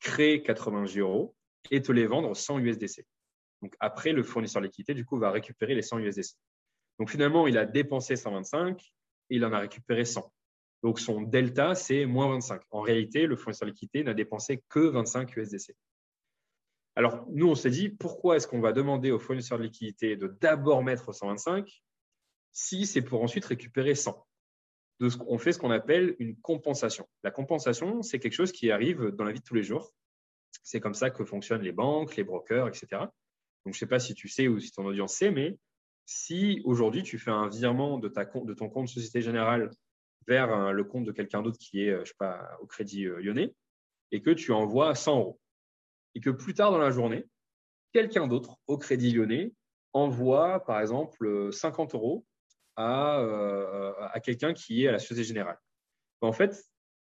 créer 0.00 0.42
80 0.42 0.86
J-Euro 0.86 1.36
et 1.70 1.82
te 1.82 1.92
les 1.92 2.06
vendre 2.06 2.34
100 2.34 2.58
USDC. 2.60 3.04
Donc 3.60 3.76
après, 3.80 4.12
le 4.12 4.22
fournisseur 4.22 4.62
de 4.62 4.66
liquidité, 4.66 4.94
du 4.94 5.04
coup, 5.04 5.18
va 5.18 5.30
récupérer 5.30 5.74
les 5.74 5.82
100 5.82 5.98
USDC. 5.98 6.36
Donc 6.98 7.10
finalement, 7.10 7.46
il 7.46 7.58
a 7.58 7.66
dépensé 7.66 8.16
125 8.16 8.80
et 8.80 9.36
il 9.36 9.44
en 9.44 9.52
a 9.52 9.58
récupéré 9.58 10.06
100. 10.06 10.32
Donc 10.82 10.98
son 10.98 11.22
delta, 11.22 11.74
c'est 11.74 12.06
moins 12.06 12.28
25. 12.28 12.62
En 12.70 12.80
réalité, 12.80 13.26
le 13.26 13.36
fournisseur 13.36 13.66
de 13.66 13.72
liquidité 13.72 14.02
n'a 14.04 14.14
dépensé 14.14 14.62
que 14.68 14.80
25 14.80 15.36
USDC. 15.36 15.74
Alors 16.96 17.24
nous, 17.30 17.48
on 17.48 17.54
s'est 17.54 17.70
dit, 17.70 17.88
pourquoi 17.88 18.36
est-ce 18.36 18.46
qu'on 18.46 18.60
va 18.60 18.72
demander 18.72 19.10
au 19.10 19.18
fournisseur 19.18 19.58
de 19.58 19.64
liquidité 19.64 20.16
de 20.16 20.26
d'abord 20.26 20.82
mettre 20.82 21.12
125 21.12 21.82
si 22.52 22.86
c'est 22.86 23.02
pour 23.02 23.22
ensuite 23.22 23.44
récupérer 23.44 23.94
100 23.94 24.26
on 25.26 25.38
fait 25.38 25.52
ce 25.52 25.58
qu'on 25.58 25.70
appelle 25.70 26.16
une 26.18 26.36
compensation. 26.36 27.08
La 27.22 27.30
compensation, 27.30 28.02
c'est 28.02 28.18
quelque 28.18 28.34
chose 28.34 28.52
qui 28.52 28.70
arrive 28.70 29.08
dans 29.08 29.24
la 29.24 29.32
vie 29.32 29.40
de 29.40 29.44
tous 29.44 29.54
les 29.54 29.62
jours. 29.62 29.92
C'est 30.62 30.80
comme 30.80 30.94
ça 30.94 31.10
que 31.10 31.24
fonctionnent 31.24 31.62
les 31.62 31.72
banques, 31.72 32.16
les 32.16 32.24
brokers, 32.24 32.68
etc. 32.68 32.86
Donc, 32.92 33.10
je 33.66 33.70
ne 33.70 33.74
sais 33.74 33.86
pas 33.86 33.98
si 33.98 34.14
tu 34.14 34.28
sais 34.28 34.48
ou 34.48 34.58
si 34.60 34.70
ton 34.70 34.84
audience 34.84 35.14
sait, 35.14 35.30
mais 35.30 35.56
si 36.04 36.60
aujourd'hui 36.64 37.02
tu 37.02 37.18
fais 37.18 37.30
un 37.30 37.48
virement 37.48 37.98
de, 37.98 38.08
ton 38.54 38.68
compte 38.68 38.88
Société 38.88 39.22
Générale 39.22 39.70
vers 40.26 40.72
le 40.72 40.84
compte 40.84 41.04
de 41.04 41.12
quelqu'un 41.12 41.42
d'autre 41.42 41.58
qui 41.58 41.84
est, 41.84 41.90
euh, 41.90 42.04
je 42.04 42.10
sais 42.10 42.16
pas, 42.18 42.56
au 42.60 42.66
Crédit 42.66 43.06
euh, 43.06 43.20
Lyonnais, 43.20 43.54
et 44.10 44.22
que 44.22 44.30
tu 44.30 44.52
envoies 44.52 44.94
100 44.94 45.18
euros, 45.18 45.40
et 46.14 46.20
que 46.20 46.30
plus 46.30 46.54
tard 46.54 46.70
dans 46.70 46.78
la 46.78 46.90
journée, 46.90 47.26
quelqu'un 47.92 48.26
d'autre 48.26 48.56
au 48.66 48.78
Crédit 48.78 49.12
Lyonnais 49.12 49.52
envoie, 49.92 50.64
par 50.64 50.80
exemple, 50.80 51.52
50 51.52 51.94
euros 51.94 52.24
à, 52.76 53.20
euh, 53.20 53.92
à 53.98 54.20
quelqu'un 54.20 54.54
qui 54.54 54.84
est 54.84 54.88
à 54.88 54.92
la 54.92 54.98
Société 54.98 55.24
Générale. 55.24 55.58
En 56.20 56.32
fait, 56.32 56.64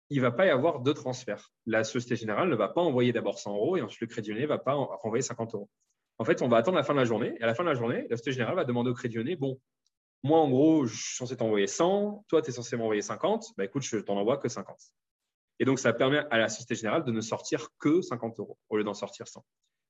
il 0.08 0.16
ne 0.16 0.22
va 0.22 0.30
pas 0.30 0.46
y 0.46 0.50
avoir 0.50 0.80
deux 0.80 0.94
transferts. 0.94 1.52
La 1.66 1.84
Société 1.84 2.16
Générale 2.16 2.48
ne 2.48 2.56
va 2.56 2.68
pas 2.68 2.80
envoyer 2.80 3.12
d'abord 3.12 3.38
100 3.38 3.54
euros 3.54 3.76
et 3.76 3.82
ensuite 3.82 4.00
le 4.00 4.06
Crédit 4.06 4.30
Lyonnais 4.30 4.42
ne 4.42 4.48
va 4.48 4.58
pas 4.58 4.74
envoyer 4.74 5.22
50 5.22 5.54
euros. 5.54 5.68
En 6.18 6.24
fait, 6.24 6.42
on 6.42 6.48
va 6.48 6.58
attendre 6.58 6.76
la 6.76 6.82
fin 6.82 6.92
de 6.92 6.98
la 6.98 7.04
journée. 7.04 7.34
Et 7.38 7.42
à 7.42 7.46
la 7.46 7.54
fin 7.54 7.62
de 7.62 7.68
la 7.68 7.74
journée, 7.74 8.06
la 8.10 8.16
Société 8.16 8.32
Générale 8.32 8.56
va 8.56 8.64
demander 8.64 8.90
au 8.90 8.94
Crédit 8.94 9.16
Lyonnais, 9.16 9.36
bon, 9.36 9.58
moi, 10.22 10.38
en 10.38 10.50
gros, 10.50 10.86
je 10.86 10.94
suis 10.94 11.16
censé 11.16 11.36
t'envoyer 11.36 11.66
100, 11.66 12.24
toi, 12.28 12.42
tu 12.42 12.50
es 12.50 12.52
censé 12.52 12.76
m'envoyer 12.76 13.02
50, 13.02 13.54
bah, 13.56 13.64
écoute, 13.64 13.82
je 13.82 13.96
t'en 13.98 14.16
envoie 14.16 14.36
que 14.36 14.48
50. 14.48 14.76
Et 15.58 15.64
donc, 15.64 15.78
ça 15.78 15.92
permet 15.92 16.24
à 16.30 16.38
la 16.38 16.48
Société 16.48 16.74
Générale 16.74 17.04
de 17.04 17.12
ne 17.12 17.20
sortir 17.20 17.68
que 17.78 18.02
50 18.02 18.38
euros 18.40 18.58
au 18.68 18.76
lieu 18.76 18.84
d'en 18.84 18.94
sortir 18.94 19.28
100. 19.28 19.44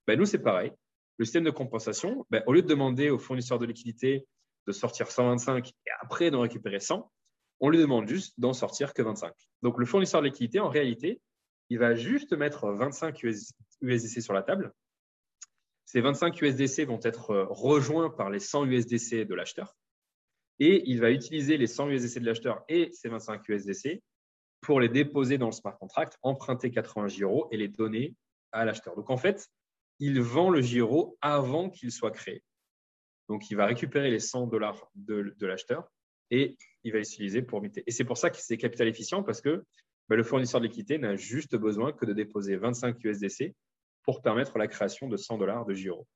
Bah, 0.07 0.17
nous, 0.17 0.25
c'est 0.25 0.39
pareil. 0.39 0.73
Le 1.19 1.25
système 1.25 1.45
de 1.45 1.51
compensation, 1.51 2.27
bah, 2.31 2.43
au 2.47 2.53
lieu 2.53 2.63
de 2.63 2.69
demander 2.69 3.11
au 3.11 3.19
fournisseur 3.19 3.59
de 3.59 3.67
liquidité 3.67 4.27
de 4.67 4.73
sortir 4.73 5.11
125 5.11 5.69
et 5.69 5.73
après 6.01 6.31
d'en 6.31 6.41
récupérer 6.41 6.81
100, 6.81 7.11
on 7.61 7.69
lui 7.69 7.79
demande 7.79 8.09
juste 8.09 8.39
d'en 8.39 8.53
sortir 8.53 8.95
que 8.95 9.03
25. 9.03 9.33
Donc, 9.63 9.79
le 9.79 9.87
fournisseur 9.87 10.23
de 10.23 10.27
liquidité, 10.27 10.61
en 10.61 10.69
réalité, 10.69 11.21
il 11.69 11.79
va 11.79 11.95
juste 11.95 12.33
mettre 12.33 12.71
25 12.71 13.23
USDC 13.83 14.23
sur 14.23 14.33
la 14.33 14.43
table 14.43 14.73
ces 15.91 16.01
25 16.01 16.41
USDC 16.41 16.87
vont 16.87 17.01
être 17.03 17.33
euh, 17.33 17.47
rejoints 17.51 18.11
par 18.11 18.31
les 18.31 18.39
100 18.39 18.67
USDC 18.67 19.27
de 19.27 19.35
l'acheteur 19.35 19.75
et 20.61 20.89
il 20.89 21.01
va 21.01 21.11
utiliser 21.11 21.57
les 21.57 21.67
100 21.67 21.89
USDC 21.89 22.21
de 22.21 22.27
l'acheteur 22.27 22.63
et 22.69 22.91
ces 22.93 23.09
25 23.09 23.49
USDC 23.49 24.03
pour 24.61 24.79
les 24.79 24.91
déposer 24.91 25.39
dans 25.39 25.47
le 25.47 25.53
smart 25.53 25.77
contract, 25.79 26.19
emprunter 26.23 26.71
80 26.71 27.09
gyros 27.09 27.49
et 27.51 27.57
les 27.57 27.69
donner 27.69 28.15
à 28.53 28.67
l'acheteur. 28.67 28.95
Donc 28.95 29.09
en 29.09 29.17
fait, 29.17 29.49
il 29.99 30.21
vend 30.21 30.51
le 30.51 30.61
gyro 30.61 31.17
avant 31.23 31.71
qu'il 31.71 31.91
soit 31.91 32.11
créé. 32.11 32.43
Donc 33.29 33.51
il 33.51 33.57
va 33.57 33.65
récupérer 33.65 34.11
les 34.11 34.21
100 34.21 34.49
dollars 34.49 34.91
de, 34.95 35.35
l'acheteur 35.41 35.91
et 36.31 36.57
il 36.85 36.93
va 36.93 36.99
les 36.99 37.09
utiliser 37.09 37.41
pour 37.41 37.63
muter. 37.63 37.83
Et 37.87 37.91
c'est 37.91 38.05
pour 38.05 38.19
ça 38.19 38.29
que 38.29 38.37
c'est 38.39 38.59
capital 38.59 38.87
efficient 38.87 39.23
parce 39.23 39.41
que 39.41 39.65
bah, 40.09 40.17
le 40.17 40.23
fournisseur 40.23 40.61
de 40.61 40.97
n'a 40.97 41.17
juste 41.17 41.57
besoin 41.57 41.93
que 41.93 42.05
de 42.05 42.13
déposer 42.13 42.57
25 42.57 43.03
USDC 43.03 43.55
pour 44.03 44.21
permettre 44.21 44.59
la 44.59 44.67
création 44.67 45.09
de 45.09 45.17
100 45.17 45.39
dollars 45.39 45.65
de 45.65 45.73
Giro. 45.73 46.07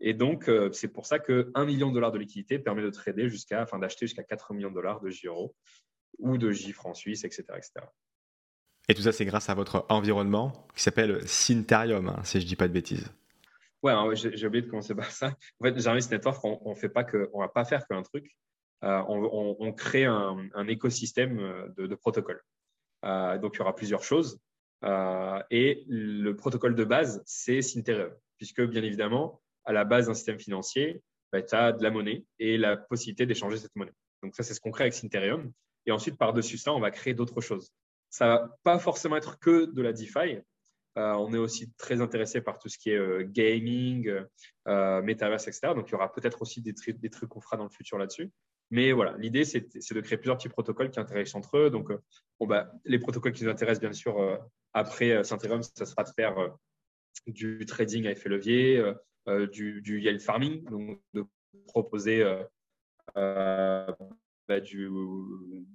Et 0.00 0.14
donc, 0.14 0.48
euh, 0.48 0.70
c'est 0.72 0.88
pour 0.88 1.06
ça 1.06 1.18
que 1.18 1.50
1 1.54 1.64
million 1.64 1.88
de 1.88 1.94
dollars 1.94 2.12
de 2.12 2.18
liquidité 2.18 2.58
permet 2.58 2.82
de 2.82 2.90
trader 2.90 3.28
jusqu'à, 3.28 3.62
enfin, 3.62 3.78
d'acheter 3.78 4.06
jusqu'à 4.06 4.22
4 4.22 4.54
millions 4.54 4.70
de 4.70 4.74
dollars 4.74 5.00
de 5.00 5.10
Giro 5.10 5.54
ou 6.18 6.38
de 6.38 6.50
J 6.50 6.72
francs 6.72 6.96
suisse, 6.96 7.24
etc., 7.24 7.44
etc. 7.56 7.72
Et 8.88 8.94
tout 8.94 9.02
ça, 9.02 9.12
c'est 9.12 9.24
grâce 9.24 9.50
à 9.50 9.54
votre 9.54 9.86
environnement 9.88 10.66
qui 10.74 10.82
s'appelle 10.82 11.26
Syntherium, 11.26 12.08
hein, 12.08 12.20
si 12.24 12.38
je 12.40 12.44
ne 12.44 12.48
dis 12.48 12.56
pas 12.56 12.68
de 12.68 12.72
bêtises. 12.72 13.12
Ouais, 13.82 13.92
j'ai 14.14 14.46
oublié 14.46 14.62
de 14.62 14.70
commencer 14.70 14.94
par 14.94 15.10
ça. 15.10 15.34
En 15.60 15.64
fait, 15.64 15.78
Jarvis 15.78 16.08
Network, 16.10 16.42
on 16.44 16.74
ne 16.74 16.88
pas 16.88 17.04
que, 17.04 17.28
on 17.32 17.40
va 17.40 17.48
pas 17.48 17.64
faire 17.64 17.86
qu'un 17.86 18.02
truc. 18.02 18.36
Euh, 18.84 19.02
on, 19.08 19.72
crée 19.72 20.04
un, 20.04 20.68
écosystème 20.68 21.40
euh, 21.40 21.68
de, 21.76 21.86
de 21.88 21.94
protocoles. 21.96 22.42
donc, 23.02 23.54
il 23.54 23.58
y 23.58 23.60
aura 23.60 23.74
plusieurs 23.74 24.04
choses. 24.04 24.40
Et 25.50 25.84
le 25.88 26.32
protocole 26.32 26.74
de 26.74 26.84
base, 26.84 27.22
c'est 27.26 27.62
Syntherium, 27.62 28.10
puisque 28.36 28.62
bien 28.62 28.82
évidemment, 28.82 29.40
à 29.68 29.72
la 29.72 29.84
base 29.84 30.06
d'un 30.06 30.14
système 30.14 30.38
financier, 30.38 31.02
bah, 31.32 31.42
tu 31.42 31.54
as 31.54 31.72
de 31.72 31.82
la 31.82 31.90
monnaie 31.90 32.24
et 32.38 32.56
la 32.58 32.76
possibilité 32.76 33.26
d'échanger 33.26 33.58
cette 33.58 33.76
monnaie. 33.76 33.92
Donc 34.22 34.34
ça, 34.34 34.42
c'est 34.42 34.54
ce 34.54 34.60
qu'on 34.60 34.70
crée 34.70 34.84
avec 34.84 34.94
Syntherium. 34.94 35.52
Et 35.86 35.92
ensuite, 35.92 36.16
par-dessus 36.18 36.58
ça, 36.58 36.72
on 36.72 36.80
va 36.80 36.90
créer 36.90 37.14
d'autres 37.14 37.40
choses. 37.40 37.70
Ça 38.10 38.24
ne 38.26 38.30
va 38.30 38.58
pas 38.62 38.78
forcément 38.78 39.16
être 39.16 39.38
que 39.38 39.66
de 39.66 39.82
la 39.82 39.92
DeFi. 39.92 40.38
Euh, 40.96 41.12
on 41.12 41.32
est 41.32 41.38
aussi 41.38 41.70
très 41.78 42.00
intéressé 42.00 42.40
par 42.40 42.58
tout 42.58 42.68
ce 42.68 42.78
qui 42.78 42.90
est 42.90 42.96
euh, 42.96 43.24
gaming, 43.24 44.10
metaverse, 44.66 45.46
etc. 45.46 45.74
Donc, 45.74 45.88
il 45.88 45.92
y 45.92 45.94
aura 45.94 46.12
peut-être 46.12 46.42
aussi 46.42 46.60
des, 46.60 46.74
trucs 46.74 47.28
qu'on 47.28 47.40
fera 47.40 47.56
dans 47.56 47.64
le 47.64 47.70
futur 47.70 47.98
là-dessus. 47.98 48.30
Mais 48.70 48.92
voilà, 48.92 49.16
l'idée, 49.18 49.44
c'est 49.44 49.60
de 49.60 50.00
créer 50.00 50.18
plusieurs 50.18 50.36
petits 50.36 50.48
protocoles 50.48 50.90
qui 50.90 51.00
intéressent 51.00 51.36
entre 51.36 51.56
eux. 51.56 51.70
Donc, 51.70 51.90
euh, 51.90 52.02
bon, 52.38 52.46
bah, 52.46 52.70
les 52.84 52.98
protocoles 52.98 53.32
qui 53.32 53.44
nous 53.44 53.50
intéressent, 53.50 53.80
bien 53.80 53.92
sûr, 53.92 54.18
euh, 54.18 54.36
après 54.74 55.12
euh, 55.12 55.22
Syntherium, 55.24 55.62
ça 55.62 55.86
sera 55.86 56.04
de 56.04 56.10
faire 56.10 56.36
du 57.26 57.64
trading 57.66 58.06
à 58.06 58.10
effet 58.10 58.28
levier, 58.28 58.82
du, 59.52 59.82
du, 59.82 60.00
yield 60.00 60.20
farming, 60.20 60.64
donc 60.64 61.00
de 61.14 61.24
proposer 61.66 62.24
bah, 63.14 64.60
du, 64.62 64.88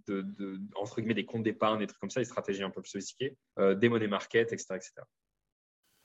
de, 0.08 0.60
entre 0.76 1.00
guillemets, 1.00 1.14
des 1.14 1.26
comptes 1.26 1.44
d'épargne, 1.44 1.80
des 1.80 1.88
trucs 1.88 2.00
comme 2.00 2.10
ça, 2.10 2.20
des 2.20 2.26
stratégies 2.26 2.64
un 2.64 2.70
peu 2.70 2.82
plus 2.82 2.92
sophistiquées, 2.92 3.36
des 3.58 3.90
monnaies 3.90 4.08
market, 4.08 4.52
etc., 4.52 4.76
etc. 4.76 4.94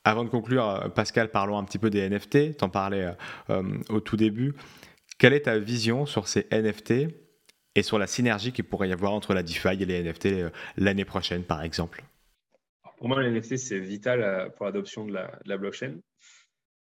Avant 0.04 0.24
de 0.24 0.30
conclure, 0.30 0.92
Pascal, 0.94 1.30
parlons 1.30 1.58
un 1.58 1.64
petit 1.64 1.78
peu 1.78 1.90
des 1.90 2.08
NFT. 2.08 2.56
Tu 2.56 2.64
en 2.64 2.68
parlais 2.68 3.14
au 3.88 4.00
tout 4.00 4.16
début. 4.16 4.54
Quelle 5.18 5.32
est 5.32 5.42
ta 5.42 5.58
vision 5.58 6.06
sur 6.06 6.28
ces 6.28 6.46
NFT 6.52 7.08
et 7.74 7.82
sur 7.82 7.98
la 7.98 8.06
synergie 8.06 8.52
qu'il 8.52 8.64
pourrait 8.64 8.88
y 8.88 8.92
avoir 8.92 9.12
entre 9.12 9.34
la 9.34 9.42
DeFi 9.42 9.82
et 9.82 9.84
les 9.84 10.02
NFT 10.02 10.26
euh, 10.26 10.50
l'année 10.76 11.04
prochaine, 11.04 11.44
par 11.44 11.62
exemple? 11.62 12.04
Pour 12.98 13.08
moi, 13.08 13.22
les 13.22 13.30
NFT, 13.30 13.56
c'est 13.56 13.78
vital 13.78 14.22
euh, 14.22 14.48
pour 14.48 14.66
l'adoption 14.66 15.04
de 15.06 15.12
la, 15.12 15.58
blockchain. 15.58 15.98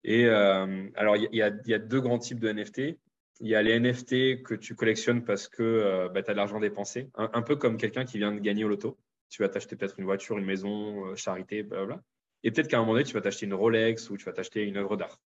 Et 0.04 0.26
euh, 0.26 0.88
alors, 0.94 1.16
il 1.16 1.28
y, 1.32 1.42
a 1.42 1.78
deux 1.78 2.00
grands 2.00 2.18
types 2.18 2.40
de 2.40 2.52
NFT. 2.52 2.98
Il 3.40 3.48
y 3.48 3.54
a 3.54 3.62
les 3.62 3.78
NFT 3.78 4.42
que 4.42 4.54
tu 4.54 4.74
collectionnes 4.74 5.24
parce 5.24 5.48
que 5.48 6.08
bah, 6.12 6.22
tu 6.22 6.30
as 6.30 6.34
de 6.34 6.36
l'argent 6.36 6.60
dépensé, 6.60 7.10
un, 7.14 7.42
peu 7.42 7.56
comme 7.56 7.76
quelqu'un 7.76 8.04
qui 8.04 8.18
vient 8.18 8.32
de 8.32 8.40
gagner 8.40 8.64
au 8.64 8.68
loto. 8.68 8.98
Tu 9.30 9.42
vas 9.42 9.48
t'acheter 9.48 9.76
peut-être 9.76 9.98
une 9.98 10.04
voiture, 10.04 10.38
une 10.38 10.44
maison, 10.44 11.16
charité, 11.16 11.62
blablabla. 11.62 12.02
Et 12.42 12.50
peut-être 12.50 12.68
qu'à 12.68 12.78
un 12.78 12.80
moment 12.80 12.94
donné, 12.94 13.04
tu 13.04 13.14
vas 13.14 13.20
t'acheter 13.20 13.46
une 13.46 13.54
Rolex 13.54 14.10
ou 14.10 14.16
tu 14.16 14.24
vas 14.24 14.32
t'acheter 14.32 14.62
une 14.62 14.76
œuvre 14.76 14.96
d'art. 14.96 15.20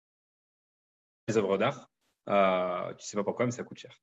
Les 1.28 1.36
œuvres 1.38 1.58
d'art, 1.58 1.90
euh, 2.28 2.94
tu 2.94 3.06
sais 3.06 3.16
pas 3.16 3.24
pourquoi, 3.24 3.46
mais 3.46 3.52
ça 3.52 3.64
coûte 3.64 3.78
cher. 3.78 4.00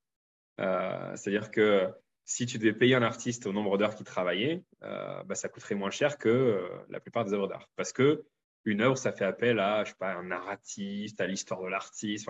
Euh, 0.59 1.15
c'est-à-dire 1.15 1.51
que 1.51 1.89
si 2.25 2.45
tu 2.45 2.57
devais 2.57 2.73
payer 2.73 2.95
un 2.95 3.03
artiste 3.03 3.45
au 3.45 3.53
nombre 3.53 3.77
d'heures 3.77 3.95
qu'il 3.95 4.05
travaillait, 4.05 4.63
euh, 4.83 5.23
bah, 5.23 5.35
ça 5.35 5.49
coûterait 5.49 5.75
moins 5.75 5.91
cher 5.91 6.17
que 6.17 6.69
la 6.89 6.99
plupart 6.99 7.25
des 7.25 7.33
œuvres 7.33 7.47
d'art. 7.47 7.69
Parce 7.75 7.93
que 7.93 8.25
une 8.65 8.81
œuvre, 8.81 8.97
ça 8.97 9.11
fait 9.11 9.25
appel 9.25 9.59
à, 9.59 9.83
un 10.01 10.23
narratiste, 10.23 11.19
à 11.21 11.27
l'histoire 11.27 11.61
de 11.61 11.67
l'artiste. 11.67 12.29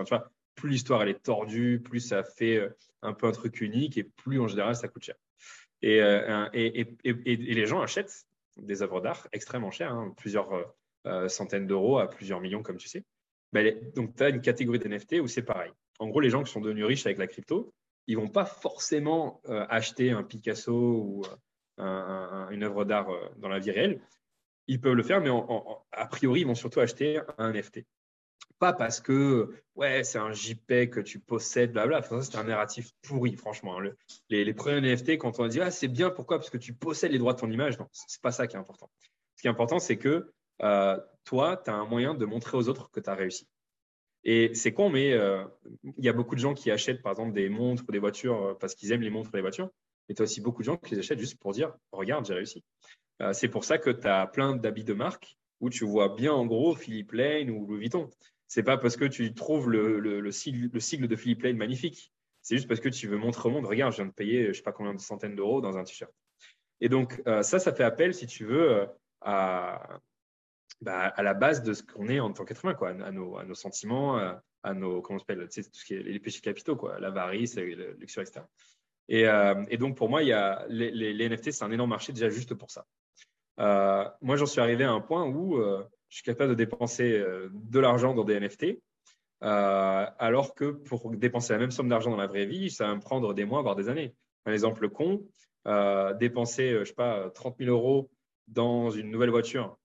Plus 0.55 0.69
l'histoire 0.69 1.03
est 1.03 1.21
tordue, 1.23 1.81
plus 1.83 1.99
ça 1.99 2.23
fait 2.23 2.69
un 3.01 3.13
peu 3.13 3.27
un 3.27 3.31
truc 3.31 3.61
unique 3.61 3.97
et 3.97 4.03
plus 4.03 4.39
en 4.39 4.47
général 4.47 4.75
ça 4.75 4.87
coûte 4.87 5.03
cher. 5.03 5.15
Et, 5.81 5.97
et, 5.97 7.25
les 7.25 7.65
gens 7.65 7.81
achètent 7.81 8.25
des 8.57 8.81
œuvres 8.83 9.01
d'art 9.01 9.27
extrêmement 9.31 9.71
chères, 9.71 9.93
hein, 9.93 10.13
plusieurs 10.15 10.73
centaines 11.27 11.67
d'euros 11.67 11.97
à 11.97 12.09
plusieurs 12.09 12.39
millions, 12.39 12.63
comme 12.63 12.77
tu 12.77 12.87
sais. 12.87 13.03
Donc, 13.95 14.15
tu 14.15 14.23
as 14.23 14.29
une 14.29 14.41
catégorie 14.41 14.79
d'NFT 14.79 15.19
où 15.21 15.27
c'est 15.27 15.43
pareil. 15.43 15.71
En 15.99 16.07
gros, 16.07 16.19
les 16.19 16.29
gens 16.29 16.43
qui 16.43 16.51
sont 16.51 16.61
devenus 16.61 16.85
riches 16.85 17.05
avec 17.05 17.17
la 17.17 17.27
crypto, 17.27 17.73
ils 18.07 18.17
vont 18.17 18.27
pas 18.27 18.45
forcément 18.45 19.41
euh, 19.47 19.65
acheter 19.69 20.11
un 20.11 20.23
Picasso 20.23 20.73
ou, 20.73 21.23
une 21.77 22.63
œuvre 22.63 22.85
d'art 22.85 23.09
dans 23.37 23.49
la 23.49 23.57
vie 23.57 23.71
réelle, 23.71 23.99
ils 24.67 24.79
peuvent 24.79 24.93
le 24.93 25.03
faire, 25.03 25.21
mais 25.21 25.29
a 25.91 26.07
priori, 26.07 26.41
ils 26.41 26.47
vont 26.47 26.55
surtout 26.55 26.79
acheter 26.79 27.19
un 27.37 27.51
NFT. 27.51 27.85
Pas 28.59 28.73
parce 28.73 29.01
que 29.01 29.53
ouais, 29.75 30.03
c'est 30.03 30.19
un 30.19 30.31
JPEG 30.31 30.89
que 30.91 30.99
tu 30.99 31.19
possèdes, 31.19 31.73
blabla. 31.73 31.99
Enfin, 31.99 32.21
c'est 32.21 32.37
un 32.37 32.43
narratif 32.43 32.91
pourri, 33.01 33.35
franchement. 33.35 33.79
Hein. 33.79 33.91
les, 34.29 34.53
premiers 34.53 34.79
NFT, 34.79 35.17
quand 35.17 35.39
on 35.39 35.47
dit 35.47 35.59
ah, 35.59 35.71
c'est 35.71 35.87
bien, 35.87 36.09
pourquoi? 36.09 36.37
Parce 36.37 36.49
que 36.49 36.57
tu 36.57 36.73
possèdes 36.73 37.11
les 37.11 37.17
droits 37.17 37.33
de 37.33 37.39
ton 37.39 37.51
image. 37.51 37.77
Non, 37.77 37.87
c'est 37.91 38.21
pas 38.21 38.31
ça 38.31 38.47
qui 38.47 38.55
est 38.55 38.59
important. 38.59 38.89
Ce 39.35 39.41
qui 39.41 39.47
est 39.47 39.51
important, 39.51 39.79
c'est 39.79 39.97
que 39.97 40.31
euh, 40.61 40.99
toi, 41.25 41.61
tu 41.63 41.71
as 41.71 41.73
un 41.73 41.85
moyen 41.85 42.13
de 42.13 42.25
montrer 42.25 42.57
aux 42.57 42.69
autres 42.69 42.89
que 42.91 42.99
tu 42.99 43.09
as 43.09 43.15
réussi. 43.15 43.47
Et 44.23 44.53
c'est 44.53 44.73
con, 44.73 44.89
mais 44.89 45.11
euh, 45.11 45.43
il 45.97 46.05
y 46.05 46.09
a 46.09 46.13
beaucoup 46.13 46.35
de 46.35 46.39
gens 46.39 46.53
qui 46.53 46.71
achètent, 46.71 47.01
par 47.01 47.11
exemple, 47.11 47.33
des 47.33 47.49
montres 47.49 47.83
ou 47.87 47.91
des 47.91 47.99
voitures 47.99 48.41
euh, 48.41 48.53
parce 48.53 48.75
qu'ils 48.75 48.91
aiment 48.91 49.01
les 49.01 49.09
montres 49.09 49.29
et 49.33 49.37
les 49.37 49.41
voitures. 49.41 49.69
Et 50.07 50.13
tu 50.13 50.21
as 50.21 50.23
aussi 50.23 50.41
beaucoup 50.41 50.61
de 50.61 50.65
gens 50.65 50.77
qui 50.77 50.95
les 50.95 50.99
achètent 50.99 51.19
juste 51.19 51.39
pour 51.39 51.51
dire 51.51 51.73
Regarde, 51.91 52.25
j'ai 52.25 52.33
réussi. 52.33 52.63
C'est 53.31 53.47
pour 53.47 53.63
ça 53.63 53.77
que 53.77 53.89
tu 53.89 54.07
as 54.07 54.27
plein 54.27 54.55
d'habits 54.55 54.83
de 54.83 54.93
marque 54.93 55.37
où 55.59 55.69
tu 55.69 55.85
vois 55.85 56.15
bien 56.15 56.33
en 56.33 56.45
gros 56.45 56.75
Philippe 56.75 57.13
Lane 57.13 57.49
ou 57.49 57.65
Louis 57.65 57.79
Vuitton. 57.79 58.09
C'est 58.47 58.63
pas 58.63 58.77
parce 58.77 58.97
que 58.97 59.05
tu 59.05 59.33
trouves 59.33 59.69
le, 59.69 59.99
le, 59.99 60.31
sigle, 60.31 60.69
de 61.07 61.15
Philippe 61.15 61.43
Lane 61.43 61.57
magnifique. 61.57 62.11
C'est 62.41 62.57
juste 62.57 62.67
parce 62.67 62.81
que 62.81 62.89
tu 62.89 63.07
veux 63.07 63.17
montrer 63.17 63.47
au 63.47 63.51
monde, 63.51 63.65
regarde, 63.65 63.93
je 63.93 63.97
viens 63.97 64.07
de 64.07 64.11
payer 64.11 64.47
je 64.47 64.53
sais 64.53 64.63
pas 64.63 64.73
combien 64.73 64.93
de 64.93 64.99
centaines 64.99 65.35
d'euros 65.35 65.61
dans 65.61 65.77
un 65.77 65.83
t-shirt. 65.83 66.11
Et 66.81 66.89
donc, 66.89 67.21
ça, 67.25 67.59
ça 67.59 67.73
fait 67.73 67.85
appel, 67.85 68.13
si 68.13 68.27
tu 68.27 68.45
veux, 68.45 68.85
à, 69.21 69.99
bah, 70.81 71.07
à 71.15 71.23
la 71.23 71.33
base 71.33 71.63
de 71.63 71.73
ce 71.73 71.81
qu'on 71.81 72.09
est 72.09 72.19
en 72.19 72.33
tant 72.33 72.43
qu'être 72.43 72.65
humain, 72.65 72.73
quoi, 72.73 72.89
à, 72.89 73.11
nos, 73.11 73.53
sentiments, 73.53 74.17
à, 74.17 74.73
nos, 74.73 75.01
comment 75.01 75.15
on 75.15 75.19
s'appelle, 75.19 75.47
tout 75.47 75.61
ce 75.71 75.85
qui 75.85 75.93
est 75.93 76.03
les 76.03 76.19
péchés 76.19 76.41
capitaux, 76.41 76.89
l'avarice, 76.99 77.55
le 77.55 77.93
luxure, 77.93 78.21
etc. 78.21 78.41
Et, 79.07 79.27
euh, 79.27 79.65
donc, 79.77 79.95
pour 79.95 80.09
moi, 80.09 80.23
y 80.23 80.33
a, 80.33 80.65
les, 80.69 81.29
NFT, 81.29 81.51
c'est 81.51 81.63
un 81.63 81.71
énorme 81.71 81.89
marché 81.89 82.11
déjà 82.13 82.29
juste 82.29 82.53
pour 82.53 82.71
ça. 82.71 82.85
Euh, 83.59 84.05
moi, 84.21 84.35
j'en 84.35 84.45
suis 84.45 84.61
arrivé 84.61 84.83
à 84.83 84.91
un 84.91 85.01
point 85.01 85.25
où 85.25 85.57
euh, 85.57 85.83
je 86.09 86.17
suis 86.17 86.23
capable 86.23 86.51
de 86.51 86.55
dépenser 86.55 87.23
de 87.51 87.79
l'argent 87.79 88.13
dans 88.13 88.23
des 88.23 88.39
NFT, 88.39 88.79
alors 89.41 90.53
que 90.53 90.71
pour 90.71 91.11
dépenser 91.11 91.53
la 91.53 91.59
même 91.59 91.71
somme 91.71 91.89
d'argent 91.89 92.11
dans 92.11 92.17
la 92.17 92.27
vraie 92.27 92.45
vie, 92.45 92.69
ça 92.69 92.87
va 92.87 92.95
me 92.95 93.01
prendre 93.01 93.33
des 93.33 93.45
mois, 93.45 93.61
voire 93.61 93.75
des 93.75 93.89
années. 93.89 94.13
Un 94.45 94.53
exemple 94.53 94.89
con, 94.89 95.25
dépenser, 96.19 96.79
je 96.79 96.83
sais 96.83 96.93
pas, 96.93 97.29
30 97.31 97.57
000 97.57 97.71
euros 97.71 98.11
dans 98.47 98.91
une 98.91 99.09
nouvelle 99.09 99.31
voiture 99.31 99.77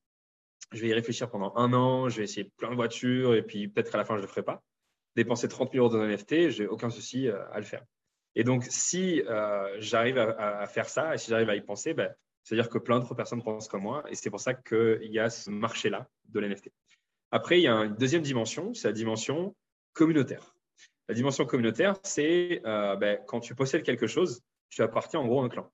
je 0.72 0.82
vais 0.82 0.88
y 0.88 0.94
réfléchir 0.94 1.30
pendant 1.30 1.54
un 1.56 1.72
an, 1.72 2.08
je 2.08 2.18
vais 2.18 2.24
essayer 2.24 2.44
plein 2.56 2.70
de 2.70 2.74
voitures 2.74 3.34
et 3.34 3.42
puis 3.42 3.68
peut-être 3.68 3.94
à 3.94 3.98
la 3.98 4.04
fin, 4.04 4.14
je 4.14 4.18
ne 4.18 4.22
le 4.22 4.28
ferai 4.28 4.42
pas. 4.42 4.62
Dépenser 5.16 5.48
30 5.48 5.72
000 5.72 5.84
euros 5.84 5.94
dans 5.94 6.02
un 6.02 6.08
NFT, 6.08 6.50
je 6.50 6.62
n'ai 6.62 6.68
aucun 6.68 6.90
souci 6.90 7.28
euh, 7.28 7.42
à 7.50 7.58
le 7.58 7.64
faire. 7.64 7.84
Et 8.34 8.44
donc, 8.44 8.64
si 8.68 9.22
euh, 9.22 9.76
j'arrive 9.80 10.18
à, 10.18 10.66
faire 10.66 10.88
ça 10.88 11.14
et 11.14 11.18
si 11.18 11.30
j'arrive 11.30 11.48
à 11.48 11.56
y 11.56 11.60
penser, 11.60 11.94
ben, 11.94 12.14
c'est-à-dire 12.49 12.70
que 12.70 12.78
plein 12.78 12.99
d'autres 12.99 13.14
personnes 13.14 13.42
pensent 13.42 13.68
comme 13.68 13.82
moi 13.82 14.03
et 14.09 14.14
c'est 14.14 14.30
pour 14.30 14.40
ça 14.40 14.55
qu'il 14.55 15.12
y 15.12 15.18
a 15.18 15.28
ce 15.28 15.51
marché-là 15.51 16.09
de 16.30 16.40
l'NFT. 16.40 16.70
Après, 17.30 17.59
il 17.59 17.64
y 17.64 17.68
a 17.68 17.74
une 17.74 17.94
deuxième 17.94 18.22
dimension, 18.22 18.72
c'est 18.72 18.88
la 18.88 18.94
dimension 18.94 19.55
communautaire. 19.92 20.55
La 21.11 21.14
dimension 21.14 21.44
communautaire, 21.44 21.99
c'est 22.05 22.62
euh, 22.64 22.96
ben, 22.96 23.20
quand 23.26 23.40
tu 23.40 23.55
possèdes 23.55 23.82
quelque 23.82 24.07
chose, 24.07 24.40
tu 24.70 24.80
appartiens 24.80 25.20
en 25.20 25.26
gros 25.26 25.42
à 25.42 25.44
un 25.44 25.49
clan. 25.51 25.70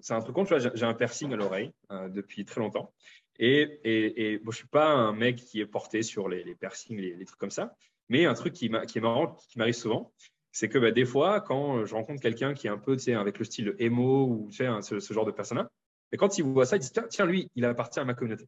c'est 0.00 0.14
un 0.14 0.20
truc 0.20 0.34
con, 0.34 0.46
j'ai 0.46 0.86
un 0.86 0.94
piercing 0.94 1.30
à 1.34 1.36
l'oreille 1.36 1.72
depuis 1.90 2.46
très 2.46 2.62
longtemps. 2.62 2.94
Et, 3.38 3.80
je 3.84 4.46
ne 4.46 4.50
suis 4.50 4.66
pas 4.68 4.92
un 4.92 5.12
mec 5.12 5.36
qui 5.36 5.60
est 5.60 5.66
porté 5.66 6.02
sur 6.02 6.26
les, 6.26 6.54
piercings, 6.54 6.98
les, 6.98 7.24
trucs 7.26 7.38
comme 7.38 7.50
ça. 7.50 7.76
Mais 8.08 8.24
un 8.24 8.34
truc 8.34 8.54
qui 8.54 8.66
est 8.66 9.00
marrant, 9.00 9.36
qui 9.50 9.58
m'arrive 9.58 9.74
souvent, 9.74 10.10
c'est 10.54 10.68
que 10.68 10.78
bah, 10.78 10.92
des 10.92 11.04
fois, 11.04 11.40
quand 11.40 11.84
je 11.84 11.94
rencontre 11.94 12.22
quelqu'un 12.22 12.54
qui 12.54 12.68
est 12.68 12.70
un 12.70 12.78
peu 12.78 12.96
avec 13.08 13.38
le 13.38 13.44
style 13.44 13.74
emo 13.80 14.26
ou 14.26 14.48
ce, 14.52 15.12
genre 15.12 15.26
de 15.26 15.32
personne-là, 15.32 15.68
et 16.12 16.16
quand 16.16 16.38
il 16.38 16.44
voit 16.44 16.64
ça, 16.64 16.76
il 16.76 16.78
dit 16.78 16.92
tiens, 17.10 17.26
lui, 17.26 17.50
il 17.56 17.64
appartient 17.64 17.98
à 17.98 18.04
ma 18.04 18.14
communauté. 18.14 18.46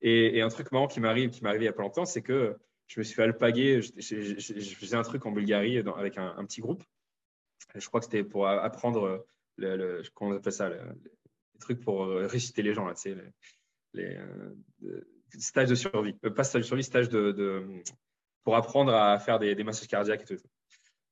Et, 0.00 0.40
un 0.40 0.48
truc 0.48 0.70
marrant 0.70 0.86
qui 0.86 1.00
m'arrive, 1.00 1.30
qui 1.30 1.42
m'est 1.42 1.48
arrivé 1.48 1.64
il 1.64 1.68
n'y 1.68 1.70
a 1.70 1.72
pas 1.72 1.82
longtemps, 1.82 2.04
c'est 2.04 2.22
que 2.22 2.56
je 2.86 3.00
me 3.00 3.04
suis 3.04 3.16
fait 3.16 3.24
alpaguer. 3.24 3.82
Je, 3.82 4.74
faisais 4.78 4.96
un 4.96 5.02
truc 5.02 5.26
en 5.26 5.32
Bulgarie 5.32 5.78
avec 5.78 6.16
un, 6.16 6.44
petit 6.44 6.60
groupe. 6.60 6.84
Je 7.74 7.86
crois 7.88 7.98
que 7.98 8.06
c'était 8.06 8.22
pour 8.22 8.46
apprendre 8.46 9.26
le, 9.56 9.76
le, 9.76 10.02
comment 10.14 10.30
on 10.30 10.36
appelle 10.36 10.52
ça, 10.52 10.68
les 10.68 10.78
trucs 11.58 11.80
pour 11.80 12.06
réciter 12.06 12.62
les 12.62 12.72
gens 12.72 12.86
là, 12.86 12.94
les 13.94 14.16
euh, 14.84 15.00
stages 15.38 15.68
de 15.68 15.74
survie, 15.74 16.14
euh, 16.24 16.30
pas 16.30 16.44
stage 16.44 16.62
de 16.62 16.66
survie, 16.66 16.84
stage 16.84 17.08
de, 17.08 17.82
pour 18.44 18.56
apprendre 18.56 18.94
à 18.94 19.18
faire 19.18 19.38
des, 19.38 19.62
massages 19.64 19.88
cardiaques 19.88 20.22
et 20.22 20.36
tout. 20.36 20.42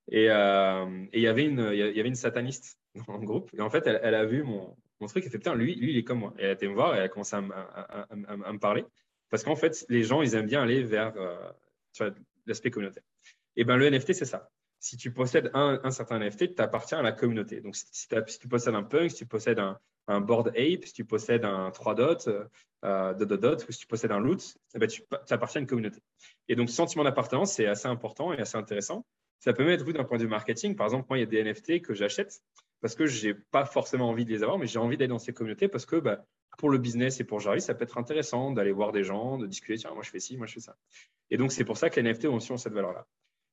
Et 0.08 0.30
euh, 0.30 1.06
il 1.12 1.20
y 1.20 1.26
avait 1.26 1.44
une, 1.44 2.14
sataniste 2.14 2.78
dans 3.06 3.18
le 3.18 3.26
groupe. 3.26 3.50
Et 3.56 3.60
en 3.60 3.70
fait, 3.70 3.86
elle, 3.86 4.14
a 4.14 4.24
vu 4.24 4.42
mon, 4.42 4.76
mon 5.00 5.06
truc. 5.06 5.24
Elle 5.24 5.30
fait 5.30 5.38
putain, 5.38 5.54
lui, 5.54 5.74
lui, 5.74 5.92
il 5.92 5.98
est 5.98 6.04
comme 6.04 6.20
moi. 6.20 6.34
Et 6.38 6.44
elle 6.44 6.50
a 6.50 6.52
été 6.52 6.68
me 6.68 6.74
voir 6.74 6.94
et 6.94 6.98
elle 6.98 7.04
a 7.04 7.08
commencé 7.08 7.36
à, 7.36 7.40
me 7.40 8.58
parler. 8.58 8.84
Parce 9.30 9.42
qu'en 9.42 9.56
fait, 9.56 9.84
les 9.88 10.04
gens, 10.04 10.22
ils 10.22 10.34
aiment 10.34 10.46
bien 10.46 10.62
aller 10.62 10.82
vers 10.84 11.12
l'aspect 12.46 12.70
communautaire. 12.70 13.02
Et 13.56 13.64
ben 13.64 13.76
le 13.76 13.90
NFT, 13.90 14.12
c'est 14.12 14.24
ça. 14.24 14.50
Si 14.78 14.96
tu 14.96 15.12
possèdes 15.12 15.50
un, 15.54 15.90
certain 15.90 16.18
NFT, 16.18 16.54
tu 16.54 16.62
appartiens 16.62 16.98
à 16.98 17.02
la 17.02 17.12
communauté. 17.12 17.60
Donc, 17.60 17.74
si, 17.74 18.08
tu 18.38 18.48
possèdes 18.48 18.74
un 18.74 18.82
punk, 18.82 19.10
si 19.10 19.16
tu 19.16 19.26
possèdes 19.26 19.58
un, 19.58 20.20
board 20.20 20.48
ape, 20.48 20.84
si 20.84 20.92
tu 20.92 21.04
possèdes 21.04 21.44
un 21.44 21.70
3 21.70 21.94
dots, 21.94 22.28
euh, 22.84 23.14
dot, 23.14 23.32
dot, 23.40 23.66
ou 23.68 23.72
si 23.72 23.80
tu 23.80 23.86
possèdes 23.86 24.12
un 24.12 24.20
loot, 24.20 24.56
eh 24.74 24.78
ben, 24.78 24.86
tu, 24.86 25.02
appartiens 25.30 25.60
à 25.60 25.62
une 25.62 25.66
communauté. 25.66 26.00
Et 26.48 26.54
donc, 26.54 26.70
sentiment 26.70 27.02
d'appartenance, 27.04 27.54
c'est 27.54 27.66
assez 27.66 27.88
important 27.88 28.32
et 28.32 28.38
assez 28.38 28.56
intéressant. 28.56 29.04
Ça 29.40 29.52
peut 29.52 29.64
mettre 29.64 29.84
vous 29.84 29.92
d'un 29.92 30.04
point 30.04 30.18
de 30.18 30.22
vue 30.22 30.28
marketing. 30.28 30.76
Par 30.76 30.86
exemple, 30.86 31.06
moi, 31.08 31.18
il 31.18 31.20
y 31.20 31.24
a 31.24 31.26
des 31.26 31.42
NFT 31.42 31.82
que 31.82 31.94
j'achète 31.94 32.40
parce 32.80 32.94
que 32.94 33.06
je 33.06 33.28
n'ai 33.28 33.34
pas 33.34 33.64
forcément 33.64 34.08
envie 34.08 34.24
de 34.24 34.30
les 34.30 34.42
avoir, 34.42 34.58
mais 34.58 34.66
j'ai 34.66 34.78
envie 34.78 34.96
d'aller 34.96 35.08
dans 35.08 35.18
ces 35.18 35.32
communautés 35.32 35.68
parce 35.68 35.86
que 35.86 35.96
bah, 35.96 36.24
pour 36.58 36.70
le 36.70 36.78
business 36.78 37.20
et 37.20 37.24
pour 37.24 37.40
Jarvis, 37.40 37.60
ça 37.60 37.74
peut 37.74 37.84
être 37.84 37.98
intéressant 37.98 38.50
d'aller 38.50 38.72
voir 38.72 38.92
des 38.92 39.04
gens, 39.04 39.38
de 39.38 39.46
discuter, 39.46 39.78
tiens, 39.78 39.92
moi 39.92 40.02
je 40.02 40.10
fais 40.10 40.20
ci, 40.20 40.36
moi 40.36 40.46
je 40.46 40.54
fais 40.54 40.60
ça. 40.60 40.76
Et 41.30 41.36
donc, 41.36 41.52
c'est 41.52 41.64
pour 41.64 41.76
ça 41.76 41.90
que 41.90 42.00
les 42.00 42.10
NFT 42.10 42.26
ont 42.26 42.36
aussi 42.36 42.56
cette 42.58 42.72
valeur-là. 42.72 43.06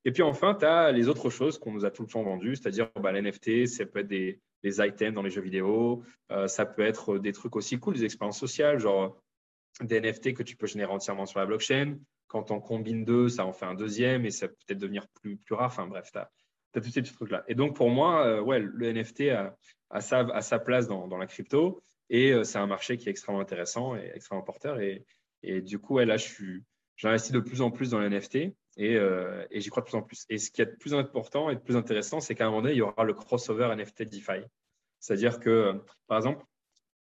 Et 0.04 0.12
puis 0.12 0.22
enfin, 0.22 0.54
tu 0.54 0.66
as 0.66 0.92
les 0.92 1.08
autres 1.08 1.30
choses 1.30 1.58
qu'on 1.58 1.72
nous 1.72 1.84
a 1.84 1.90
tout 1.90 2.02
le 2.02 2.08
temps 2.08 2.22
vendues, 2.22 2.56
c'est-à-dire 2.56 2.90
bah, 3.00 3.12
l'NFT, 3.12 3.66
ça 3.66 3.86
peut 3.86 4.00
être 4.00 4.08
des, 4.08 4.40
items 4.62 5.14
dans 5.14 5.22
les 5.22 5.30
jeux 5.30 5.42
vidéo, 5.42 6.02
euh, 6.30 6.46
ça 6.46 6.64
peut 6.66 6.82
être 6.82 7.18
des 7.18 7.32
trucs 7.32 7.56
aussi 7.56 7.78
cool, 7.78 7.94
des 7.94 8.04
expériences 8.04 8.38
sociales, 8.38 8.78
genre 8.78 9.20
des 9.80 10.00
NFT 10.00 10.34
que 10.34 10.42
tu 10.42 10.56
peux 10.56 10.66
générer 10.66 10.92
entièrement 10.92 11.26
sur 11.26 11.40
la 11.40 11.46
blockchain. 11.46 11.98
Quand 12.34 12.50
on 12.50 12.58
combine 12.58 13.04
deux, 13.04 13.28
ça 13.28 13.46
en 13.46 13.52
fait 13.52 13.64
un 13.64 13.74
deuxième 13.74 14.26
et 14.26 14.32
ça 14.32 14.48
peut 14.48 14.56
peut-être 14.66 14.80
devenir 14.80 15.06
plus, 15.06 15.36
plus 15.36 15.54
rare. 15.54 15.68
Enfin 15.68 15.86
bref, 15.86 16.10
tu 16.10 16.18
as, 16.18 16.28
tous 16.72 16.90
ces 16.90 17.00
petits 17.00 17.14
trucs-là. 17.14 17.44
Et 17.46 17.54
donc 17.54 17.76
pour 17.76 17.90
moi, 17.90 18.26
euh, 18.26 18.40
ouais, 18.40 18.58
le 18.58 18.92
NFT 18.92 19.30
a, 19.30 20.00
sa, 20.00 20.58
place 20.58 20.88
dans, 20.88 21.16
la 21.16 21.28
crypto 21.28 21.80
et 22.10 22.32
euh, 22.32 22.42
c'est 22.42 22.58
un 22.58 22.66
marché 22.66 22.96
qui 22.96 23.06
est 23.06 23.12
extrêmement 23.12 23.40
intéressant 23.40 23.94
et 23.94 24.10
extrêmement 24.16 24.42
porteur. 24.42 24.80
Et, 24.80 25.04
du 25.60 25.78
coup, 25.78 26.00
là, 26.00 26.16
j'investis 26.96 27.30
de 27.30 27.38
plus 27.38 27.62
en 27.62 27.70
plus 27.70 27.90
dans 27.90 28.00
les 28.00 28.08
NFT 28.08 28.52
euh, 28.80 29.46
et, 29.52 29.60
j'y 29.60 29.70
crois 29.70 29.82
de 29.82 29.86
plus 29.86 29.96
en 29.96 30.02
plus. 30.02 30.24
Et 30.28 30.38
ce 30.38 30.50
qui 30.50 30.60
est 30.60 30.66
de 30.66 30.74
plus 30.74 30.92
important 30.92 31.50
et 31.50 31.54
de 31.54 31.60
plus 31.60 31.76
intéressant, 31.76 32.18
c'est 32.18 32.34
qu'à 32.34 32.46
un 32.46 32.50
moment 32.50 32.62
donné, 32.62 32.74
il 32.74 32.78
y 32.78 32.82
aura 32.82 33.04
le 33.04 33.14
crossover 33.14 33.72
NFT 33.76 34.08
DeFi. 34.08 34.42
C'est-à-dire 34.98 35.38
que, 35.38 35.80
par 36.08 36.18
exemple, 36.18 36.44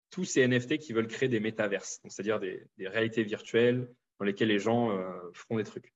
tous 0.09 0.23
ces 0.23 0.47
NFT 0.47 0.77
qui 0.77 0.93
veulent 0.93 1.07
créer 1.07 1.27
des 1.27 1.41
métaverses, 1.41 1.99
c'est-à-dire 2.05 2.39
des, 2.39 2.65
réalités 2.79 3.23
virtuelles 3.23 3.89
dans 4.19 4.25
lesquelles 4.25 4.47
les 4.47 4.59
gens 4.59 4.91
euh, 4.91 5.11
feront 5.33 5.57
des 5.57 5.63
trucs. 5.63 5.93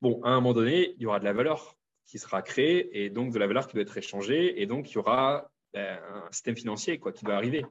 Bon, 0.00 0.20
à 0.22 0.30
un 0.30 0.36
moment 0.36 0.54
donné, 0.54 0.94
il 0.96 1.02
y 1.02 1.06
aura 1.06 1.18
de 1.18 1.24
la 1.24 1.32
valeur 1.32 1.76
qui 2.04 2.18
sera 2.18 2.42
créée 2.42 3.04
et 3.04 3.10
donc 3.10 3.32
de 3.32 3.38
la 3.38 3.46
valeur 3.46 3.66
qui 3.66 3.74
doit 3.74 3.82
être 3.82 3.96
échangée 3.96 4.62
et 4.62 4.66
donc 4.66 4.90
il 4.90 4.94
y 4.94 4.98
aura 4.98 5.50
ben, 5.74 5.98
un 6.14 6.32
système 6.32 6.56
financier 6.56 6.98
quoi, 6.98 7.12
qui 7.12 7.24
doit 7.24 7.34
arriver. 7.34 7.64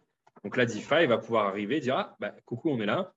Donc 0.43 0.58
là, 0.58 0.66
DeFi 0.66 1.08
va 1.08 1.18
pouvoir 1.18 1.48
arriver 1.48 1.78
et 1.78 1.80
dire 1.80 1.95
ah, 1.98 2.16
ben, 2.20 2.34
coucou, 2.45 2.70
on 2.70 2.80
est 2.80 2.86
là. 2.86 3.14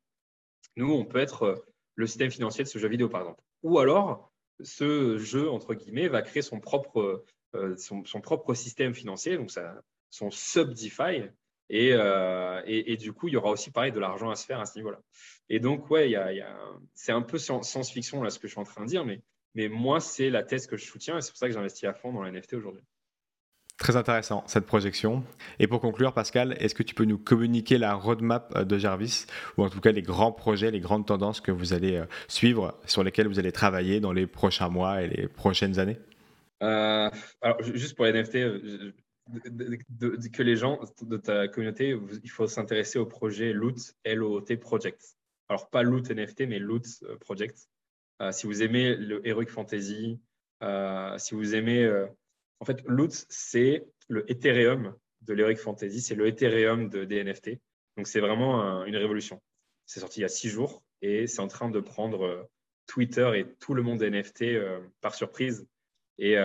Nous, 0.77 0.91
on 0.93 1.05
peut 1.05 1.19
être 1.19 1.43
euh, 1.43 1.55
le 1.97 2.07
système 2.07 2.31
financier 2.31 2.65
de 2.65 2.69
ce 2.69 2.79
jeu 2.79 2.89
vidéo, 2.89 3.09
par 3.09 3.21
exemple. 3.23 3.43
Ou 3.63 3.79
alors, 3.79 4.33
ce 4.63 5.19
jeu, 5.19 5.51
entre 5.51 5.75
guillemets, 5.75 6.09
va 6.09 6.23
créer 6.23 6.43
son 6.43 6.61
propre, 6.61 7.25
euh, 7.55 7.77
son, 7.77 8.21
propre 8.21 8.55
système 8.55 8.95
financier, 8.95 9.37
donc 9.37 9.51
son 10.11 10.31
sub-DeFi. 10.31 11.31
Euh, 11.73 12.63
et, 12.67 12.93
et, 12.93 12.97
du 12.97 13.13
coup, 13.13 13.29
il 13.29 13.35
y 13.35 13.37
aura 13.37 13.51
aussi 13.51 13.71
pareil 13.71 13.93
de 13.93 14.01
l'argent 14.01 14.31
à 14.31 14.37
se 14.37 14.45
faire 14.45 14.61
à 14.61 14.67
ce 14.67 14.77
niveau-là. 14.79 15.01
Et 15.49 15.61
donc, 15.61 15.91
ouais, 15.91 16.11
y 16.11 16.45
c'est 16.95 17.13
un 17.13 17.23
peu 17.23 17.39
science-fiction 17.39 18.23
là 18.23 18.31
ce 18.31 18.39
que 18.39 18.49
je 18.49 18.53
suis 18.53 18.61
en 18.61 18.65
train 18.65 18.83
de 18.83 18.89
dire, 18.89 19.05
mais, 19.05 19.23
mais 19.55 19.69
moi, 19.69 20.01
c'est 20.01 20.31
la 20.31 20.43
thèse 20.43 20.67
que 20.67 20.77
je 20.77 20.85
soutiens 20.85 21.19
et 21.19 21.21
c'est 21.21 21.31
pour 21.31 21.39
ça 21.39 21.47
que 21.47 21.55
j'investis 21.55 21.85
à 21.85 21.95
fond 21.95 22.13
dans 22.13 22.23
la 22.23 22.31
NFT 22.31 22.55
aujourd'hui. 22.55 22.83
Très 23.79 23.97
intéressant 23.97 24.45
cette 24.47 24.67
projection. 24.67 25.25
Et 25.59 25.67
pour 25.67 25.81
conclure, 25.81 26.13
Pascal, 26.13 26.55
est-ce 26.61 26.75
que 26.75 26.83
tu 26.83 26.95
peux 26.95 27.07
nous 27.07 27.17
communiquer 27.17 27.79
la 27.79 27.95
roadmap 27.95 28.53
euh, 28.55 28.65
de 28.65 28.77
Jarvis, 28.77 29.25
ou 29.57 29.65
en 29.65 29.71
tout 29.71 29.81
cas 29.81 29.91
les 29.91 30.03
grands 30.03 30.33
projets, 30.33 30.71
les 30.71 30.81
grandes 30.81 31.07
tendances 31.07 31.41
que 31.41 31.51
vous 31.51 31.73
allez 31.73 31.97
euh, 31.97 32.05
suivre, 32.29 32.79
sur 32.85 33.03
lesquelles 33.03 33.27
vous 33.27 33.39
allez 33.39 33.53
travailler 33.53 33.99
dans 34.01 34.13
les 34.13 34.27
prochains 34.27 34.69
mois 34.69 35.03
et 35.03 35.09
les 35.09 35.29
prochaines 35.29 35.79
années? 35.79 35.99
Euh, 36.63 37.09
Alors, 37.41 37.63
juste 37.63 37.97
pour 37.97 38.05
les 38.05 38.13
NFT, 38.13 38.37
que 40.33 40.43
les 40.43 40.57
gens 40.57 40.81
de 41.03 41.17
ta 41.17 41.49
communauté, 41.49 41.97
il 42.23 42.31
faut 42.31 42.47
s'intéresser 42.47 42.99
au 42.99 43.07
projet 43.07 43.53
Loot, 43.53 43.95
L-O-T 44.05 44.57
Project. 44.57 45.17
Alors, 45.49 45.69
pas 45.71 45.83
Loot 45.83 46.11
NFT, 46.11 46.43
mais 46.43 46.59
Loot 46.59 46.87
Project. 47.21 47.69
si 48.33 48.47
vous 48.47 48.63
aimez 48.63 48.97
le 48.97 49.27
Heroic 49.27 49.49
Fantasy, 49.49 50.21
si 51.19 51.35
vous 51.35 51.55
aimez 51.55 52.07
en 52.61 52.65
fait, 52.65 52.83
Loot, 52.87 53.27
c'est 53.29 53.87
le 54.09 54.31
Ethereum 54.31 54.95
de 55.23 55.35
l'Heroic 55.35 55.57
Fantasy. 55.57 56.01
C'est 56.01 56.15
le 56.15 56.29
Ethereum 56.29 56.89
de, 56.91 57.05
des 57.05 57.25
NFT. 57.25 57.59
Donc, 57.97 58.07
c'est 58.07 58.21
vraiment 58.21 58.85
une 58.85 58.97
révolution. 58.97 59.43
C'est 59.87 60.01
sorti 60.01 60.21
il 60.21 60.23
y 60.23 60.27
a 60.27 60.29
six 60.29 60.49
jours 60.49 60.83
et 61.03 61.27
c'est 61.27 61.41
en 61.41 61.49
train 61.49 61.71
de 61.71 61.81
prendre 61.81 62.25
euh, 62.25 62.43
Twitter 62.87 63.31
et 63.35 63.47
tout 63.59 63.75
le 63.75 63.83
monde 63.83 64.03
NFT 64.03 64.43
euh, 64.43 64.81
par 65.01 65.15
surprise. 65.15 65.67
Et 66.19 66.37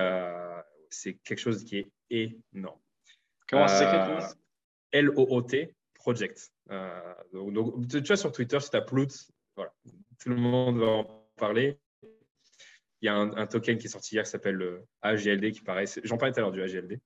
c'est 0.89 1.15
quelque 1.15 1.39
chose 1.39 1.65
qui 1.65 1.79
est 1.79 1.91
énorme. 2.09 2.79
Comment 3.47 3.67
ça 3.67 3.79
s'écrit 3.79 4.39
L-O-O-T 4.91 5.75
Project. 5.93 6.51
donc, 7.33 7.87
tu 7.87 7.99
vois, 8.01 8.17
sur 8.17 8.31
Twitter, 8.31 8.59
si 8.59 8.69
tu 8.69 8.77
as 8.77 8.81
Plout, 8.81 9.07
voilà, 9.55 9.73
tout 10.19 10.29
le 10.29 10.35
monde 10.35 10.77
va 10.77 10.87
en 10.87 11.29
parler. 11.35 11.79
Il 13.01 13.05
y 13.05 13.09
a 13.09 13.15
un, 13.15 13.47
token 13.47 13.77
qui 13.77 13.87
est 13.87 13.89
sorti 13.89 14.15
hier 14.15 14.23
qui 14.23 14.29
s'appelle 14.29 14.55
le 14.55 14.85
AGLD, 15.01 15.51
qui 15.51 15.61
paraît, 15.61 15.85
j'en 16.03 16.17
parlais 16.17 16.33
tout 16.33 16.39
à 16.39 16.41
l'heure 16.41 16.51
du 16.51 16.61
AGLD. 16.61 16.99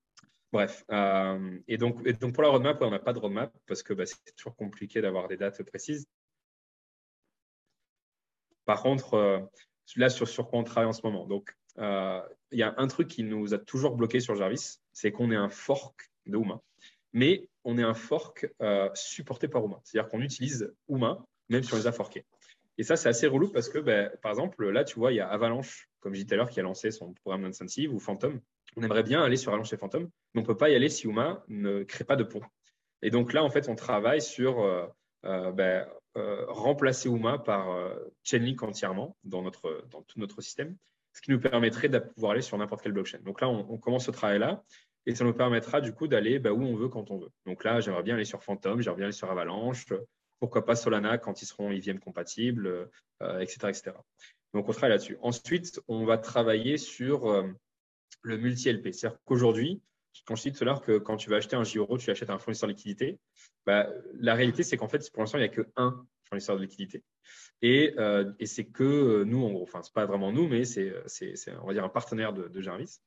Bref, 0.51 0.83
euh, 0.91 1.59
et, 1.67 1.77
donc, 1.77 2.07
donc 2.19 2.33
pour 2.33 2.43
la 2.43 2.49
roadmap, 2.49 2.81
on 2.81 2.89
n'a 2.89 2.99
pas 2.99 3.13
de 3.13 3.19
roadmap 3.19 3.53
parce 3.67 3.83
que 3.83 3.93
bah, 3.93 4.05
c'est 4.05 4.35
toujours 4.35 4.55
compliqué 4.55 5.01
d'avoir 5.01 5.27
des 5.27 5.37
dates 5.37 5.61
précises. 5.63 6.07
Par 8.65 8.81
contre, 8.81 9.13
euh, 9.15 9.39
là, 9.95 10.09
sur, 10.09 10.27
sur 10.27 10.49
quoi 10.49 10.59
on 10.59 10.63
travaille 10.63 10.89
en 10.89 10.93
ce 10.93 11.01
moment. 11.03 11.27
Donc, 11.27 11.55
euh, 11.77 12.21
il 12.51 12.59
y 12.59 12.63
a 12.63 12.73
un 12.77 12.87
truc 12.87 13.07
qui 13.07 13.23
nous 13.23 13.53
a 13.53 13.59
toujours 13.59 13.95
bloqué 13.95 14.19
sur 14.19 14.35
Jarvis, 14.35 14.79
c'est 14.99 15.11
qu'on 15.11 15.31
est 15.31 15.35
un 15.35 15.49
fork 15.49 16.11
de 16.25 16.37
Uma. 16.37 16.61
Mais 17.13 17.47
on 17.63 17.77
est 17.77 17.83
un 17.83 17.93
fork 17.93 18.47
supporté 18.93 19.47
par 19.47 19.65
Uma. 19.65 19.79
C'est-à-dire 19.83 20.09
qu'on 20.09 20.21
utilise 20.21 20.73
Uma 20.87 21.25
même 21.49 21.63
si 21.63 21.73
on 21.73 21.77
les 21.77 21.87
a 21.87 21.91
forkés. 21.91 22.25
Et 22.77 22.83
ça, 22.83 22.95
c'est 22.95 23.09
assez 23.09 23.27
relou 23.27 23.49
parce 23.51 23.67
que, 23.67 23.79
ben, 23.79 24.11
par 24.21 24.31
exemple, 24.31 24.69
là, 24.69 24.83
tu 24.83 24.97
vois, 24.97 25.11
il 25.11 25.15
y 25.15 25.19
a 25.19 25.27
Avalanche, 25.27 25.89
comme 25.99 26.13
je 26.13 26.19
disais 26.19 26.27
tout 26.27 26.33
à 26.35 26.37
l'heure, 26.37 26.49
qui 26.49 26.59
a 26.59 26.63
lancé 26.63 26.91
son 26.91 27.13
programme 27.13 27.43
d'incentive, 27.43 27.93
ou 27.93 27.99
Phantom. 27.99 28.39
On 28.77 28.83
aimerait 28.83 29.03
bien 29.03 29.21
aller 29.21 29.35
sur 29.35 29.51
Avalanche 29.51 29.73
et 29.73 29.77
Phantom, 29.77 30.03
mais 30.03 30.39
on 30.39 30.43
ne 30.43 30.47
peut 30.47 30.55
pas 30.55 30.69
y 30.69 30.75
aller 30.75 30.89
si 30.89 31.07
Uma 31.07 31.43
ne 31.49 31.83
crée 31.83 32.05
pas 32.05 32.15
de 32.15 32.23
pont. 32.23 32.41
Et 33.01 33.09
donc 33.09 33.33
là, 33.33 33.43
en 33.43 33.49
fait, 33.49 33.67
on 33.67 33.75
travaille 33.75 34.21
sur 34.21 34.61
euh, 34.61 34.85
euh, 35.25 35.51
ben, 35.51 35.87
euh, 36.15 36.45
remplacer 36.47 37.09
Uma 37.09 37.39
par 37.39 37.67
Chainlink 38.23 38.63
entièrement 38.63 39.17
dans, 39.23 39.41
notre, 39.41 39.85
dans 39.89 40.03
tout 40.03 40.19
notre 40.19 40.41
système, 40.41 40.77
ce 41.13 41.21
qui 41.21 41.31
nous 41.31 41.39
permettrait 41.39 41.89
de 41.89 41.99
pouvoir 41.99 42.33
aller 42.33 42.41
sur 42.41 42.57
n'importe 42.57 42.81
quelle 42.81 42.93
blockchain. 42.93 43.19
Donc 43.23 43.41
là, 43.41 43.49
on, 43.49 43.77
commence 43.77 44.05
ce 44.05 44.11
travail-là. 44.11 44.63
Et 45.05 45.15
ça 45.15 45.23
nous 45.23 45.33
permettra 45.33 45.81
du 45.81 45.93
coup 45.93 46.07
d'aller 46.07 46.39
ben, 46.39 46.51
où 46.51 46.61
on 46.61 46.75
veut 46.75 46.89
quand 46.89 47.09
on 47.11 47.17
veut. 47.17 47.29
Donc 47.45 47.63
là, 47.63 47.79
j'aimerais 47.79 48.03
bien 48.03 48.15
aller 48.15 48.25
sur 48.25 48.43
Phantom, 48.43 48.81
j'aimerais 48.81 48.97
bien 48.97 49.05
aller 49.05 49.13
sur 49.13 49.31
Avalanche, 49.31 49.85
pourquoi 50.39 50.65
pas 50.65 50.75
Solana 50.75 51.17
quand 51.17 51.41
ils 51.41 51.45
seront 51.45 51.71
IVM 51.71 51.99
compatibles, 51.99 52.89
etc., 53.39 53.57
euh, 53.63 53.69
etc. 53.69 53.91
Donc, 54.53 54.67
on 54.67 54.71
travaille 54.71 54.91
là-dessus. 54.91 55.17
Ensuite, 55.21 55.79
on 55.87 56.05
va 56.05 56.17
travailler 56.17 56.77
sur 56.77 57.29
euh, 57.29 57.47
le 58.23 58.37
multi-LP. 58.37 58.91
C'est-à-dire 58.93 59.19
qu'aujourd'hui, 59.25 59.81
quand 60.25 60.35
je 60.35 60.43
dis 60.43 60.51
tout 60.51 60.63
à 60.63 60.65
l'heure 60.65 60.81
que 60.81 60.97
quand 60.97 61.17
tu 61.17 61.29
vas 61.29 61.37
acheter 61.37 61.55
un 61.55 61.63
JEuro, 61.63 61.97
tu 61.97 62.09
achètes 62.09 62.29
un 62.29 62.39
fournisseur 62.39 62.67
de 62.67 62.73
liquidité, 62.73 63.19
bah, 63.65 63.89
la 64.13 64.33
réalité, 64.33 64.63
c'est 64.63 64.77
qu'en 64.77 64.87
fait, 64.87 65.07
pour 65.11 65.21
l'instant, 65.21 65.37
il 65.37 65.41
n'y 65.41 65.47
a 65.47 65.49
qu'un 65.49 66.03
fournisseur 66.23 66.55
de 66.57 66.61
liquidité. 66.61 67.03
Et, 67.61 67.93
euh, 67.99 68.31
c'est 68.45 68.65
que 68.65 69.23
nous, 69.23 69.43
en 69.43 69.51
gros, 69.51 69.63
enfin, 69.63 69.83
ce 69.83 69.89
n'est 69.89 69.93
pas 69.93 70.05
vraiment 70.05 70.31
nous, 70.31 70.47
mais 70.47 70.65
c'est, 70.65 70.93
on 71.61 71.67
va 71.67 71.73
dire, 71.73 71.83
un 71.83 71.89
partenaire 71.89 72.33
de, 72.33 72.61
Jarvis. 72.61 73.01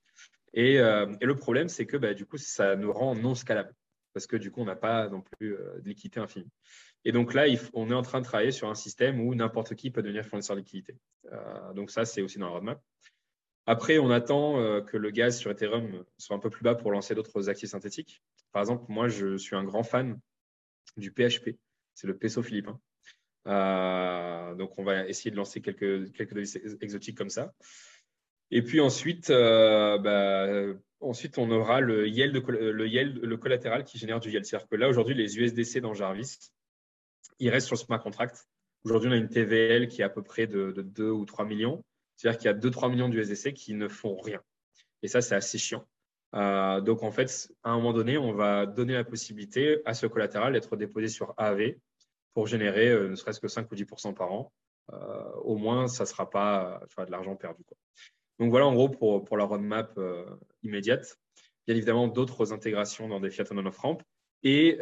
Et, 0.53 0.77
le 0.77 1.33
problème, 1.33 1.67
c'est 1.67 1.85
que 1.85 1.97
bah, 1.97 2.13
du 2.13 2.25
coup, 2.25 2.37
ça 2.37 2.75
nous 2.75 2.91
rend 2.91 3.15
non 3.15 3.35
scalable 3.35 3.73
parce 4.13 4.27
que 4.27 4.35
du 4.35 4.51
coup, 4.51 4.61
on 4.61 4.65
n'a 4.65 4.75
pas 4.75 5.09
non 5.09 5.21
plus 5.21 5.57
de 5.57 5.89
liquidité 5.89 6.19
infinie. 6.19 6.51
Et 7.05 7.11
donc 7.11 7.33
là, 7.33 7.45
on 7.73 7.89
est 7.89 7.93
en 7.93 8.01
train 8.01 8.19
de 8.21 8.25
travailler 8.25 8.51
sur 8.51 8.69
un 8.69 8.75
système 8.75 9.19
où 9.19 9.35
n'importe 9.35 9.75
qui 9.75 9.91
peut 9.91 10.01
devenir 10.01 10.25
fournisseur 10.25 10.55
de 10.55 10.61
liquidité. 10.61 10.95
Euh, 11.31 11.73
donc 11.73 11.91
ça, 11.91 12.05
c'est 12.05 12.21
aussi 12.21 12.37
dans 12.37 12.47
la 12.47 12.53
roadmap. 12.53 12.81
Après, 13.65 13.97
on 13.97 14.09
attend 14.09 14.59
euh, 14.59 14.81
que 14.81 14.97
le 14.97 15.09
gaz 15.09 15.37
sur 15.37 15.51
Ethereum 15.51 16.03
soit 16.17 16.35
un 16.35 16.39
peu 16.39 16.49
plus 16.49 16.63
bas 16.63 16.75
pour 16.75 16.91
lancer 16.91 17.15
d'autres 17.15 17.49
actifs 17.49 17.69
synthétiques. 17.69 18.21
Par 18.51 18.61
exemple, 18.61 18.85
moi, 18.89 19.07
je 19.07 19.37
suis 19.37 19.55
un 19.55 19.63
grand 19.63 19.83
fan 19.83 20.19
du 20.95 21.11
PHP. 21.11 21.57
C'est 21.93 22.07
le 22.07 22.17
peso 22.17 22.41
philippin. 22.41 22.79
Euh, 23.47 24.55
donc, 24.55 24.77
on 24.77 24.83
va 24.83 25.07
essayer 25.07 25.31
de 25.31 25.35
lancer 25.35 25.61
quelques, 25.61 26.11
quelques 26.13 26.33
devises 26.33 26.77
exotiques 26.81 27.17
comme 27.17 27.29
ça. 27.29 27.53
Et 28.55 28.61
puis 28.61 28.79
ensuite, 28.79 29.29
bah, 29.29 30.47
ensuite 30.99 31.39
on 31.39 31.49
aura 31.49 31.81
le 31.81 32.07
yield, 32.07 32.35
le 32.35 33.35
collatéral 33.37 33.83
qui 33.83 33.97
génère 33.97 34.19
du 34.19 34.29
yield. 34.29 34.45
C'est-à-dire 34.45 34.67
que 34.69 34.75
là, 34.75 34.87
aujourd'hui, 34.87 35.15
les 35.15 35.39
USDC 35.39 35.79
dans 35.79 35.95
Jarvis, 35.95 36.37
il 37.39 37.49
reste 37.49 37.65
sur 37.65 37.75
le 37.75 37.79
smart 37.79 37.99
contract. 37.99 38.47
Aujourd'hui, 38.85 39.09
on 39.09 39.13
a 39.13 39.17
une 39.17 39.29
TVL 39.29 39.87
qui 39.87 40.01
est 40.01 40.05
à 40.05 40.09
peu 40.09 40.21
près 40.21 40.45
de, 40.45 40.71
2 40.71 41.09
ou 41.09 41.25
3 41.25 41.45
millions. 41.45 41.83
C'est-à-dire 42.15 42.37
qu'il 42.37 42.45
y 42.45 42.53
a 42.53 42.53
2-3 42.53 42.91
millions 42.91 43.09
d'USDC 43.09 43.53
qui 43.53 43.73
ne 43.73 43.87
font 43.87 44.19
rien. 44.19 44.41
Et 45.01 45.07
ça, 45.07 45.21
c'est 45.21 45.35
assez 45.35 45.57
chiant. 45.57 45.85
Euh, 46.35 46.79
donc, 46.81 47.03
en 47.03 47.11
fait, 47.11 47.51
à 47.63 47.71
un 47.71 47.77
moment 47.77 47.93
donné, 47.93 48.17
on 48.17 48.33
va 48.33 48.65
donner 48.65 48.93
la 48.93 49.03
possibilité 49.03 49.81
à 49.85 49.93
ce 49.93 50.05
collatéral 50.05 50.53
d'être 50.53 50.75
déposé 50.75 51.07
sur 51.07 51.33
AV 51.37 51.75
pour 52.33 52.47
générer 52.47 52.89
euh, 52.89 53.09
ne 53.09 53.15
serait-ce 53.15 53.39
que 53.39 53.47
5 53.47 53.71
ou 53.71 53.75
10% 53.75 54.13
par 54.13 54.31
an. 54.31 54.51
Euh, 54.91 55.31
au 55.43 55.57
moins, 55.57 55.87
ça 55.87 56.03
ne 56.03 56.07
sera 56.07 56.29
pas 56.29 56.81
de 56.97 57.11
l'argent 57.11 57.35
perdu. 57.35 57.63
Donc, 58.39 58.49
voilà 58.49 58.65
en 58.65 58.73
gros 58.73 58.89
pour, 58.89 59.23
pour 59.23 59.37
la 59.37 59.45
roadmap 59.45 59.99
immédiate. 60.63 61.17
Bien 61.67 61.75
évidemment, 61.75 62.07
d'autres 62.07 62.51
intégrations 62.51 63.07
dans 63.07 63.19
des 63.19 63.29
Fiat 63.29 63.45
on 63.51 63.65
off. 63.65 63.81
Et 64.43 64.79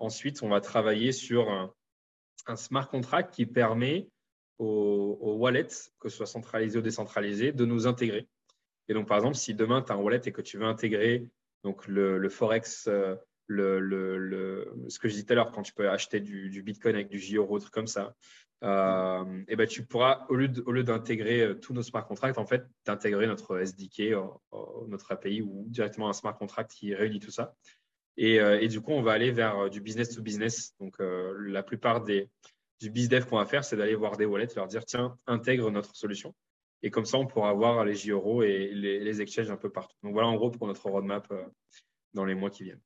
ensuite, 0.00 0.42
on 0.42 0.48
va 0.48 0.60
travailler 0.60 1.12
sur 1.12 1.50
un, 1.50 1.72
smart 2.56 2.88
contract 2.88 3.34
qui 3.34 3.46
permet 3.46 4.08
aux, 4.58 5.36
wallets, 5.38 5.68
que 6.00 6.08
ce 6.08 6.16
soit 6.16 6.26
centralisé 6.26 6.78
ou 6.78 6.82
décentralisé, 6.82 7.52
de 7.52 7.64
nous 7.64 7.86
intégrer. 7.86 8.28
Et 8.88 8.94
donc, 8.94 9.08
par 9.08 9.18
exemple, 9.18 9.36
si 9.36 9.54
demain, 9.54 9.82
tu 9.82 9.92
as 9.92 9.96
un 9.96 9.98
wallet 9.98 10.20
et 10.24 10.32
que 10.32 10.42
tu 10.42 10.58
veux 10.58 10.66
intégrer 10.66 11.28
donc 11.64 11.88
le, 11.88 12.28
Forex, 12.28 12.86
euh, 12.86 13.16
le, 13.48 14.72
ce 14.88 15.00
que 15.00 15.08
je 15.08 15.14
disais 15.14 15.26
tout 15.26 15.32
à 15.32 15.36
l'heure, 15.36 15.50
quand 15.50 15.62
tu 15.62 15.72
peux 15.72 15.90
acheter 15.90 16.20
du, 16.20 16.62
Bitcoin 16.62 16.94
avec 16.94 17.08
du 17.08 17.18
JEuro, 17.18 17.56
ou 17.56 17.58
truc 17.58 17.72
comme 17.72 17.88
ça, 17.88 18.14
euh, 18.62 19.42
et 19.48 19.56
ben, 19.56 19.66
tu 19.66 19.84
pourras, 19.84 20.26
au 20.28 20.34
lieu 20.34 20.82
d'intégrer 20.82 21.42
euh, 21.42 21.54
tous 21.54 21.74
nos 21.74 21.82
smart 21.82 22.06
contracts, 22.06 22.38
en 22.38 22.46
fait, 22.46 22.64
d'intégrer 22.84 23.26
notre 23.26 23.58
SDK, 23.58 24.14
notre 24.88 25.12
API 25.12 25.42
ou 25.42 25.64
directement 25.68 26.08
un 26.08 26.12
smart 26.12 26.36
contract 26.36 26.70
qui 26.70 26.94
réunit 26.94 27.20
tout 27.20 27.30
ça. 27.30 27.54
Euh, 28.18 28.58
et, 28.60 28.68
du 28.68 28.80
coup, 28.80 28.92
on 28.92 29.02
va 29.02 29.12
aller 29.12 29.30
vers 29.30 29.58
euh, 29.58 29.68
du 29.68 29.80
business 29.80 30.14
to 30.14 30.22
business. 30.22 30.74
Donc, 30.80 31.00
euh, 31.00 31.34
la 31.48 31.62
plupart 31.62 32.02
des, 32.02 32.30
du 32.80 32.90
bizdev 32.90 33.26
qu'on 33.26 33.36
va 33.36 33.46
faire, 33.46 33.64
c'est 33.64 33.76
d'aller 33.76 33.94
voir 33.94 34.16
des 34.16 34.24
wallets, 34.24 34.48
leur 34.56 34.66
dire 34.68 34.84
tiens, 34.84 35.18
intègre 35.26 35.70
notre 35.70 35.94
solution. 35.94 36.34
Et 36.82 36.90
comme 36.90 37.04
ça, 37.04 37.18
on 37.18 37.26
pourra 37.26 37.50
avoir 37.50 37.84
les 37.84 37.94
JEuro 37.94 38.42
et 38.42 38.70
les 38.72 39.20
exchanges 39.20 39.50
un 39.50 39.56
peu 39.56 39.70
partout. 39.70 39.96
Donc, 40.02 40.12
voilà 40.12 40.28
en 40.28 40.36
gros 40.36 40.50
pour 40.50 40.66
notre 40.66 40.88
roadmap 40.88 41.32
dans 42.14 42.24
les 42.24 42.34
mois 42.34 42.50
qui 42.50 42.64
viennent. 42.64 42.82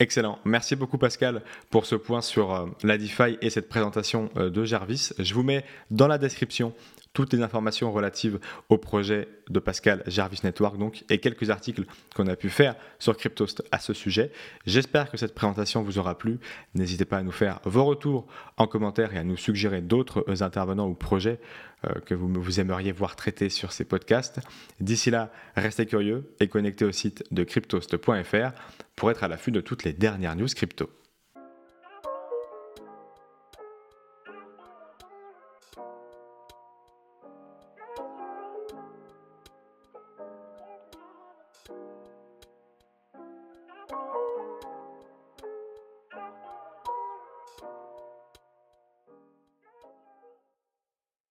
Excellent. 0.00 0.38
Merci 0.44 0.74
beaucoup 0.76 0.98
Pascal 0.98 1.42
pour 1.70 1.86
ce 1.86 1.94
point 1.94 2.20
sur 2.20 2.68
la 2.82 2.98
DeFi 2.98 3.38
et 3.40 3.50
cette 3.50 3.68
présentation 3.68 4.28
de 4.34 4.64
Jarvis. 4.64 5.12
Je 5.18 5.34
vous 5.34 5.44
mets 5.44 5.64
dans 5.90 6.08
la 6.08 6.18
description 6.18 6.74
toutes 7.14 7.32
les 7.32 7.40
informations 7.40 7.90
relatives 7.92 8.38
au 8.68 8.76
projet 8.76 9.28
de 9.48 9.58
Pascal 9.60 10.02
Jarvis 10.06 10.40
Network 10.44 10.76
donc, 10.76 11.04
et 11.08 11.18
quelques 11.18 11.48
articles 11.48 11.84
qu'on 12.14 12.26
a 12.26 12.36
pu 12.36 12.50
faire 12.50 12.74
sur 12.98 13.16
Cryptost 13.16 13.62
à 13.72 13.78
ce 13.78 13.94
sujet. 13.94 14.32
J'espère 14.66 15.10
que 15.10 15.16
cette 15.16 15.34
présentation 15.34 15.82
vous 15.82 15.98
aura 15.98 16.18
plu. 16.18 16.38
N'hésitez 16.74 17.04
pas 17.04 17.18
à 17.18 17.22
nous 17.22 17.32
faire 17.32 17.60
vos 17.64 17.84
retours 17.84 18.26
en 18.56 18.66
commentaire 18.66 19.14
et 19.14 19.18
à 19.18 19.24
nous 19.24 19.36
suggérer 19.36 19.80
d'autres 19.80 20.42
intervenants 20.42 20.88
ou 20.88 20.94
projets 20.94 21.38
euh, 21.84 22.00
que 22.04 22.14
vous, 22.14 22.28
vous 22.28 22.60
aimeriez 22.60 22.92
voir 22.92 23.16
traités 23.16 23.48
sur 23.48 23.72
ces 23.72 23.84
podcasts. 23.84 24.40
D'ici 24.80 25.10
là, 25.10 25.30
restez 25.56 25.86
curieux 25.86 26.34
et 26.40 26.48
connectez 26.48 26.84
au 26.84 26.92
site 26.92 27.24
de 27.30 27.44
cryptost.fr 27.44 28.50
pour 28.96 29.10
être 29.10 29.24
à 29.24 29.28
l'affût 29.28 29.52
de 29.52 29.60
toutes 29.60 29.84
les 29.84 29.92
dernières 29.92 30.36
news 30.36 30.48
crypto. 30.48 30.90